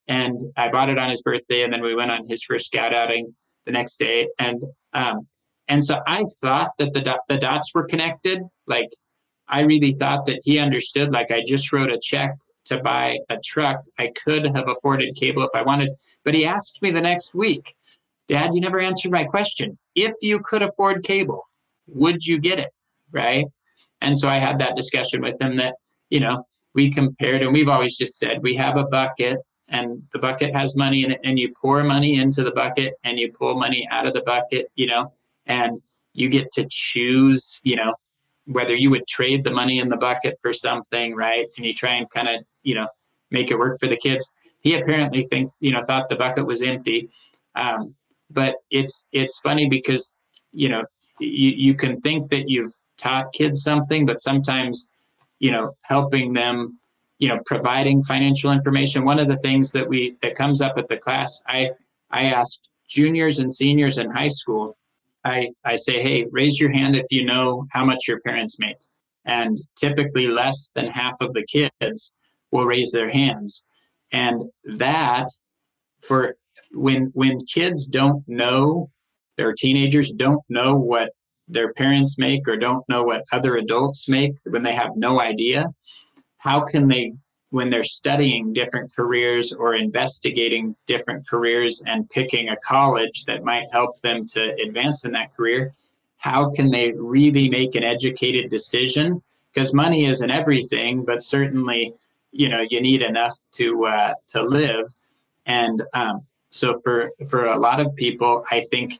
and 0.08 0.40
I 0.56 0.70
bought 0.70 0.90
it 0.90 1.00
on 1.00 1.10
his 1.10 1.24
birthday 1.24 1.64
and 1.64 1.74
then 1.74 1.82
we 1.82 1.96
went 1.96 2.12
on 2.12 2.28
his 2.28 2.44
first 2.44 2.68
scout 2.68 2.94
outing 2.94 3.34
the 3.66 3.72
next 3.72 3.98
day. 3.98 4.28
And, 4.38 4.62
um, 4.94 5.28
and 5.68 5.84
so 5.84 6.00
I 6.06 6.24
thought 6.42 6.72
that 6.78 6.94
the, 6.94 7.20
the 7.28 7.38
dots 7.38 7.72
were 7.74 7.86
connected. 7.86 8.42
Like 8.68 8.90
I 9.48 9.62
really 9.62 9.94
thought 9.94 10.26
that 10.26 10.42
he 10.44 10.60
understood, 10.60 11.12
like 11.12 11.32
I 11.32 11.44
just 11.46 11.74
wrote 11.74 11.92
a 11.92 12.00
check 12.00 12.36
to 12.66 12.80
buy 12.82 13.20
a 13.30 13.38
truck. 13.44 13.86
I 13.98 14.12
could 14.24 14.46
have 14.56 14.68
afforded 14.68 15.16
cable 15.16 15.44
if 15.44 15.52
I 15.54 15.62
wanted, 15.62 15.92
but 16.24 16.34
he 16.34 16.46
asked 16.46 16.82
me 16.82 16.92
the 16.92 17.02
next 17.02 17.34
week, 17.34 17.76
Dad, 18.28 18.54
you 18.54 18.62
never 18.62 18.80
answered 18.80 19.12
my 19.12 19.24
question. 19.24 19.78
If 19.94 20.14
you 20.22 20.40
could 20.40 20.64
afford 20.64 21.04
cable, 21.04 21.48
would 21.88 22.26
you 22.26 22.40
get 22.40 22.60
it? 22.60 22.70
Right. 23.12 23.46
And 24.02 24.18
so 24.18 24.28
I 24.28 24.40
had 24.40 24.60
that 24.60 24.76
discussion 24.76 25.22
with 25.22 25.40
him 25.42 25.58
that, 25.58 25.76
you 26.10 26.20
know, 26.20 26.46
we 26.74 26.92
compared 26.92 27.42
and 27.42 27.54
we've 27.54 27.70
always 27.70 27.98
just 27.98 28.18
said 28.18 28.42
we 28.42 28.56
have 28.56 28.78
a 28.78 28.86
bucket 28.86 29.40
and 29.70 30.04
the 30.12 30.20
bucket 30.20 30.54
has 30.54 30.76
money 30.76 31.04
in 31.04 31.12
it 31.12 31.20
and 31.24 31.40
you 31.40 31.54
pour 31.60 31.84
money 31.84 32.18
into 32.18 32.44
the 32.44 32.52
bucket 32.52 32.96
and 33.04 33.20
you 33.20 33.32
pull 33.32 33.56
money 33.56 33.88
out 33.90 34.08
of 34.08 34.14
the 34.14 34.22
bucket, 34.22 34.68
you 34.76 34.88
know, 34.88 35.14
and 35.46 35.82
you 36.14 36.30
get 36.30 36.52
to 36.54 36.66
choose, 36.70 37.60
you 37.64 37.76
know, 37.76 37.94
whether 38.46 38.76
you 38.76 38.90
would 38.90 39.08
trade 39.08 39.44
the 39.44 39.52
money 39.52 39.80
in 39.80 39.90
the 39.90 39.98
bucket 39.98 40.38
for 40.42 40.54
something, 40.54 41.16
right? 41.16 41.48
And 41.58 41.66
you 41.66 41.74
try 41.74 41.94
and 41.94 42.10
kind 42.10 42.28
of, 42.28 42.44
you 42.66 42.76
know, 42.76 42.88
make 43.32 43.52
it 43.52 43.58
work 43.58 43.80
for 43.80 43.88
the 43.88 43.98
kids. 43.98 44.34
He 44.60 44.76
apparently 44.76 45.24
think, 45.24 45.52
you 45.60 45.72
know, 45.72 45.84
thought 45.84 46.10
the 46.10 46.16
bucket 46.16 46.46
was 46.46 46.62
empty. 46.62 47.10
Um, 47.56 47.96
but 48.30 48.56
it's 48.72 49.06
it's 49.12 49.40
funny 49.40 49.70
because, 49.70 50.14
you 50.52 50.70
know, 50.70 50.84
you, 51.20 51.52
you 51.52 51.74
can 51.76 52.02
think 52.02 52.30
that 52.32 52.50
you've 52.50 52.74
taught 52.98 53.32
kids 53.34 53.64
something, 53.64 54.06
but 54.06 54.20
sometimes, 54.20 54.90
you 55.40 55.52
know, 55.52 55.76
helping 55.84 56.34
them, 56.34 56.80
you 57.20 57.30
know, 57.30 57.40
providing 57.46 58.02
financial 58.02 58.52
information. 58.52 59.06
One 59.06 59.20
of 59.20 59.28
the 59.28 59.38
things 59.38 59.72
that 59.72 59.88
we 59.88 60.18
that 60.22 60.36
comes 60.36 60.62
up 60.62 60.78
at 60.78 60.90
the 60.90 60.98
class, 60.98 61.42
I 61.48 61.72
I 62.12 62.26
asked 62.26 62.68
juniors 62.88 63.40
and 63.40 63.54
seniors 63.54 63.98
in 63.98 64.10
high 64.10 64.28
school 64.28 64.76
I, 65.26 65.54
I 65.66 65.76
say, 65.76 66.04
hey, 66.04 66.28
raise 66.32 66.60
your 66.60 66.72
hand 66.72 66.96
if 66.96 67.08
you 67.10 67.26
know 67.26 67.66
how 67.72 67.84
much 67.84 68.08
your 68.08 68.22
parents 68.22 68.60
make. 68.60 68.78
And 69.26 69.58
typically, 69.76 70.28
less 70.28 70.70
than 70.76 70.86
half 70.86 71.16
of 71.20 71.34
the 71.34 71.44
kids 71.44 72.12
will 72.56 72.66
raise 72.66 72.92
their 72.92 73.10
hands. 73.10 73.64
And 74.12 74.44
that, 74.66 75.28
for 76.02 76.36
when 76.72 77.12
when 77.14 77.46
kids 77.46 77.88
don't 77.88 78.24
know, 78.28 78.90
their 79.38 79.54
teenagers 79.54 80.12
don't 80.12 80.44
know 80.50 80.76
what 80.76 81.12
their 81.48 81.74
parents 81.74 82.18
make 82.18 82.48
or 82.48 82.58
don't 82.58 82.88
know 82.90 83.04
what 83.04 83.24
other 83.32 83.56
adults 83.58 84.10
make, 84.10 84.34
when 84.46 84.64
they 84.64 84.74
have 84.74 84.96
no 84.96 85.22
idea, 85.22 85.68
how 86.38 86.62
can 86.62 86.88
they 86.88 87.14
when 87.52 87.70
they're 87.70 87.84
studying 87.84 88.52
different 88.52 88.94
careers 88.94 89.54
or 89.54 89.76
investigating 89.76 90.76
different 90.88 91.28
careers 91.28 91.82
and 91.86 92.10
picking 92.10 92.50
a 92.50 92.58
college 92.58 93.24
that 93.26 93.46
might 93.46 93.72
help 93.72 94.00
them 94.02 94.26
to 94.26 94.54
advance 94.62 95.06
in 95.06 95.12
that 95.14 95.34
career, 95.36 95.72
how 96.18 96.52
can 96.52 96.70
they 96.70 96.92
really 96.92 97.48
make 97.48 97.76
an 97.76 97.84
educated 97.84 98.50
decision? 98.50 99.22
Because 99.54 99.74
money 99.74 100.06
isn't 100.06 100.32
everything, 100.32 101.06
but 101.06 101.24
certainly, 101.24 101.94
you 102.36 102.50
know, 102.50 102.62
you 102.70 102.82
need 102.82 103.02
enough 103.02 103.36
to 103.54 103.86
uh, 103.86 104.14
to 104.30 104.44
live. 104.44 104.94
And 105.46 105.82
um, 105.94 106.26
so 106.50 106.80
for 106.80 107.12
for 107.30 107.46
a 107.46 107.58
lot 107.58 107.80
of 107.80 107.96
people, 107.96 108.44
I 108.52 108.62
think, 108.62 109.00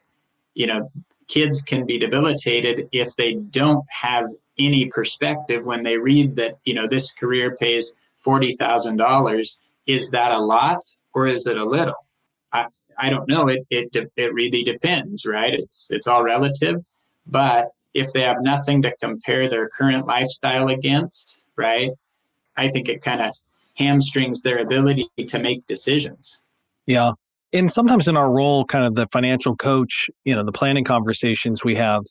you 0.54 0.68
know, 0.68 0.92
kids 1.28 1.62
can 1.62 1.86
be 1.86 1.98
debilitated 2.00 2.88
if 2.92 3.16
they 3.16 3.34
don't 3.34 3.86
have 3.90 4.26
any 4.58 4.86
perspective 4.86 5.66
when 5.66 5.84
they 5.84 5.98
read 5.98 6.36
that, 6.38 6.58
you 6.64 6.74
know, 6.74 6.88
this 6.88 7.12
career 7.12 7.58
pays 7.58 7.94
$40,000. 8.26 9.58
Is 9.86 10.10
that 10.12 10.32
a 10.32 10.40
lot 10.40 10.80
or 11.14 11.28
is 11.28 11.46
it 11.46 11.58
a 11.58 11.66
little? 11.66 11.96
I, 12.54 12.68
I 12.98 13.10
don't 13.10 13.28
know. 13.28 13.50
It, 13.50 13.66
it, 13.70 14.12
it 14.16 14.34
really 14.34 14.64
depends, 14.64 15.26
right? 15.26 15.54
It's, 15.54 15.90
it's 15.92 16.08
all 16.08 16.24
relative. 16.24 16.86
But 17.28 17.68
if 17.94 18.14
they 18.14 18.22
have 18.22 18.42
nothing 18.42 18.82
to 18.84 18.96
compare 18.98 19.50
their 19.50 19.68
current 19.70 20.08
lifestyle 20.08 20.70
against, 20.70 21.44
right, 21.58 21.92
I 22.58 22.70
think 22.70 22.90
it 22.90 23.02
kind 23.02 23.22
of 23.22 23.36
hamstrings 23.76 24.42
their 24.42 24.60
ability 24.60 25.10
to 25.28 25.40
make 25.40 25.68
decisions. 25.68 26.40
Yeah. 26.86 27.14
And 27.54 27.72
sometimes 27.72 28.08
in 28.08 28.18
our 28.18 28.30
role, 28.30 28.66
kind 28.66 28.86
of 28.86 28.96
the 28.96 29.08
financial 29.08 29.56
coach, 29.56 30.10
you 30.24 30.36
know, 30.36 30.44
the 30.44 30.52
planning 30.52 30.84
conversations 30.84 31.64
we 31.64 31.76
have, 31.76 32.04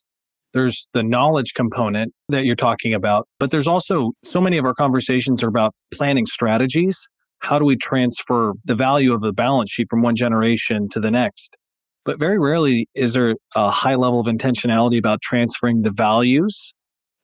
there's 0.52 0.88
the 0.94 1.02
knowledge 1.02 1.52
component 1.54 2.14
that 2.28 2.44
you're 2.44 2.54
talking 2.56 2.94
about, 2.94 3.28
but 3.38 3.50
there's 3.50 3.66
also 3.66 4.12
so 4.22 4.40
many 4.40 4.56
of 4.56 4.64
our 4.64 4.74
conversations 4.74 5.42
are 5.42 5.48
about 5.48 5.74
planning 5.92 6.26
strategies. 6.26 7.08
How 7.40 7.58
do 7.58 7.64
we 7.64 7.76
transfer 7.76 8.52
the 8.64 8.74
value 8.74 9.12
of 9.12 9.20
the 9.20 9.32
balance 9.32 9.70
sheet 9.70 9.88
from 9.90 10.00
one 10.00 10.16
generation 10.16 10.88
to 10.90 11.00
the 11.00 11.10
next? 11.10 11.56
But 12.04 12.18
very 12.18 12.38
rarely 12.38 12.88
is 12.94 13.14
there 13.14 13.34
a 13.54 13.70
high 13.70 13.96
level 13.96 14.20
of 14.20 14.26
intentionality 14.26 14.98
about 14.98 15.20
transferring 15.20 15.82
the 15.82 15.90
values 15.90 16.72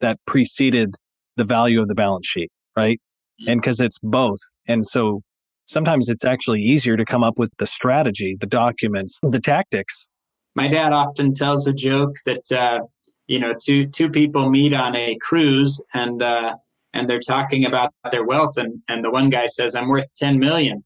that 0.00 0.18
preceded 0.26 0.94
the 1.36 1.44
value 1.44 1.80
of 1.80 1.88
the 1.88 1.94
balance 1.94 2.26
sheet, 2.26 2.50
right? 2.76 3.00
And 3.46 3.60
because 3.60 3.80
it's 3.80 3.98
both. 4.02 4.38
And 4.68 4.84
so 4.84 5.22
sometimes 5.66 6.08
it's 6.08 6.24
actually 6.24 6.60
easier 6.60 6.96
to 6.96 7.04
come 7.04 7.22
up 7.22 7.38
with 7.38 7.54
the 7.58 7.66
strategy, 7.66 8.36
the 8.38 8.46
documents, 8.46 9.18
the 9.22 9.40
tactics. 9.40 10.08
My 10.54 10.68
dad 10.68 10.92
often 10.92 11.32
tells 11.32 11.66
a 11.68 11.72
joke 11.72 12.16
that 12.26 12.50
uh, 12.52 12.80
you 13.26 13.38
know 13.38 13.54
two 13.54 13.86
two 13.86 14.10
people 14.10 14.50
meet 14.50 14.74
on 14.74 14.96
a 14.96 15.16
cruise 15.20 15.80
and 15.94 16.22
uh, 16.22 16.56
and 16.92 17.08
they're 17.08 17.20
talking 17.20 17.64
about 17.64 17.94
their 18.10 18.24
wealth 18.24 18.56
and 18.56 18.82
and 18.88 19.04
the 19.04 19.10
one 19.10 19.30
guy 19.30 19.46
says 19.46 19.74
I'm 19.74 19.88
worth 19.88 20.12
10 20.16 20.38
million 20.38 20.84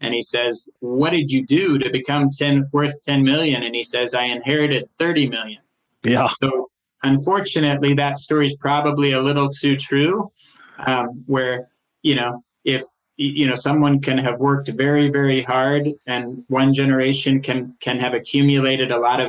and 0.00 0.14
he 0.14 0.22
says 0.22 0.68
what 0.80 1.10
did 1.10 1.30
you 1.30 1.44
do 1.46 1.78
to 1.78 1.90
become 1.90 2.28
10 2.30 2.68
worth 2.72 3.00
10 3.02 3.22
million 3.22 3.62
and 3.62 3.74
he 3.74 3.82
says 3.82 4.14
I 4.14 4.24
inherited 4.24 4.88
30 4.98 5.30
million. 5.30 5.62
Yeah. 6.04 6.28
So 6.42 6.70
unfortunately 7.02 7.94
that 7.94 8.18
story 8.18 8.46
is 8.46 8.56
probably 8.56 9.12
a 9.12 9.22
little 9.22 9.48
too 9.48 9.76
true 9.76 10.30
um, 10.78 11.24
where 11.26 11.68
you 12.02 12.14
know 12.14 12.42
if 12.64 12.82
you 13.16 13.46
know 13.46 13.54
someone 13.54 14.00
can 14.00 14.18
have 14.18 14.38
worked 14.38 14.68
very 14.68 15.08
very 15.08 15.42
hard 15.42 15.88
and 16.06 16.44
one 16.48 16.72
generation 16.72 17.42
can 17.42 17.74
can 17.80 17.98
have 17.98 18.14
accumulated 18.14 18.90
a 18.90 18.98
lot 18.98 19.20
of 19.20 19.28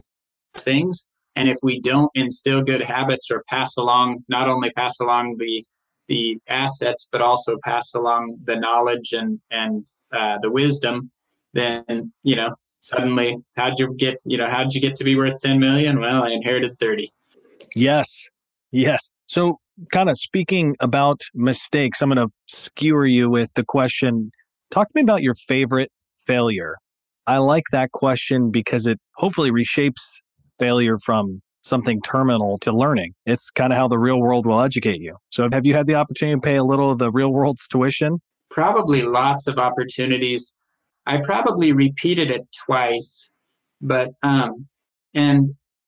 things 0.58 1.08
and 1.40 1.48
if 1.48 1.58
we 1.64 1.80
don't 1.80 2.12
instill 2.16 2.62
good 2.62 2.82
habits 2.82 3.32
or 3.32 3.44
pass 3.48 3.78
along, 3.78 4.26
not 4.28 4.50
only 4.50 4.72
pass 4.72 5.00
along 5.00 5.38
the 5.38 5.64
the 6.10 6.38
assets, 6.50 7.08
but 7.12 7.22
also 7.22 7.56
pass 7.64 7.94
along 7.94 8.36
the 8.44 8.58
knowledge 8.58 9.14
and 9.14 9.40
and 9.50 9.88
uh, 10.12 10.38
the 10.42 10.52
wisdom, 10.52 11.10
then 11.54 12.12
you 12.24 12.36
know 12.36 12.54
suddenly 12.82 13.38
how'd 13.56 13.80
you 13.80 13.96
get 13.96 14.18
you 14.26 14.38
know 14.38 14.48
how'd 14.48 14.74
you 14.74 14.82
get 14.82 14.98
to 14.98 15.06
be 15.06 15.16
worth 15.16 15.40
10 15.40 15.60
million? 15.60 16.02
Well, 16.02 16.24
I 16.24 16.32
inherited 16.32 16.78
30. 16.78 17.10
Yes, 17.74 18.28
yes. 18.72 19.10
So 19.28 19.60
kind 19.92 20.10
of 20.10 20.18
speaking 20.18 20.76
about 20.80 21.22
mistakes, 21.34 22.02
I'm 22.02 22.10
going 22.10 22.28
to 22.28 22.34
skewer 22.48 23.06
you 23.06 23.30
with 23.30 23.54
the 23.54 23.64
question. 23.64 24.32
Talk 24.72 24.88
to 24.88 24.92
me 24.96 25.02
about 25.02 25.22
your 25.22 25.34
favorite 25.34 25.92
failure. 26.26 26.76
I 27.28 27.38
like 27.38 27.66
that 27.72 27.92
question 27.92 28.52
because 28.52 28.88
it 28.88 29.00
hopefully 29.16 29.52
reshapes 29.52 30.18
failure 30.58 30.98
from 30.98 31.42
something 31.62 32.02
terminal 32.02 32.58
to 32.60 32.72
learning. 32.72 33.14
It's 33.26 33.52
kind 33.52 33.72
of 33.72 33.78
how 33.78 33.88
the 33.88 34.00
real 34.00 34.20
world 34.20 34.46
will 34.46 34.62
educate 34.62 35.02
you. 35.02 35.16
So, 35.30 35.48
have 35.52 35.66
you 35.66 35.74
had 35.74 35.86
the 35.86 35.96
opportunity 35.96 36.36
to 36.36 36.42
pay 36.42 36.56
a 36.56 36.64
little 36.64 36.92
of 36.92 36.98
the 36.98 37.12
real 37.12 37.32
world's 37.32 37.68
tuition? 37.68 38.20
Probably 38.50 39.04
lots 39.04 39.48
of 39.48 39.58
opportunities. 39.58 40.54
I 41.06 41.18
probably 41.18 41.72
repeated 41.72 42.32
it 42.32 42.48
twice, 42.66 43.30
but 43.82 44.10
um, 44.24 44.68
and 45.14 45.46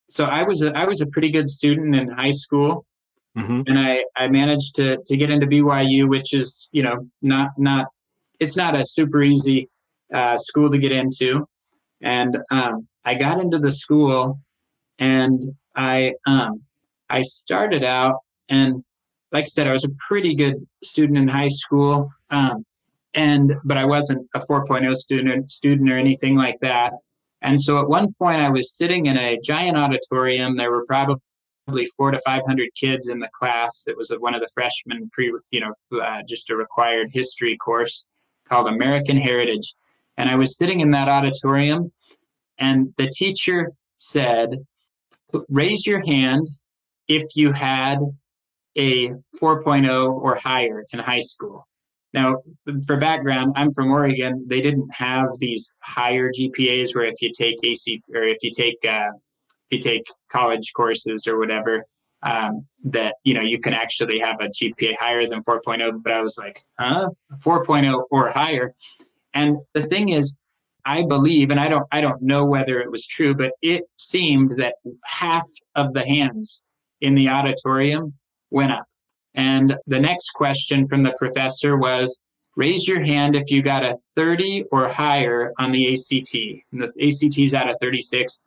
so 0.09 0.25
I 0.25 0.43
was 0.43 0.61
a, 0.61 0.71
I 0.71 0.85
was 0.85 1.01
a 1.01 1.07
pretty 1.07 1.31
good 1.31 1.49
student 1.49 1.95
in 1.95 2.09
high 2.09 2.31
school, 2.31 2.85
mm-hmm. 3.37 3.61
and 3.67 3.79
I 3.79 4.05
I 4.15 4.27
managed 4.27 4.75
to 4.75 4.97
to 5.05 5.17
get 5.17 5.29
into 5.29 5.47
BYU, 5.47 6.07
which 6.07 6.33
is 6.33 6.67
you 6.71 6.83
know 6.83 7.07
not 7.21 7.51
not 7.57 7.87
it's 8.39 8.57
not 8.57 8.75
a 8.75 8.85
super 8.85 9.21
easy 9.21 9.69
uh, 10.13 10.37
school 10.37 10.69
to 10.71 10.77
get 10.77 10.91
into, 10.91 11.47
and 12.01 12.37
um, 12.51 12.87
I 13.05 13.15
got 13.15 13.39
into 13.39 13.59
the 13.59 13.71
school 13.71 14.39
and 14.99 15.41
I 15.75 16.13
um, 16.25 16.61
I 17.09 17.21
started 17.23 17.83
out 17.83 18.19
and 18.49 18.83
like 19.31 19.43
I 19.43 19.47
said, 19.47 19.67
I 19.67 19.71
was 19.71 19.85
a 19.85 19.91
pretty 20.07 20.35
good 20.35 20.55
student 20.83 21.17
in 21.17 21.27
high 21.27 21.47
school, 21.47 22.11
um, 22.29 22.65
and 23.13 23.53
but 23.63 23.77
I 23.77 23.85
wasn't 23.85 24.27
a 24.35 24.39
4.0 24.39 24.93
student 24.95 25.49
student 25.49 25.89
or 25.89 25.97
anything 25.97 26.35
like 26.35 26.59
that. 26.61 26.93
And 27.41 27.59
so 27.59 27.79
at 27.79 27.89
one 27.89 28.13
point, 28.13 28.41
I 28.41 28.49
was 28.49 28.75
sitting 28.75 29.07
in 29.07 29.17
a 29.17 29.39
giant 29.43 29.77
auditorium. 29.77 30.55
There 30.55 30.71
were 30.71 30.85
probably 30.85 31.15
four 31.97 32.11
to 32.11 32.21
500 32.25 32.69
kids 32.75 33.09
in 33.09 33.19
the 33.19 33.29
class. 33.33 33.85
It 33.87 33.97
was 33.97 34.11
one 34.19 34.35
of 34.35 34.41
the 34.41 34.49
freshman 34.53 35.09
pre, 35.11 35.33
you 35.51 35.61
know, 35.61 36.01
uh, 36.01 36.21
just 36.27 36.49
a 36.49 36.55
required 36.55 37.09
history 37.11 37.57
course 37.57 38.05
called 38.47 38.67
American 38.67 39.17
Heritage. 39.17 39.75
And 40.17 40.29
I 40.29 40.35
was 40.35 40.57
sitting 40.57 40.81
in 40.81 40.91
that 40.91 41.07
auditorium, 41.07 41.91
and 42.57 42.93
the 42.97 43.07
teacher 43.07 43.71
said, 43.97 44.49
raise 45.49 45.85
your 45.85 46.05
hand 46.05 46.47
if 47.07 47.23
you 47.35 47.51
had 47.51 47.99
a 48.77 49.09
4.0 49.41 50.11
or 50.11 50.35
higher 50.35 50.85
in 50.91 50.99
high 50.99 51.21
school. 51.21 51.67
Now, 52.13 52.41
for 52.85 52.97
background, 52.97 53.53
I'm 53.55 53.71
from 53.71 53.89
Oregon. 53.89 54.45
They 54.47 54.61
didn't 54.61 54.93
have 54.93 55.27
these 55.39 55.73
higher 55.79 56.29
GPAs 56.29 56.93
where 56.93 57.05
if 57.05 57.21
you 57.21 57.31
take 57.31 57.55
AP 57.63 58.01
or 58.13 58.23
if 58.23 58.37
you 58.41 58.51
take 58.51 58.83
uh, 58.85 59.11
you 59.71 59.79
take 59.79 60.03
college 60.29 60.71
courses 60.75 61.27
or 61.27 61.37
whatever, 61.39 61.85
um, 62.23 62.65
that 62.85 63.15
you 63.23 63.33
know 63.33 63.41
you 63.41 63.59
can 63.59 63.73
actually 63.73 64.19
have 64.19 64.41
a 64.41 64.47
GPA 64.47 64.95
higher 64.95 65.27
than 65.27 65.43
4.0. 65.43 66.03
But 66.03 66.13
I 66.13 66.21
was 66.21 66.37
like, 66.37 66.63
huh, 66.79 67.09
4.0 67.39 68.03
or 68.11 68.29
higher. 68.29 68.73
And 69.33 69.57
the 69.73 69.83
thing 69.87 70.09
is, 70.09 70.37
I 70.85 71.03
believe, 71.03 71.51
and 71.51 71.59
I 71.59 71.67
don't 71.67 71.87
I 71.91 72.01
don't 72.01 72.21
know 72.21 72.45
whether 72.45 72.79
it 72.79 72.91
was 72.91 73.05
true, 73.05 73.33
but 73.33 73.53
it 73.61 73.83
seemed 73.97 74.57
that 74.57 74.75
half 75.05 75.49
of 75.75 75.93
the 75.93 76.05
hands 76.05 76.61
in 77.01 77.15
the 77.15 77.29
auditorium 77.29 78.13
went 78.49 78.71
up. 78.71 78.85
And 79.33 79.77
the 79.87 79.99
next 79.99 80.31
question 80.31 80.87
from 80.87 81.03
the 81.03 81.15
professor 81.17 81.77
was 81.77 82.21
raise 82.55 82.87
your 82.87 83.03
hand 83.03 83.35
if 83.35 83.49
you 83.49 83.61
got 83.61 83.83
a 83.83 83.97
30 84.15 84.65
or 84.71 84.87
higher 84.87 85.51
on 85.57 85.71
the 85.71 85.93
ACT. 85.93 86.35
And 86.71 86.81
the 86.81 86.87
ACT 87.01 87.37
is 87.37 87.53
out 87.53 87.69
of 87.69 87.77
36. 87.79 88.41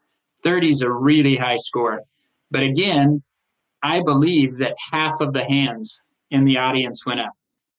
30 0.45 0.71
is 0.71 0.83
a 0.83 0.91
really 0.91 1.37
high 1.37 1.57
score. 1.57 2.03
But 2.51 2.63
again, 2.63 3.23
I 3.83 4.03
believe 4.03 4.59
that 4.59 4.77
half 4.93 5.21
of 5.21 5.33
the 5.33 5.45
hands 5.45 6.01
in 6.31 6.45
the 6.45 6.59
audience 6.59 7.05
went 7.05 7.21
up. 7.21 7.33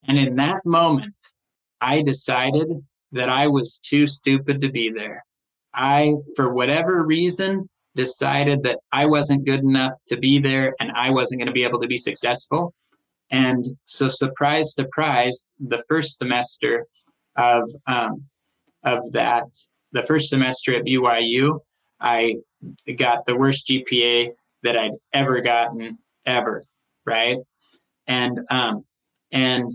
And 0.08 0.18
in 0.18 0.36
that 0.36 0.66
moment, 0.66 1.16
I 1.82 2.02
decided 2.02 2.68
that 3.12 3.30
I 3.30 3.48
was 3.48 3.80
too 3.80 4.08
stupid 4.08 4.62
to 4.62 4.70
be 4.70 4.90
there. 4.90 5.24
I, 5.74 6.14
for 6.36 6.54
whatever 6.54 7.04
reason, 7.04 7.70
decided 7.96 8.64
that 8.64 8.80
I 8.92 9.06
wasn't 9.06 9.46
good 9.46 9.62
enough 9.62 9.94
to 10.08 10.18
be 10.18 10.40
there 10.40 10.76
and 10.80 10.92
I 10.92 11.10
wasn't 11.10 11.40
going 11.40 11.48
to 11.48 11.54
be 11.54 11.64
able 11.64 11.82
to 11.82 11.88
be 11.88 11.98
successful. 11.98 12.74
And 13.32 13.66
so, 13.86 14.08
surprise, 14.08 14.76
surprise, 14.76 15.50
the 15.60 15.84
first 15.90 16.18
semester 16.18 16.86
of 17.36 17.70
um, 17.88 18.26
of 18.84 19.12
that, 19.14 19.46
the 19.94 20.04
first 20.04 20.30
semester 20.30 20.76
at 20.76 20.86
BYU, 20.86 21.60
I 22.00 22.36
got 22.98 23.26
the 23.26 23.36
worst 23.36 23.68
GPA 23.68 24.32
that 24.64 24.78
I'd 24.78 24.92
ever 25.14 25.42
gotten 25.42 25.98
ever, 26.26 26.64
right? 27.06 27.38
And 28.08 28.40
um, 28.50 28.86
and 29.32 29.70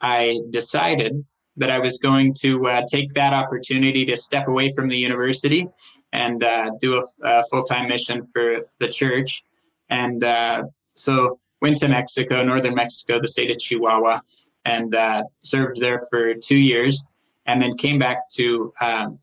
I 0.00 0.40
decided 0.50 1.24
that 1.56 1.70
I 1.70 1.78
was 1.78 1.98
going 1.98 2.34
to 2.34 2.66
uh, 2.68 2.82
take 2.90 3.14
that 3.14 3.32
opportunity 3.32 4.04
to 4.06 4.16
step 4.16 4.46
away 4.48 4.72
from 4.72 4.88
the 4.88 4.96
university 4.96 5.68
and 6.12 6.42
uh, 6.42 6.70
do 6.80 7.02
a, 7.02 7.04
a 7.22 7.44
full 7.50 7.64
time 7.64 7.88
mission 7.88 8.26
for 8.32 8.68
the 8.78 8.88
church. 8.88 9.42
And 9.90 10.22
uh, 10.22 10.64
so 10.94 11.40
went 11.60 11.78
to 11.78 11.88
Mexico, 11.88 12.44
northern 12.44 12.74
Mexico, 12.74 13.20
the 13.20 13.28
state 13.28 13.50
of 13.50 13.58
Chihuahua, 13.58 14.20
and 14.64 14.94
uh, 14.94 15.24
served 15.42 15.80
there 15.80 16.00
for 16.10 16.34
two 16.34 16.56
years, 16.56 17.06
and 17.46 17.60
then 17.60 17.76
came 17.76 17.98
back 17.98 18.28
to 18.34 18.72
um, 18.80 19.18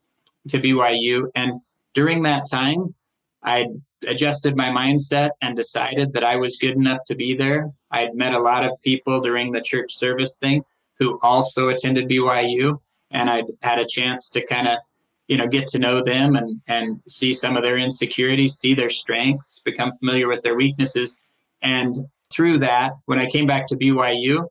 to 0.50 0.60
BYU. 0.60 1.30
And 1.36 1.62
during 1.94 2.24
that 2.24 2.50
time, 2.50 2.94
I 3.46 3.68
adjusted 4.08 4.56
my 4.56 4.70
mindset 4.70 5.32
and 5.42 5.56
decided 5.56 6.14
that 6.14 6.24
I 6.24 6.36
was 6.36 6.58
good 6.58 6.76
enough 6.76 7.04
to 7.06 7.16
be 7.16 7.36
there. 7.36 7.72
I'd 7.92 8.16
met 8.16 8.34
a 8.34 8.40
lot 8.40 8.66
of 8.66 8.82
people 8.82 9.22
during 9.22 9.52
the 9.52 9.62
church 9.62 9.96
service 9.96 10.38
thing 10.38 10.64
who 11.00 11.20
also 11.22 11.70
attended 11.70 12.10
BYU, 12.10 12.80
and 13.12 13.30
I'd 13.30 13.46
had 13.62 13.80
a 13.80 13.86
chance 13.88 14.30
to 14.32 14.46
kind 14.46 14.68
of 14.68 14.80
you 15.28 15.38
know 15.38 15.48
get 15.48 15.68
to 15.70 15.80
know 15.80 16.04
them 16.04 16.36
and 16.36 16.62
and 16.68 17.02
see 17.08 17.34
some 17.34 17.56
of 17.56 17.64
their 17.64 17.78
insecurities, 17.78 18.56
see 18.56 18.74
their 18.74 18.90
strengths, 18.90 19.62
become 19.64 19.92
familiar 19.94 20.28
with 20.28 20.42
their 20.42 20.56
weaknesses, 20.56 21.16
and 21.62 21.96
through 22.34 22.60
that, 22.60 22.94
when 23.06 23.20
I 23.20 23.28
came 23.28 23.46
back 23.46 23.68
to 23.68 23.76
BYU, 23.76 24.48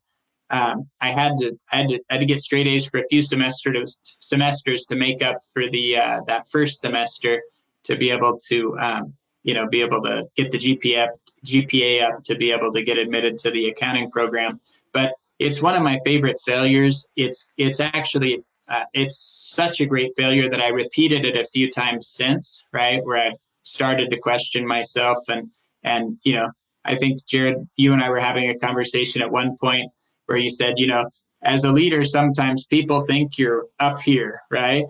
um, 0.51 0.89
I 1.01 1.11
had 1.11 1.33
to 1.39 1.57
I 1.73 1.79
had 1.79 1.89
to 1.89 2.01
I 2.11 2.15
had 2.15 2.21
to 2.21 2.27
get 2.27 2.41
straight 2.41 2.69
A's 2.69 2.87
for 2.87 2.99
a 3.01 3.09
few 3.09 3.23
semesters 3.23 3.99
semesters 4.21 4.85
to 4.87 4.95
make 4.95 5.23
up 5.23 5.39
for 5.53 5.69
the 5.69 5.97
uh, 5.97 6.21
that 6.29 6.49
first 6.49 6.81
semester 6.81 7.43
to 7.85 7.97
be 7.97 8.11
able 8.11 8.39
to 8.49 8.79
um, 8.79 9.15
you 9.43 9.55
know 9.55 9.69
be 9.69 9.81
able 9.81 10.03
to 10.03 10.27
get 10.37 10.51
the 10.51 10.59
GPA 10.59 11.09
GPA 11.45 12.03
up 12.03 12.25
to 12.25 12.35
be 12.35 12.51
able 12.53 12.73
to 12.73 12.83
get 12.83 12.99
admitted 12.99 13.39
to 13.39 13.51
the 13.51 13.69
accounting 13.69 14.11
program. 14.11 14.61
But 14.93 15.13
it's 15.39 15.61
one 15.61 15.75
of 15.75 15.83
my 15.83 15.99
favorite 16.05 16.41
failures. 16.45 17.07
It's 17.17 17.49
it's 17.57 17.81
actually 17.81 18.43
uh, 18.69 18.85
it's 18.93 19.19
such 19.55 19.81
a 19.81 19.87
great 19.87 20.13
failure 20.17 20.49
that 20.49 20.61
I 20.61 20.69
repeated 20.69 21.25
it 21.27 21.37
a 21.37 21.45
few 21.45 21.71
times 21.71 22.09
since, 22.09 22.63
right? 22.73 23.05
Where 23.05 23.19
I've 23.19 23.37
started 23.63 24.11
to 24.11 24.19
question 24.19 24.67
myself 24.67 25.19
and 25.29 25.51
and 25.83 26.19
you 26.25 26.35
know 26.35 26.51
I 26.85 26.97
think 26.97 27.25
Jared, 27.27 27.67
you 27.77 27.93
and 27.93 28.03
I 28.03 28.11
were 28.11 28.21
having 28.21 28.51
a 28.51 28.59
conversation 28.59 29.23
at 29.23 29.31
one 29.31 29.57
point 29.57 29.91
where 30.27 30.39
you 30.39 30.51
said, 30.51 30.75
you 30.77 30.87
know, 30.87 31.05
as 31.43 31.65
a 31.65 31.73
leader, 31.73 32.05
sometimes 32.05 32.67
people 32.67 33.01
think 33.01 33.39
you're 33.39 33.67
up 33.79 34.01
here, 34.01 34.43
right? 34.51 34.85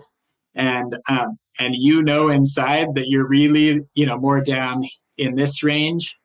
And 0.55 0.95
um, 1.09 1.37
and 1.59 1.75
you 1.75 2.01
know 2.01 2.29
inside 2.29 2.95
that 2.95 3.07
you're 3.07 3.27
really, 3.27 3.81
you 3.93 4.05
know, 4.05 4.17
more 4.17 4.41
down 4.41 4.83
in 5.17 5.35
this 5.35 5.63
range. 5.63 6.17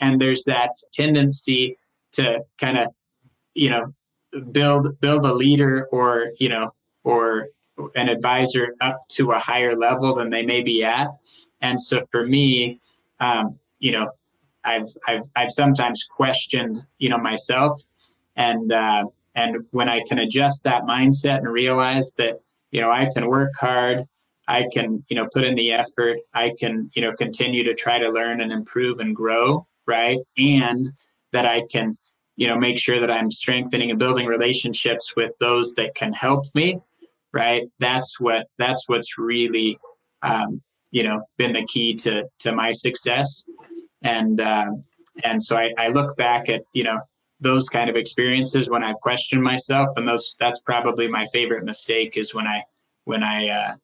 And 0.00 0.20
there's 0.20 0.44
that 0.44 0.70
tendency 0.92 1.76
to 2.12 2.40
kind 2.58 2.78
of, 2.78 2.88
you 3.54 3.70
know, 3.70 3.94
build 4.52 4.98
build 5.00 5.24
a 5.24 5.34
leader 5.34 5.86
or 5.90 6.30
you 6.38 6.48
know 6.48 6.72
or 7.04 7.48
an 7.94 8.08
advisor 8.08 8.74
up 8.80 9.00
to 9.08 9.32
a 9.32 9.38
higher 9.38 9.76
level 9.76 10.14
than 10.14 10.30
they 10.30 10.44
may 10.44 10.62
be 10.62 10.84
at. 10.84 11.08
And 11.60 11.80
so 11.80 12.06
for 12.10 12.26
me, 12.26 12.80
um, 13.20 13.58
you 13.78 13.92
know, 13.92 14.10
I've 14.64 14.88
I've 15.06 15.22
I've 15.36 15.50
sometimes 15.50 16.04
questioned, 16.04 16.78
you 16.98 17.08
know, 17.08 17.18
myself, 17.18 17.82
and 18.36 18.72
uh, 18.72 19.04
and 19.34 19.64
when 19.70 19.88
I 19.88 20.02
can 20.06 20.18
adjust 20.18 20.64
that 20.64 20.82
mindset 20.82 21.38
and 21.38 21.48
realize 21.48 22.12
that 22.18 22.40
you 22.70 22.80
know 22.80 22.90
I 22.90 23.08
can 23.12 23.26
work 23.26 23.52
hard, 23.58 24.06
I 24.50 24.66
can 24.72 25.04
you 25.08 25.14
know 25.14 25.28
put 25.32 25.44
in 25.44 25.54
the 25.54 25.72
effort, 25.72 26.18
I 26.34 26.52
can 26.58 26.90
you 26.94 27.02
know 27.02 27.12
continue 27.12 27.62
to 27.64 27.74
try 27.74 28.00
to 28.00 28.10
learn 28.10 28.40
and 28.40 28.50
improve 28.50 28.98
and 28.98 29.14
grow, 29.14 29.66
right, 29.86 30.18
and 30.36 30.86
that 31.32 31.46
I 31.46 31.62
can 31.70 31.96
you 32.36 32.48
know 32.48 32.56
make 32.56 32.78
sure 32.78 32.98
that 33.00 33.12
I'm 33.12 33.30
strengthening 33.30 33.90
and 33.90 33.98
building 33.98 34.26
relationships 34.26 35.14
with 35.14 35.32
those 35.38 35.74
that 35.74 35.94
can 35.94 36.12
help 36.12 36.46
me, 36.56 36.80
right. 37.32 37.62
That's 37.78 38.18
what 38.18 38.48
that's 38.58 38.88
what's 38.88 39.18
really 39.18 39.78
um, 40.22 40.60
you 40.90 41.04
know 41.04 41.22
been 41.38 41.52
the 41.52 41.64
key 41.66 41.94
to 42.04 42.24
to 42.40 42.52
my 42.52 42.72
success. 42.72 43.44
And 44.02 44.40
uh, 44.40 44.70
and 45.22 45.40
so 45.40 45.56
I, 45.56 45.72
I 45.78 45.88
look 45.88 46.16
back 46.16 46.48
at 46.48 46.62
you 46.72 46.82
know 46.82 46.98
those 47.38 47.68
kind 47.68 47.88
of 47.88 47.94
experiences 47.94 48.68
when 48.68 48.82
I've 48.82 49.00
questioned 49.00 49.44
myself, 49.44 49.90
and 49.96 50.08
those 50.08 50.34
that's 50.40 50.60
probably 50.60 51.06
my 51.06 51.26
favorite 51.32 51.64
mistake 51.64 52.16
is 52.16 52.34
when 52.34 52.48
I 52.48 52.64
when 53.04 53.22
I 53.22 53.48
uh, 53.48 53.74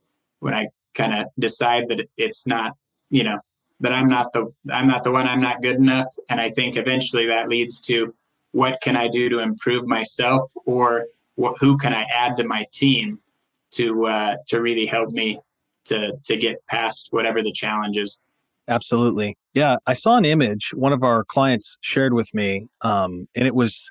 when 0.41 0.55
I 0.55 0.68
kind 0.95 1.14
of 1.14 1.26
decide 1.39 1.89
that 1.89 2.09
it's 2.16 2.47
not 2.47 2.72
you 3.11 3.24
know 3.24 3.39
that 3.80 3.93
I'm 3.93 4.09
not 4.09 4.32
the 4.32 4.53
I'm 4.72 4.89
not 4.89 5.05
the 5.05 5.11
one 5.11 5.28
I'm 5.28 5.41
not 5.41 5.62
good 5.62 5.76
enough, 5.76 6.07
and 6.28 6.41
I 6.41 6.51
think 6.51 6.76
eventually 6.76 7.26
that 7.26 7.49
leads 7.49 7.80
to 7.82 8.14
what 8.53 8.80
can 8.80 8.97
I 8.97 9.09
do 9.09 9.28
to 9.28 9.41
improve 9.41 9.87
myself, 9.87 10.51
or 10.64 11.07
what, 11.34 11.57
who 11.61 11.76
can 11.76 11.93
I 11.93 12.05
add 12.05 12.37
to 12.39 12.45
my 12.45 12.66
team 12.72 13.18
to 13.72 14.07
uh, 14.07 14.37
to 14.49 14.61
really 14.61 14.87
help 14.87 15.11
me 15.11 15.41
to 15.87 16.12
to 16.24 16.37
get 16.37 16.64
past 16.66 17.09
whatever 17.11 17.43
the 17.43 17.53
challenge 17.53 17.97
is. 17.97 18.20
Absolutely. 18.68 19.37
Yeah. 19.55 19.76
I 19.87 19.93
saw 19.93 20.16
an 20.16 20.24
image 20.24 20.72
one 20.74 20.93
of 20.93 21.05
our 21.05 21.24
clients 21.24 21.78
shared 21.82 22.12
with 22.12 22.32
me, 22.34 22.66
um, 22.80 23.28
and 23.37 23.47
it 23.47 23.55
was 23.55 23.89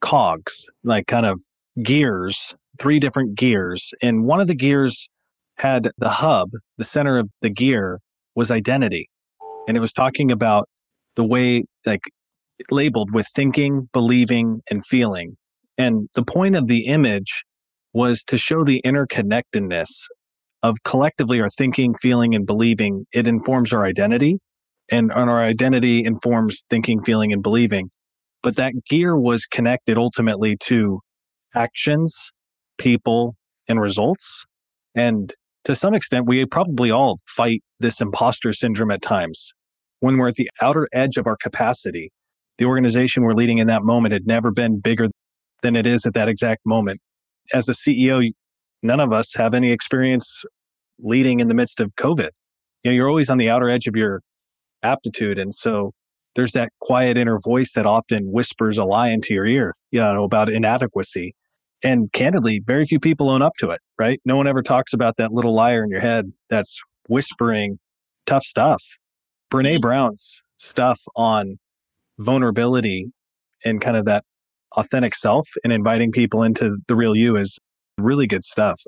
cogs, 0.00 0.66
like 0.82 1.06
kind 1.06 1.26
of 1.26 1.40
gears, 1.82 2.54
three 2.80 2.98
different 2.98 3.34
gears. 3.34 3.92
And 4.02 4.24
one 4.24 4.40
of 4.40 4.48
the 4.48 4.54
gears 4.54 5.08
had 5.58 5.90
the 5.98 6.08
hub, 6.08 6.50
the 6.78 6.84
center 6.84 7.18
of 7.18 7.30
the 7.40 7.50
gear 7.50 8.00
was 8.34 8.50
identity. 8.50 9.08
And 9.68 9.76
it 9.76 9.80
was 9.80 9.92
talking 9.92 10.32
about 10.32 10.68
the 11.16 11.24
way, 11.24 11.64
like, 11.86 12.02
labeled 12.70 13.12
with 13.12 13.26
thinking, 13.34 13.88
believing, 13.92 14.60
and 14.70 14.84
feeling. 14.86 15.36
And 15.78 16.08
the 16.14 16.24
point 16.24 16.56
of 16.56 16.66
the 16.66 16.86
image 16.86 17.44
was 17.92 18.24
to 18.24 18.36
show 18.36 18.64
the 18.64 18.80
interconnectedness 18.84 19.88
of 20.62 20.76
collectively 20.84 21.40
our 21.40 21.48
thinking, 21.48 21.94
feeling, 21.94 22.34
and 22.34 22.46
believing, 22.46 23.04
it 23.12 23.26
informs 23.26 23.72
our 23.72 23.84
identity. 23.84 24.38
And, 24.90 25.12
our 25.12 25.40
identity 25.40 26.04
informs 26.04 26.64
thinking, 26.70 27.02
feeling, 27.02 27.32
and 27.32 27.42
believing. 27.42 27.88
But 28.42 28.56
that 28.56 28.72
gear 28.88 29.16
was 29.16 29.46
connected 29.46 29.96
ultimately 29.96 30.56
to 30.64 31.00
actions, 31.54 32.14
people, 32.78 33.34
and 33.68 33.80
results. 33.80 34.44
And 34.94 35.32
to 35.64 35.74
some 35.74 35.94
extent, 35.94 36.26
we 36.26 36.44
probably 36.46 36.90
all 36.90 37.16
fight 37.26 37.62
this 37.78 38.00
imposter 38.00 38.52
syndrome 38.52 38.90
at 38.90 39.02
times. 39.02 39.52
When 40.00 40.16
we're 40.16 40.28
at 40.28 40.34
the 40.34 40.50
outer 40.60 40.88
edge 40.92 41.16
of 41.16 41.26
our 41.26 41.36
capacity, 41.36 42.10
the 42.58 42.64
organization 42.64 43.22
we're 43.22 43.34
leading 43.34 43.58
in 43.58 43.68
that 43.68 43.82
moment 43.82 44.12
had 44.12 44.26
never 44.26 44.50
been 44.50 44.80
bigger 44.80 45.06
than 45.62 45.76
it 45.76 45.86
is 45.86 46.04
at 46.06 46.14
that 46.14 46.28
exact 46.28 46.60
moment. 46.66 47.00
As 47.52 47.68
a 47.68 47.72
CEO, 47.72 48.32
none 48.82 49.00
of 49.00 49.12
us 49.12 49.32
have 49.34 49.54
any 49.54 49.70
experience 49.70 50.42
leading 50.98 51.40
in 51.40 51.48
the 51.48 51.54
midst 51.54 51.80
of 51.80 51.94
COVID. 51.96 52.30
You 52.82 52.90
know, 52.90 52.94
you're 52.94 53.08
always 53.08 53.30
on 53.30 53.38
the 53.38 53.50
outer 53.50 53.68
edge 53.68 53.86
of 53.86 53.96
your 53.96 54.20
aptitude. 54.82 55.38
And 55.38 55.54
so 55.54 55.92
there's 56.34 56.52
that 56.52 56.70
quiet 56.80 57.16
inner 57.16 57.38
voice 57.38 57.72
that 57.74 57.86
often 57.86 58.24
whispers 58.32 58.78
a 58.78 58.84
lie 58.84 59.10
into 59.10 59.34
your 59.34 59.46
ear, 59.46 59.74
you 59.90 60.00
know, 60.00 60.24
about 60.24 60.48
inadequacy. 60.48 61.34
And 61.82 62.12
candidly, 62.12 62.60
very 62.64 62.84
few 62.84 63.00
people 63.00 63.28
own 63.28 63.42
up 63.42 63.54
to 63.58 63.70
it, 63.70 63.80
right? 63.98 64.20
No 64.24 64.36
one 64.36 64.46
ever 64.46 64.62
talks 64.62 64.92
about 64.92 65.16
that 65.16 65.32
little 65.32 65.54
liar 65.54 65.82
in 65.82 65.90
your 65.90 66.00
head 66.00 66.32
that's 66.48 66.80
whispering 67.08 67.78
tough 68.26 68.44
stuff. 68.44 68.82
Brene 69.52 69.80
Brown's 69.80 70.40
stuff 70.58 71.00
on 71.16 71.58
vulnerability 72.18 73.06
and 73.64 73.80
kind 73.80 73.96
of 73.96 74.04
that 74.06 74.24
authentic 74.76 75.14
self 75.14 75.48
and 75.64 75.72
inviting 75.72 76.12
people 76.12 76.42
into 76.42 76.76
the 76.88 76.96
real 76.96 77.14
you 77.14 77.36
is 77.36 77.58
really 77.98 78.26
good 78.26 78.44
stuff. 78.44 78.80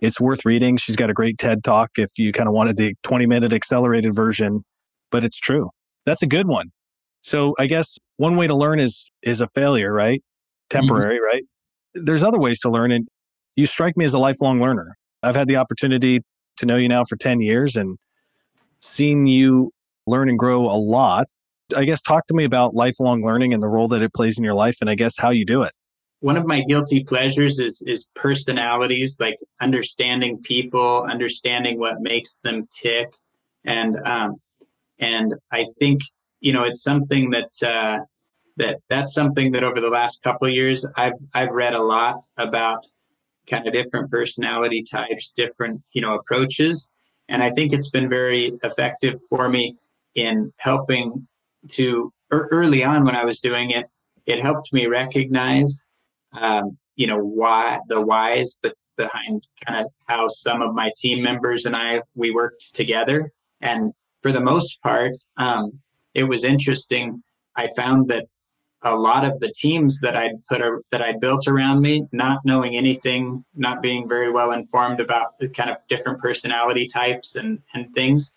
It's 0.00 0.20
worth 0.20 0.44
reading. 0.44 0.76
She's 0.76 0.96
got 0.96 1.10
a 1.10 1.14
great 1.14 1.38
TED 1.38 1.62
talk 1.62 1.90
if 1.96 2.10
you 2.18 2.32
kind 2.32 2.48
of 2.48 2.54
wanted 2.54 2.76
the 2.76 2.94
20 3.04 3.26
minute 3.26 3.52
accelerated 3.52 4.14
version, 4.14 4.64
but 5.10 5.24
it's 5.24 5.38
true. 5.38 5.70
That's 6.04 6.22
a 6.22 6.26
good 6.26 6.48
one. 6.48 6.72
So 7.22 7.54
I 7.58 7.66
guess 7.66 7.98
one 8.16 8.36
way 8.36 8.48
to 8.48 8.54
learn 8.54 8.80
is 8.80 9.10
is 9.22 9.40
a 9.40 9.48
failure, 9.54 9.92
right? 9.92 10.20
Mm-hmm. 10.20 10.78
Temporary, 10.80 11.16
mm-hmm. 11.16 11.24
right? 11.24 11.42
There's 11.94 12.22
other 12.22 12.38
ways 12.38 12.60
to 12.60 12.70
learn 12.70 12.92
and 12.92 13.08
you 13.56 13.66
strike 13.66 13.96
me 13.96 14.04
as 14.04 14.14
a 14.14 14.18
lifelong 14.18 14.60
learner. 14.60 14.96
I've 15.22 15.36
had 15.36 15.46
the 15.46 15.56
opportunity 15.56 16.20
to 16.56 16.66
know 16.66 16.76
you 16.76 16.88
now 16.88 17.04
for 17.04 17.16
10 17.16 17.40
years 17.40 17.76
and 17.76 17.98
seen 18.80 19.26
you 19.26 19.70
learn 20.06 20.28
and 20.28 20.38
grow 20.38 20.66
a 20.66 20.76
lot. 20.76 21.26
I 21.76 21.84
guess 21.84 22.02
talk 22.02 22.26
to 22.26 22.34
me 22.34 22.44
about 22.44 22.74
lifelong 22.74 23.22
learning 23.22 23.54
and 23.54 23.62
the 23.62 23.68
role 23.68 23.88
that 23.88 24.02
it 24.02 24.12
plays 24.12 24.38
in 24.38 24.44
your 24.44 24.54
life 24.54 24.76
and 24.80 24.90
I 24.90 24.94
guess 24.94 25.14
how 25.18 25.30
you 25.30 25.44
do 25.44 25.62
it 25.62 25.72
one 26.22 26.36
of 26.36 26.46
my 26.46 26.62
guilty 26.62 27.02
pleasures 27.02 27.58
is 27.58 27.82
is 27.84 28.06
personalities 28.14 29.16
like 29.18 29.38
understanding 29.60 30.40
people 30.40 31.02
understanding 31.02 31.78
what 31.78 32.00
makes 32.00 32.38
them 32.44 32.66
tick 32.70 33.12
and 33.64 33.96
um, 34.04 34.36
and 35.00 35.34
i 35.50 35.66
think 35.78 36.00
you 36.40 36.52
know 36.52 36.62
it's 36.62 36.82
something 36.82 37.30
that 37.30 37.50
uh, 37.62 37.98
that 38.56 38.80
that's 38.88 39.14
something 39.14 39.52
that 39.52 39.64
over 39.64 39.80
the 39.80 39.88
last 39.88 40.22
couple 40.22 40.48
years 40.48 40.86
i've 40.96 41.14
i've 41.34 41.50
read 41.50 41.74
a 41.74 41.82
lot 41.82 42.16
about 42.36 42.86
kind 43.48 43.66
of 43.66 43.72
different 43.72 44.10
personality 44.10 44.82
types 44.82 45.32
different 45.36 45.80
you 45.92 46.00
know 46.00 46.14
approaches 46.14 46.90
and 47.28 47.42
i 47.42 47.50
think 47.50 47.72
it's 47.72 47.90
been 47.90 48.08
very 48.08 48.52
effective 48.62 49.20
for 49.28 49.48
me 49.48 49.76
in 50.14 50.52
helping 50.58 51.26
to 51.68 52.12
early 52.30 52.84
on 52.84 53.04
when 53.04 53.16
i 53.16 53.24
was 53.24 53.40
doing 53.40 53.70
it 53.70 53.86
it 54.26 54.40
helped 54.40 54.72
me 54.72 54.86
recognize 54.86 55.82
um, 56.40 56.76
you 56.96 57.06
know 57.06 57.18
why 57.18 57.80
the 57.88 58.00
whys, 58.00 58.58
but 58.62 58.74
behind 58.96 59.46
kind 59.66 59.84
of 59.84 59.90
how 60.06 60.28
some 60.28 60.60
of 60.62 60.74
my 60.74 60.90
team 60.96 61.22
members 61.22 61.64
and 61.64 61.74
I 61.74 62.02
we 62.14 62.30
worked 62.30 62.74
together. 62.74 63.30
And 63.60 63.92
for 64.22 64.32
the 64.32 64.40
most 64.40 64.80
part, 64.82 65.12
um, 65.36 65.80
it 66.14 66.24
was 66.24 66.44
interesting. 66.44 67.22
I 67.56 67.68
found 67.76 68.08
that 68.08 68.26
a 68.84 68.94
lot 68.94 69.24
of 69.24 69.38
the 69.40 69.50
teams 69.50 70.00
that 70.00 70.16
I'd 70.16 70.44
put 70.46 70.60
a, 70.60 70.80
that 70.90 71.02
I 71.02 71.12
built 71.12 71.46
around 71.46 71.80
me, 71.80 72.06
not 72.12 72.44
knowing 72.44 72.76
anything, 72.76 73.44
not 73.54 73.80
being 73.80 74.08
very 74.08 74.30
well 74.30 74.52
informed 74.52 75.00
about 75.00 75.38
the 75.38 75.48
kind 75.48 75.70
of 75.70 75.76
different 75.88 76.20
personality 76.20 76.86
types 76.86 77.36
and 77.36 77.60
and 77.74 77.94
things, 77.94 78.32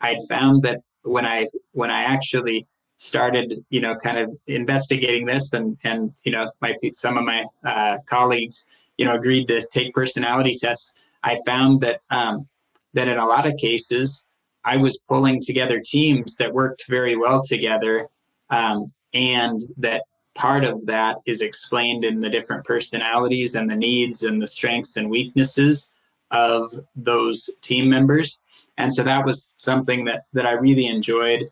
I'd 0.00 0.22
found 0.28 0.62
that 0.64 0.82
when 1.02 1.24
I 1.24 1.46
when 1.72 1.90
I 1.90 2.02
actually 2.02 2.66
started, 2.98 3.64
you 3.70 3.80
know, 3.80 3.94
kind 3.96 4.18
of 4.18 4.36
investigating 4.46 5.26
this, 5.26 5.52
and 5.52 5.76
and 5.84 6.12
you 6.24 6.32
know, 6.32 6.50
my 6.60 6.76
some 6.92 7.16
of 7.16 7.24
my 7.24 7.44
uh, 7.64 7.98
colleagues, 8.06 8.66
you 8.98 9.06
know, 9.06 9.14
agreed 9.14 9.48
to 9.48 9.66
take 9.66 9.94
personality 9.94 10.54
tests. 10.54 10.92
I 11.22 11.38
found 11.46 11.80
that 11.80 12.00
um, 12.10 12.46
that 12.94 13.08
in 13.08 13.18
a 13.18 13.26
lot 13.26 13.46
of 13.46 13.56
cases, 13.56 14.22
I 14.64 14.76
was 14.76 15.00
pulling 15.08 15.40
together 15.40 15.80
teams 15.80 16.36
that 16.36 16.52
worked 16.52 16.86
very 16.88 17.16
well 17.16 17.42
together, 17.42 18.08
um, 18.50 18.92
and 19.16 19.60
that 19.78 20.02
part 20.34 20.64
of 20.64 20.84
that 20.86 21.16
is 21.24 21.40
explained 21.40 22.04
in 22.04 22.20
the 22.20 22.28
different 22.28 22.64
personalities 22.64 23.54
and 23.54 23.68
the 23.68 23.74
needs 23.74 24.22
and 24.22 24.40
the 24.40 24.46
strengths 24.46 24.96
and 24.96 25.08
weaknesses 25.08 25.88
of 26.30 26.72
those 26.94 27.48
team 27.62 27.88
members. 27.88 28.38
And 28.76 28.92
so 28.92 29.02
that 29.02 29.24
was 29.24 29.50
something 29.56 30.04
that, 30.04 30.24
that 30.34 30.46
I 30.46 30.52
really 30.52 30.86
enjoyed. 30.86 31.48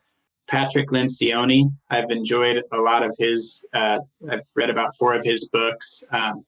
Patrick 0.47 0.91
Lencioni, 0.91 1.73
I've 1.89 2.11
enjoyed 2.11 2.63
a 2.73 2.77
lot 2.77 3.03
of 3.03 3.15
his, 3.19 3.65
uh, 3.73 4.01
I've 4.31 4.47
read 4.55 4.69
about 4.69 4.95
four 4.99 5.15
of 5.15 5.25
his 5.25 5.49
books 5.49 6.03
um, 6.11 6.45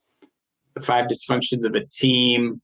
The 0.75 0.83
Five 0.83 1.07
Dysfunctions 1.07 1.65
of 1.65 1.75
a 1.75 1.87
Team, 1.87 2.61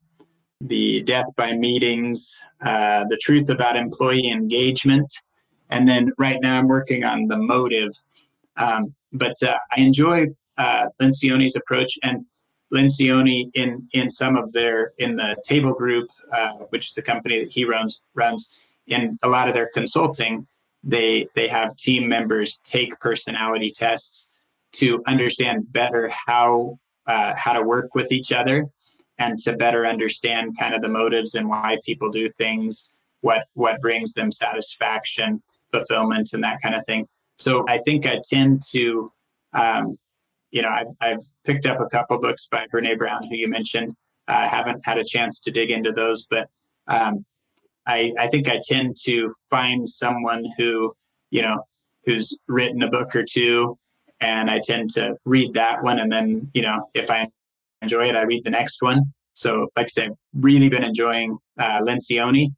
The 0.61 1.03
Death 1.05 1.35
by 1.39 1.53
Meetings, 1.53 2.39
uh, 2.61 3.07
The 3.09 3.17
Truth 3.17 3.49
About 3.49 3.77
Employee 3.77 4.29
Engagement. 4.29 5.11
And 5.71 5.89
then 5.89 6.13
right 6.19 6.39
now 6.43 6.59
I'm 6.59 6.69
working 6.69 7.03
on 7.05 7.27
The 7.29 7.39
Motive. 7.39 7.93
Um, 8.57 8.95
but 9.13 9.35
uh, 9.43 9.57
I 9.71 9.81
enjoy 9.81 10.27
uh, 10.59 10.87
Lencioni's 11.01 11.57
approach. 11.57 11.99
And 12.03 12.25
Lencioni 12.73 13.51
in 13.55 13.87
in 13.93 14.11
some 14.11 14.37
of 14.37 14.53
their 14.53 14.93
in 14.99 15.15
the 15.17 15.37
Table 15.45 15.75
Group, 15.75 16.09
uh, 16.33 16.53
which 16.71 16.91
is 16.91 16.97
a 16.97 17.03
company 17.03 17.41
that 17.41 17.53
he 17.53 17.65
runs 17.65 18.01
runs 18.15 18.51
in 18.87 19.19
a 19.23 19.29
lot 19.29 19.49
of 19.49 19.55
their 19.55 19.69
consulting. 19.75 20.47
They 20.83 21.29
they 21.35 21.49
have 21.49 21.77
team 21.77 22.09
members 22.09 22.61
take 22.65 22.99
personality 22.99 23.71
tests 23.71 24.25
to 24.73 25.03
understand 25.07 25.71
better 25.73 26.11
how 26.27 26.79
uh, 27.07 27.35
how 27.37 27.53
to 27.53 27.63
work 27.63 27.95
with 27.95 28.11
each 28.11 28.33
other 28.33 28.67
and 29.19 29.39
to 29.41 29.53
better 29.57 29.87
understand 29.87 30.59
kind 30.59 30.75
of 30.75 30.81
the 30.81 30.89
motives 30.89 31.35
and 31.35 31.49
why 31.49 31.79
people 31.85 32.11
do 32.11 32.29
things, 32.31 32.89
what 33.21 33.45
what 33.53 33.81
brings 33.83 34.15
them 34.15 34.33
satisfaction, 34.33 35.43
fulfillment, 35.71 36.33
and 36.33 36.43
that 36.43 36.63
kind 36.63 36.75
of 36.75 36.87
thing. 36.87 37.07
So 37.39 37.65
I 37.69 37.79
think 37.79 38.07
I 38.07 38.21
tend 38.31 38.63
to 38.71 39.13
um, 39.53 39.99
you 40.53 40.61
know, 40.63 40.69
I've, 40.69 40.87
I've 41.01 41.23
picked 41.45 41.67
up 41.67 41.81
a 41.81 41.87
couple 41.87 42.19
books 42.19 42.47
by 42.51 42.67
Brene 42.73 42.99
Brown, 42.99 43.25
who 43.25 43.35
you 43.35 43.49
mentioned. 43.49 43.95
I 44.29 44.47
haven't 44.47 44.83
had 44.85 44.99
a 44.99 45.05
chance 45.05 45.41
to 45.41 45.51
dig 45.51 45.71
into 45.71 45.93
those, 45.93 46.27
but 46.27 46.49
um, 46.87 47.25
I, 47.87 48.13
I 48.19 48.29
think 48.29 48.49
I 48.49 48.61
tend 48.65 48.97
to 49.05 49.35
find 49.51 49.89
someone 49.89 50.45
who, 50.57 50.95
you 51.31 51.43
know, 51.43 51.65
who's 52.05 52.37
written 52.47 52.83
a 52.83 52.91
book 52.91 53.17
or 53.17 53.25
two, 53.25 53.79
and 54.21 54.51
I 54.51 54.61
tend 54.61 54.91
to 54.91 55.17
read 55.25 55.55
that 55.55 55.83
one, 55.83 55.99
and 55.99 56.13
then, 56.13 56.51
you 56.55 56.63
know, 56.63 56.89
if 56.95 57.11
I 57.11 57.27
enjoy 57.81 58.09
it, 58.09 58.15
I 58.15 58.23
read 58.23 58.45
the 58.45 58.51
next 58.51 58.83
one. 58.83 59.13
So, 59.35 59.69
like 59.77 59.87
I 59.87 59.89
said, 59.89 60.11
really 60.35 60.69
been 60.69 60.85
enjoying 60.85 61.39
uh, 61.59 61.81
Lencioni, 61.81 62.55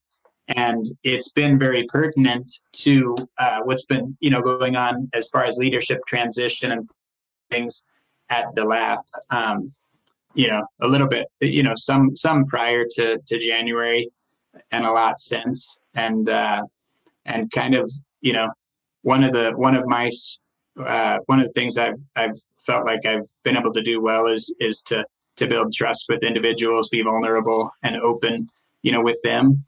and 0.48 0.86
it's 1.02 1.32
been 1.32 1.58
very 1.58 1.84
pertinent 1.88 2.50
to 2.72 3.14
uh, 3.38 3.60
what's 3.64 3.86
been, 3.86 4.16
you 4.20 4.30
know, 4.30 4.42
going 4.42 4.76
on 4.76 5.08
as 5.14 5.28
far 5.28 5.44
as 5.44 5.56
leadership 5.56 6.00
transition 6.06 6.72
and 6.72 6.88
things 7.50 7.84
at 8.30 8.46
the 8.54 8.64
lab. 8.64 9.00
Um, 9.30 9.72
you 10.34 10.48
know, 10.48 10.66
a 10.80 10.88
little 10.88 11.06
bit, 11.06 11.28
you 11.40 11.62
know, 11.62 11.74
some 11.76 12.14
some 12.16 12.44
prior 12.46 12.84
to 12.96 13.18
to 13.26 13.38
January, 13.38 14.10
and 14.72 14.84
a 14.84 14.90
lot 14.90 15.18
since, 15.20 15.76
and 15.94 16.28
uh, 16.28 16.64
and 17.24 17.50
kind 17.50 17.74
of, 17.74 17.90
you 18.20 18.32
know, 18.32 18.50
one 19.02 19.22
of 19.22 19.32
the 19.32 19.52
one 19.52 19.76
of 19.76 19.86
my 19.86 20.10
uh, 20.78 21.18
one 21.26 21.38
of 21.40 21.46
the 21.46 21.52
things 21.52 21.78
I've 21.78 22.00
I've 22.16 22.36
felt 22.58 22.84
like 22.84 23.06
I've 23.06 23.26
been 23.44 23.56
able 23.56 23.72
to 23.72 23.82
do 23.82 24.00
well 24.00 24.26
is 24.26 24.52
is 24.60 24.82
to 24.82 25.04
to 25.36 25.46
build 25.46 25.72
trust 25.72 26.06
with 26.08 26.22
individuals, 26.22 26.88
be 26.88 27.02
vulnerable 27.02 27.70
and 27.82 27.96
open, 27.96 28.48
you 28.82 28.92
know, 28.92 29.00
with 29.00 29.20
them, 29.22 29.64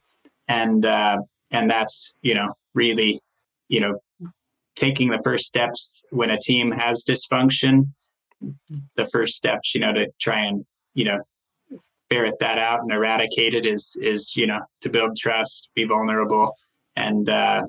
and 0.49 0.85
uh, 0.85 1.19
and 1.51 1.71
that's 1.71 2.13
you 2.23 2.35
know 2.35 2.55
really, 2.75 3.21
you 3.69 3.81
know, 3.81 3.99
taking 4.75 5.11
the 5.11 5.23
first 5.23 5.47
steps 5.47 6.03
when 6.11 6.31
a 6.31 6.39
team 6.39 6.71
has 6.71 7.05
dysfunction 7.05 7.89
the 8.97 9.07
first 9.07 9.35
steps 9.35 9.75
you 9.75 9.81
know 9.81 9.93
to 9.93 10.07
try 10.21 10.45
and 10.45 10.65
you 10.95 11.05
know 11.05 11.19
ferret 12.11 12.39
that 12.39 12.59
out 12.59 12.81
and 12.81 12.93
eradicate 12.93 13.55
it 13.55 13.65
is 13.65 13.97
is 14.01 14.35
you 14.37 14.47
know 14.47 14.61
to 14.81 14.91
build 14.91 15.17
trust 15.17 15.69
be 15.75 15.85
vulnerable 15.85 16.55
and 16.97 17.29
uh 17.29 17.63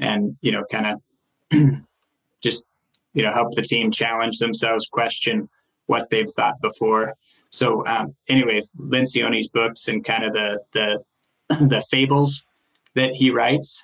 and 0.00 0.36
you 0.40 0.52
know 0.52 0.64
kind 0.70 0.98
of 1.52 1.60
just 2.42 2.64
you 3.14 3.22
know 3.22 3.32
help 3.32 3.54
the 3.54 3.62
team 3.62 3.90
challenge 3.90 4.38
themselves 4.38 4.88
question 4.90 5.48
what 5.86 6.08
they've 6.08 6.30
thought 6.30 6.60
before. 6.60 7.12
So 7.50 7.86
um 7.86 8.14
anyway 8.28 8.62
lencioni's 8.78 9.48
books 9.48 9.88
and 9.88 10.04
kind 10.04 10.24
of 10.24 10.32
the 10.32 10.60
the 10.72 11.02
the 11.48 11.84
fables 11.90 12.42
that 12.94 13.12
he 13.12 13.30
writes 13.30 13.82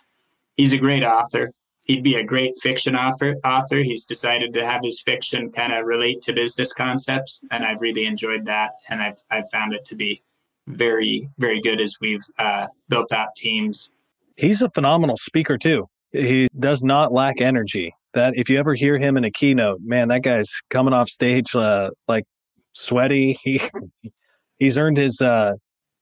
he's 0.57 0.73
a 0.73 0.79
great 0.79 1.05
author 1.05 1.53
he'd 1.91 2.05
be 2.05 2.17
a 2.17 2.25
great 2.25 2.57
fiction 2.63 2.95
author. 2.95 3.35
Author. 3.45 3.83
He's 3.83 4.05
decided 4.05 4.55
to 4.55 4.65
have 4.65 4.81
his 4.83 5.03
fiction 5.03 5.51
kind 5.51 5.73
of 5.73 5.87
relate 5.87 6.23
to 6.23 6.33
business 6.33 6.73
concepts, 6.73 7.43
and 7.51 7.65
I've 7.65 7.81
really 7.81 8.07
enjoyed 8.07 8.45
that, 8.47 8.73
and 8.89 9.03
I've 9.03 9.19
I've 9.31 9.51
found 9.51 9.75
it 9.75 9.85
to 9.87 9.97
be 9.97 10.23
very 10.69 11.29
very 11.39 11.61
good 11.61 11.81
as 11.81 11.97
we've 12.01 12.25
uh, 12.39 12.69
built 12.89 13.13
out 13.13 13.35
teams. 13.37 13.91
He's 14.37 14.63
a 14.63 14.71
phenomenal 14.71 15.17
speaker 15.17 15.59
too. 15.59 15.89
He 16.13 16.49
does 16.59 16.85
not 16.85 17.13
lack 17.13 17.41
energy. 17.41 17.95
That 18.15 18.35
if 18.37 18.49
you 18.49 18.59
ever 18.59 18.75
hear 18.75 18.99
him 18.99 19.17
in 19.17 19.25
a 19.25 19.31
keynote, 19.31 19.81
man, 19.83 20.09
that 20.09 20.23
guy's 20.23 20.51
coming 20.71 20.95
off 20.95 21.09
stage 21.09 21.55
uh, 21.55 21.91
like 22.09 22.25
sweaty. 22.73 23.39
He 23.45 23.61
he's 24.59 24.79
earned 24.79 24.99
his 24.99 25.21
uh, 25.21 25.53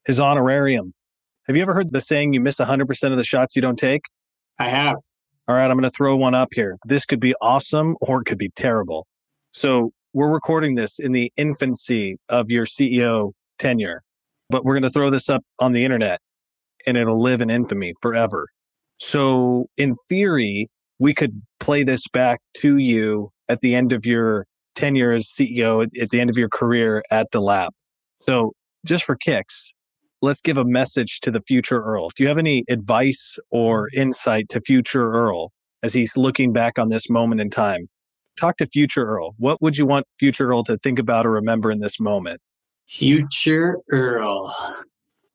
his 0.05 0.21
honorarium. 0.21 0.93
Have 1.49 1.57
you 1.57 1.63
ever 1.63 1.75
heard 1.75 1.91
the 1.91 2.01
saying, 2.01 2.35
"You 2.35 2.41
miss 2.41 2.61
100% 2.61 3.11
of 3.11 3.17
the 3.19 3.25
shots 3.25 3.57
you 3.57 3.63
don't 3.63 3.79
take"? 3.79 4.03
I 4.59 4.69
have 4.69 4.97
all 5.49 5.55
right, 5.55 5.71
I'm 5.71 5.79
going 5.79 5.85
to 5.85 5.91
throw 5.91 6.15
one 6.15 6.35
up 6.35 6.51
here. 6.53 6.77
This 6.85 7.07
could 7.07 7.21
be 7.21 7.35
awesome 7.41 7.97
or 8.03 8.21
it 8.21 8.27
could 8.27 8.37
be 8.37 8.51
terrible. 8.51 9.07
So 9.53 9.93
we're 10.13 10.31
recording 10.31 10.75
this 10.75 10.99
in 10.99 11.13
the 11.13 11.33
infancy 11.39 12.19
of 12.29 12.51
your 12.51 12.67
CEO 12.67 13.33
tenure, 13.59 14.03
but 14.51 14.63
we're 14.63 14.75
going 14.75 14.83
to 14.83 14.91
throw 14.91 15.11
this 15.11 15.31
up 15.31 15.43
on 15.59 15.73
the 15.73 15.87
internet 15.87 16.21
and 16.87 16.99
it'll 16.99 17.21
live 17.21 17.41
in 17.41 17.49
infamy 17.49 17.95
forever. 18.03 18.47
So 18.99 19.69
in 19.79 19.97
theory, 20.11 20.67
we 20.99 21.15
could 21.15 21.41
play 21.61 21.83
this 21.83 22.07
back 22.13 22.41
to 22.59 22.77
you 22.77 23.31
at 23.49 23.63
the 23.63 23.75
end 23.75 23.95
of 23.95 24.05
your 24.05 24.45
tenure 24.75 25.13
as 25.13 25.29
CEO, 25.29 25.89
at 25.99 26.11
the 26.11 26.21
end 26.21 26.29
of 26.29 26.37
your 26.37 26.51
career 26.51 27.03
at 27.11 27.31
the 27.31 27.41
lab. 27.41 27.73
So 28.21 28.53
just 28.85 29.05
for 29.05 29.17
kicks, 29.17 29.73
let's 30.23 30.41
give 30.41 30.57
a 30.57 30.65
message 30.65 31.21
to 31.21 31.31
the 31.31 31.41
future 31.47 31.81
Earl. 31.81 32.11
Do 32.11 32.23
you 32.23 32.29
have 32.29 32.39
any 32.39 32.65
advice 32.69 33.39
or 33.51 33.89
insight 33.95 34.49
to 34.51 34.61
future 34.61 35.11
Earl 35.13 35.53
as 35.83 35.95
he's 35.95 36.17
looking 36.17 36.53
back 36.53 36.79
on 36.79 36.89
this 36.89 37.09
moment 37.09 37.41
in 37.41 37.51
time? 37.51 37.89
Talk 38.39 38.57
to 38.59 38.67
future 38.67 39.05
Earl. 39.05 39.35
What 39.39 39.61
would 39.63 39.77
you 39.77 39.87
want 39.87 40.07
future 40.19 40.49
Earl 40.49 40.65
to 40.65 40.77
think 40.79 40.99
about 40.99 41.27
or 41.27 41.33
remember 41.33 41.71
in 41.71 41.81
this 41.81 41.99
moment? 41.99 42.41
Future 42.87 43.79
Earl. 43.91 44.55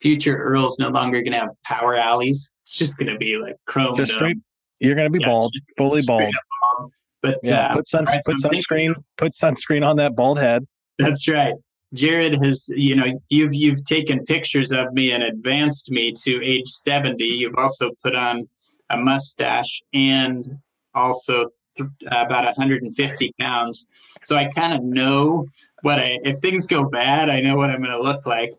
Future 0.02 0.36
Earl's 0.36 0.80
no 0.80 0.90
longer 0.90 1.22
going 1.22 1.34
to 1.34 1.40
have 1.40 1.50
power 1.66 1.96
alleys. 1.96 2.52
It's 2.64 2.76
just 2.78 2.98
going 2.98 3.12
to 3.12 3.18
be 3.18 3.38
like 3.38 3.56
chrome. 3.66 3.96
Just 3.96 4.14
straight. 4.14 4.38
You're 4.80 4.96
going 4.96 5.12
to 5.12 5.18
be 5.18 5.22
yeah, 5.22 5.30
bald, 5.30 5.54
fully 5.78 6.02
bald. 6.06 6.32
bald. 6.78 6.92
But 7.22 7.40
yeah, 7.44 7.68
uh, 7.68 7.76
put, 7.76 7.88
sun, 7.88 8.04
right, 8.06 8.20
put 8.26 8.38
so 8.40 8.50
sunscreen. 8.50 8.96
Put 9.18 9.32
sunscreen 9.32 9.86
on 9.86 9.96
that 9.98 10.16
bald 10.16 10.40
head. 10.40 10.66
That's 11.00 11.28
right. 11.30 11.54
Jared 11.94 12.34
has, 12.44 12.68
you 12.70 12.96
know, 12.96 13.20
you've 13.30 13.54
you've 13.54 13.84
taken 13.84 14.26
pictures 14.26 14.72
of 14.72 14.94
me 14.94 15.12
and 15.12 15.24
advanced 15.24 15.91
me 15.91 16.12
to 16.24 16.44
age 16.44 16.70
70. 16.70 17.24
You've 17.24 17.56
also 17.58 17.91
put 18.04 18.16
on 18.16 18.48
a 18.89 18.98
mustache 18.98 19.82
and 19.94 20.46
also 20.94 21.50
th- 21.78 21.89
about 22.08 22.46
150 22.46 23.34
pounds. 23.39 23.88
So 24.24 24.36
I 24.36 24.46
kind 24.46 24.74
of 24.74 24.84
know 24.84 25.48
what 25.82 26.00
I, 26.00 26.20
if 26.24 26.39
things 26.39 26.66
go 26.66 26.86
bad, 26.86 27.30
I 27.30 27.41
know 27.41 27.58
what 27.58 27.70
I'm 27.70 27.80
going 27.80 27.91
to 27.91 28.02
look 28.02 28.26
like. 28.26 28.54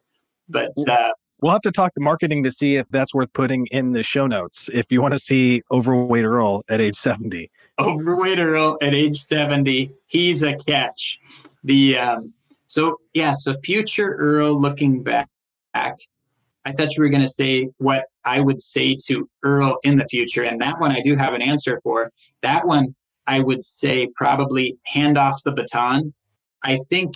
But 0.48 0.72
uh, 0.88 1.10
we'll 1.40 1.52
have 1.52 1.62
to 1.62 1.72
talk 1.72 1.94
to 1.94 2.00
marketing 2.00 2.44
to 2.44 2.50
see 2.50 2.76
if 2.76 2.86
that's 2.90 3.14
worth 3.14 3.32
putting 3.32 3.66
in 3.66 3.92
the 3.92 4.02
show 4.02 4.26
notes. 4.26 4.68
If 4.72 4.86
you 4.90 5.00
want 5.00 5.14
to 5.14 5.18
see 5.18 5.62
overweight 5.70 6.24
Earl 6.24 6.62
at 6.68 6.80
age 6.80 6.96
70, 6.96 7.50
overweight 7.78 8.38
Earl 8.38 8.78
at 8.82 8.94
age 8.94 9.22
70, 9.22 9.90
he's 10.06 10.42
a 10.42 10.54
catch. 10.56 11.18
The 11.64 11.96
um, 11.96 12.34
so 12.66 12.98
yeah, 13.12 13.32
so 13.32 13.54
future 13.62 14.14
Earl 14.14 14.60
looking 14.60 15.02
back, 15.02 15.28
I 15.74 16.72
thought 16.72 16.96
you 16.96 17.02
were 17.02 17.10
going 17.10 17.22
to 17.22 17.28
say 17.28 17.68
what 17.78 18.06
I 18.24 18.40
would 18.40 18.62
say 18.62 18.96
to 19.06 19.28
Earl 19.42 19.78
in 19.84 19.98
the 19.98 20.06
future, 20.06 20.44
and 20.44 20.60
that 20.60 20.80
one 20.80 20.92
I 20.92 21.00
do 21.00 21.14
have 21.16 21.34
an 21.34 21.42
answer 21.42 21.80
for. 21.82 22.10
That 22.42 22.66
one 22.66 22.94
I 23.26 23.40
would 23.40 23.64
say 23.64 24.08
probably 24.16 24.78
hand 24.84 25.18
off 25.18 25.42
the 25.44 25.52
baton. 25.52 26.14
I 26.62 26.78
think 26.88 27.14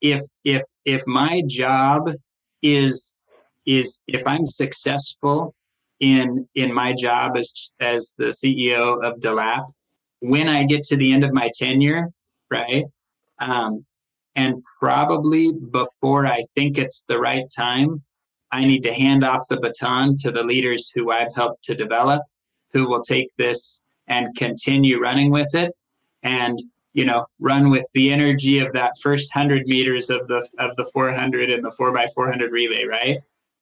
if 0.00 0.22
if 0.44 0.62
if 0.84 1.02
my 1.06 1.42
job 1.46 2.10
is 2.62 3.12
is 3.66 4.00
if 4.06 4.22
I'm 4.26 4.46
successful 4.46 5.54
in 6.00 6.48
in 6.54 6.72
my 6.72 6.92
job 6.92 7.36
as 7.36 7.72
as 7.80 8.14
the 8.18 8.26
CEO 8.26 9.02
of 9.02 9.20
DeLap, 9.20 9.64
when 10.20 10.48
I 10.48 10.64
get 10.64 10.84
to 10.84 10.96
the 10.96 11.12
end 11.12 11.24
of 11.24 11.32
my 11.32 11.50
tenure, 11.58 12.10
right? 12.50 12.84
Um, 13.40 13.84
and 14.36 14.62
probably 14.80 15.52
before 15.52 16.26
I 16.26 16.42
think 16.54 16.78
it's 16.78 17.04
the 17.08 17.18
right 17.18 17.44
time, 17.54 18.02
I 18.50 18.64
need 18.64 18.82
to 18.84 18.94
hand 18.94 19.24
off 19.24 19.48
the 19.48 19.60
baton 19.60 20.16
to 20.18 20.30
the 20.30 20.44
leaders 20.44 20.90
who 20.94 21.10
I've 21.10 21.34
helped 21.34 21.64
to 21.64 21.74
develop, 21.74 22.22
who 22.72 22.88
will 22.88 23.02
take 23.02 23.30
this 23.36 23.80
and 24.06 24.34
continue 24.36 25.00
running 25.00 25.30
with 25.30 25.54
it. 25.54 25.72
And 26.22 26.58
you 26.94 27.04
know, 27.04 27.26
run 27.40 27.70
with 27.70 27.86
the 27.92 28.12
energy 28.12 28.60
of 28.60 28.72
that 28.72 28.92
first 29.02 29.32
hundred 29.32 29.66
meters 29.66 30.10
of 30.10 30.28
the 30.28 30.48
of 30.58 30.76
the 30.76 30.86
400 30.86 31.50
and 31.50 31.64
the 31.64 31.72
four 31.72 31.92
by 31.92 32.06
400 32.14 32.52
relay, 32.52 32.84
right? 32.84 33.18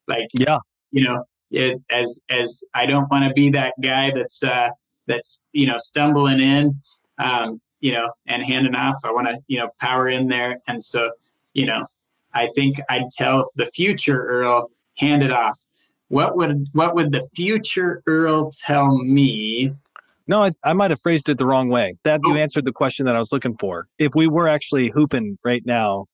Like, 0.07 0.29
yeah, 0.35 0.59
you 0.91 1.03
know, 1.05 1.25
as 1.55 1.79
as 1.91 2.23
as 2.29 2.63
I 2.75 2.87
don't 2.87 3.11
want 3.11 3.25
to 3.25 3.33
be 3.33 3.51
that 3.51 3.73
guy 3.83 4.13
that's 4.15 4.43
uh, 4.43 4.69
that's 5.07 5.43
you 5.53 5.67
know 5.67 5.79
stumbling 5.79 6.41
in, 6.41 6.79
um, 7.19 7.61
you 7.83 7.93
know, 7.93 8.11
and 8.27 8.43
handing 8.43 8.75
off. 8.75 8.97
I 9.05 9.13
want 9.13 9.27
to 9.27 9.37
you 9.49 9.59
know 9.59 9.69
power 9.79 10.09
in 10.09 10.29
there, 10.29 10.59
and 10.67 10.83
so 10.83 11.11
you 11.53 11.67
know, 11.67 11.87
I 12.33 12.49
think 12.55 12.77
I'd 12.89 13.11
tell 13.17 13.51
the 13.57 13.67
future 13.67 14.27
Earl 14.27 14.71
hand 14.97 15.23
it 15.23 15.33
off. 15.33 15.59
What 16.09 16.37
would 16.37 16.67
what 16.73 16.95
would 16.95 17.13
the 17.13 17.29
future 17.37 18.03
Earl 18.07 18.51
tell 18.65 18.97
me? 18.99 19.73
No, 20.29 20.45
I, 20.45 20.51
I 20.63 20.73
might 20.73 20.91
have 20.91 21.01
phrased 21.01 21.29
it 21.29 21.37
the 21.37 21.47
wrong 21.47 21.69
way. 21.69 21.97
That 22.05 22.21
oh. 22.25 22.31
you 22.31 22.39
answered 22.39 22.65
the 22.65 22.73
question 22.73 23.07
that 23.07 23.17
I 23.17 23.19
was 23.19 23.33
looking 23.33 23.57
for. 23.59 23.89
If 23.99 24.13
we 24.15 24.29
were 24.29 24.49
actually 24.49 24.91
hooping 24.95 25.37
right 25.45 25.63
now, 25.67 26.07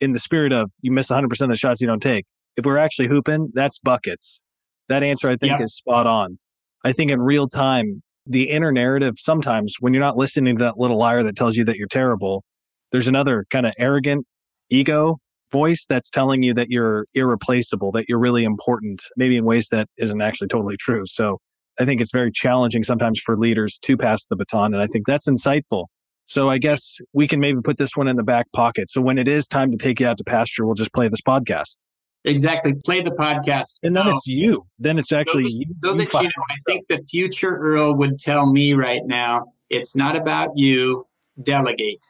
in 0.00 0.12
the 0.12 0.18
spirit 0.18 0.52
of 0.52 0.70
you 0.80 0.90
miss 0.90 1.08
100% 1.08 1.24
of 1.40 1.48
the 1.48 1.54
shots 1.54 1.80
you 1.80 1.86
don't 1.86 2.02
take, 2.02 2.26
if 2.56 2.66
we're 2.66 2.78
actually 2.78 3.08
hooping, 3.08 3.52
that's 3.54 3.78
buckets. 3.78 4.40
That 4.88 5.02
answer 5.02 5.30
I 5.30 5.36
think 5.36 5.60
is 5.60 5.76
spot 5.76 6.06
on. 6.06 6.38
I 6.84 6.92
think 6.92 7.12
in 7.12 7.20
real 7.20 7.46
time, 7.46 8.02
the 8.26 8.50
inner 8.50 8.72
narrative 8.72 9.14
sometimes 9.16 9.76
when 9.80 9.92
you're 9.92 10.02
not 10.02 10.16
listening 10.16 10.56
to 10.56 10.64
that 10.64 10.78
little 10.78 10.98
liar 10.98 11.22
that 11.22 11.36
tells 11.36 11.56
you 11.56 11.64
that 11.64 11.76
you're 11.76 11.88
terrible, 11.88 12.44
there's 12.92 13.08
another 13.08 13.44
kind 13.50 13.66
of 13.66 13.74
arrogant 13.78 14.26
ego 14.70 15.18
voice 15.50 15.84
that's 15.88 16.10
telling 16.10 16.42
you 16.42 16.54
that 16.54 16.70
you're 16.70 17.06
irreplaceable, 17.14 17.92
that 17.92 18.06
you're 18.08 18.18
really 18.18 18.44
important, 18.44 19.02
maybe 19.16 19.36
in 19.36 19.44
ways 19.44 19.68
that 19.70 19.86
isn't 19.98 20.22
actually 20.22 20.48
totally 20.48 20.76
true. 20.76 21.02
So 21.06 21.38
I 21.78 21.84
think 21.84 22.00
it's 22.00 22.12
very 22.12 22.30
challenging 22.32 22.82
sometimes 22.82 23.20
for 23.20 23.36
leaders 23.36 23.78
to 23.82 23.96
pass 23.96 24.26
the 24.26 24.36
baton. 24.36 24.72
And 24.74 24.82
I 24.82 24.86
think 24.86 25.06
that's 25.06 25.28
insightful. 25.28 25.86
So 26.26 26.48
I 26.48 26.58
guess 26.58 26.96
we 27.12 27.28
can 27.28 27.40
maybe 27.40 27.60
put 27.60 27.76
this 27.76 27.96
one 27.96 28.08
in 28.08 28.16
the 28.16 28.22
back 28.22 28.50
pocket. 28.52 28.88
So 28.88 29.00
when 29.00 29.18
it 29.18 29.28
is 29.28 29.46
time 29.46 29.70
to 29.72 29.76
take 29.76 30.00
you 30.00 30.06
out 30.06 30.18
to 30.18 30.24
pasture, 30.24 30.64
we'll 30.64 30.74
just 30.74 30.92
play 30.94 31.08
this 31.08 31.20
podcast. 31.20 31.76
Exactly. 32.24 32.74
Play 32.84 33.00
the 33.00 33.10
podcast. 33.10 33.78
And 33.82 33.96
then 33.96 34.06
no. 34.06 34.12
it's 34.12 34.26
you. 34.26 34.64
Then 34.78 34.98
it's 34.98 35.12
actually 35.12 35.44
so 35.44 35.50
you. 35.52 35.64
So 35.82 35.94
that 35.94 36.12
you 36.12 36.22
know, 36.22 36.44
I 36.50 36.56
think 36.66 36.86
the 36.88 37.02
future 37.10 37.56
Earl 37.56 37.96
would 37.96 38.18
tell 38.18 38.50
me 38.50 38.74
right 38.74 39.02
now, 39.04 39.46
it's 39.70 39.96
not 39.96 40.16
about 40.16 40.50
you, 40.54 41.06
delegate. 41.42 42.04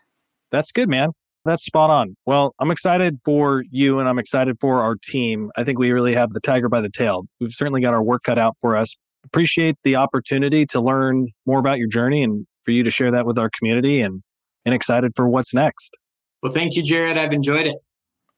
That's 0.50 0.72
good, 0.72 0.88
man. 0.88 1.10
That's 1.44 1.64
spot 1.64 1.90
on. 1.90 2.16
Well, 2.26 2.54
I'm 2.58 2.70
excited 2.70 3.18
for 3.24 3.64
you 3.70 3.98
and 3.98 4.08
I'm 4.08 4.18
excited 4.18 4.56
for 4.60 4.82
our 4.82 4.96
team. 5.02 5.50
I 5.56 5.64
think 5.64 5.78
we 5.78 5.90
really 5.90 6.14
have 6.14 6.32
the 6.32 6.40
tiger 6.40 6.68
by 6.68 6.80
the 6.80 6.90
tail. 6.90 7.24
We've 7.40 7.50
certainly 7.50 7.80
got 7.80 7.94
our 7.94 8.02
work 8.02 8.22
cut 8.22 8.38
out 8.38 8.56
for 8.60 8.76
us. 8.76 8.94
Appreciate 9.24 9.76
the 9.82 9.96
opportunity 9.96 10.66
to 10.66 10.80
learn 10.80 11.28
more 11.46 11.58
about 11.58 11.78
your 11.78 11.88
journey 11.88 12.22
and 12.22 12.46
for 12.64 12.70
you 12.70 12.84
to 12.84 12.90
share 12.90 13.10
that 13.12 13.26
with 13.26 13.38
our 13.38 13.50
community 13.58 14.02
and 14.02 14.22
and 14.64 14.74
excited 14.74 15.12
for 15.16 15.28
what's 15.28 15.52
next. 15.52 15.96
Well, 16.42 16.52
thank 16.52 16.76
you, 16.76 16.82
Jared. 16.82 17.18
I've 17.18 17.32
enjoyed 17.32 17.66
it. 17.66 17.76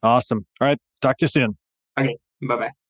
Awesome. 0.03 0.47
All 0.61 0.69
right. 0.69 0.79
Talk 1.03 1.19
to 1.19 1.25
you 1.25 1.29
soon. 1.29 1.57
Okay. 1.99 2.17
Bye 2.43 2.57
bye. 2.57 2.84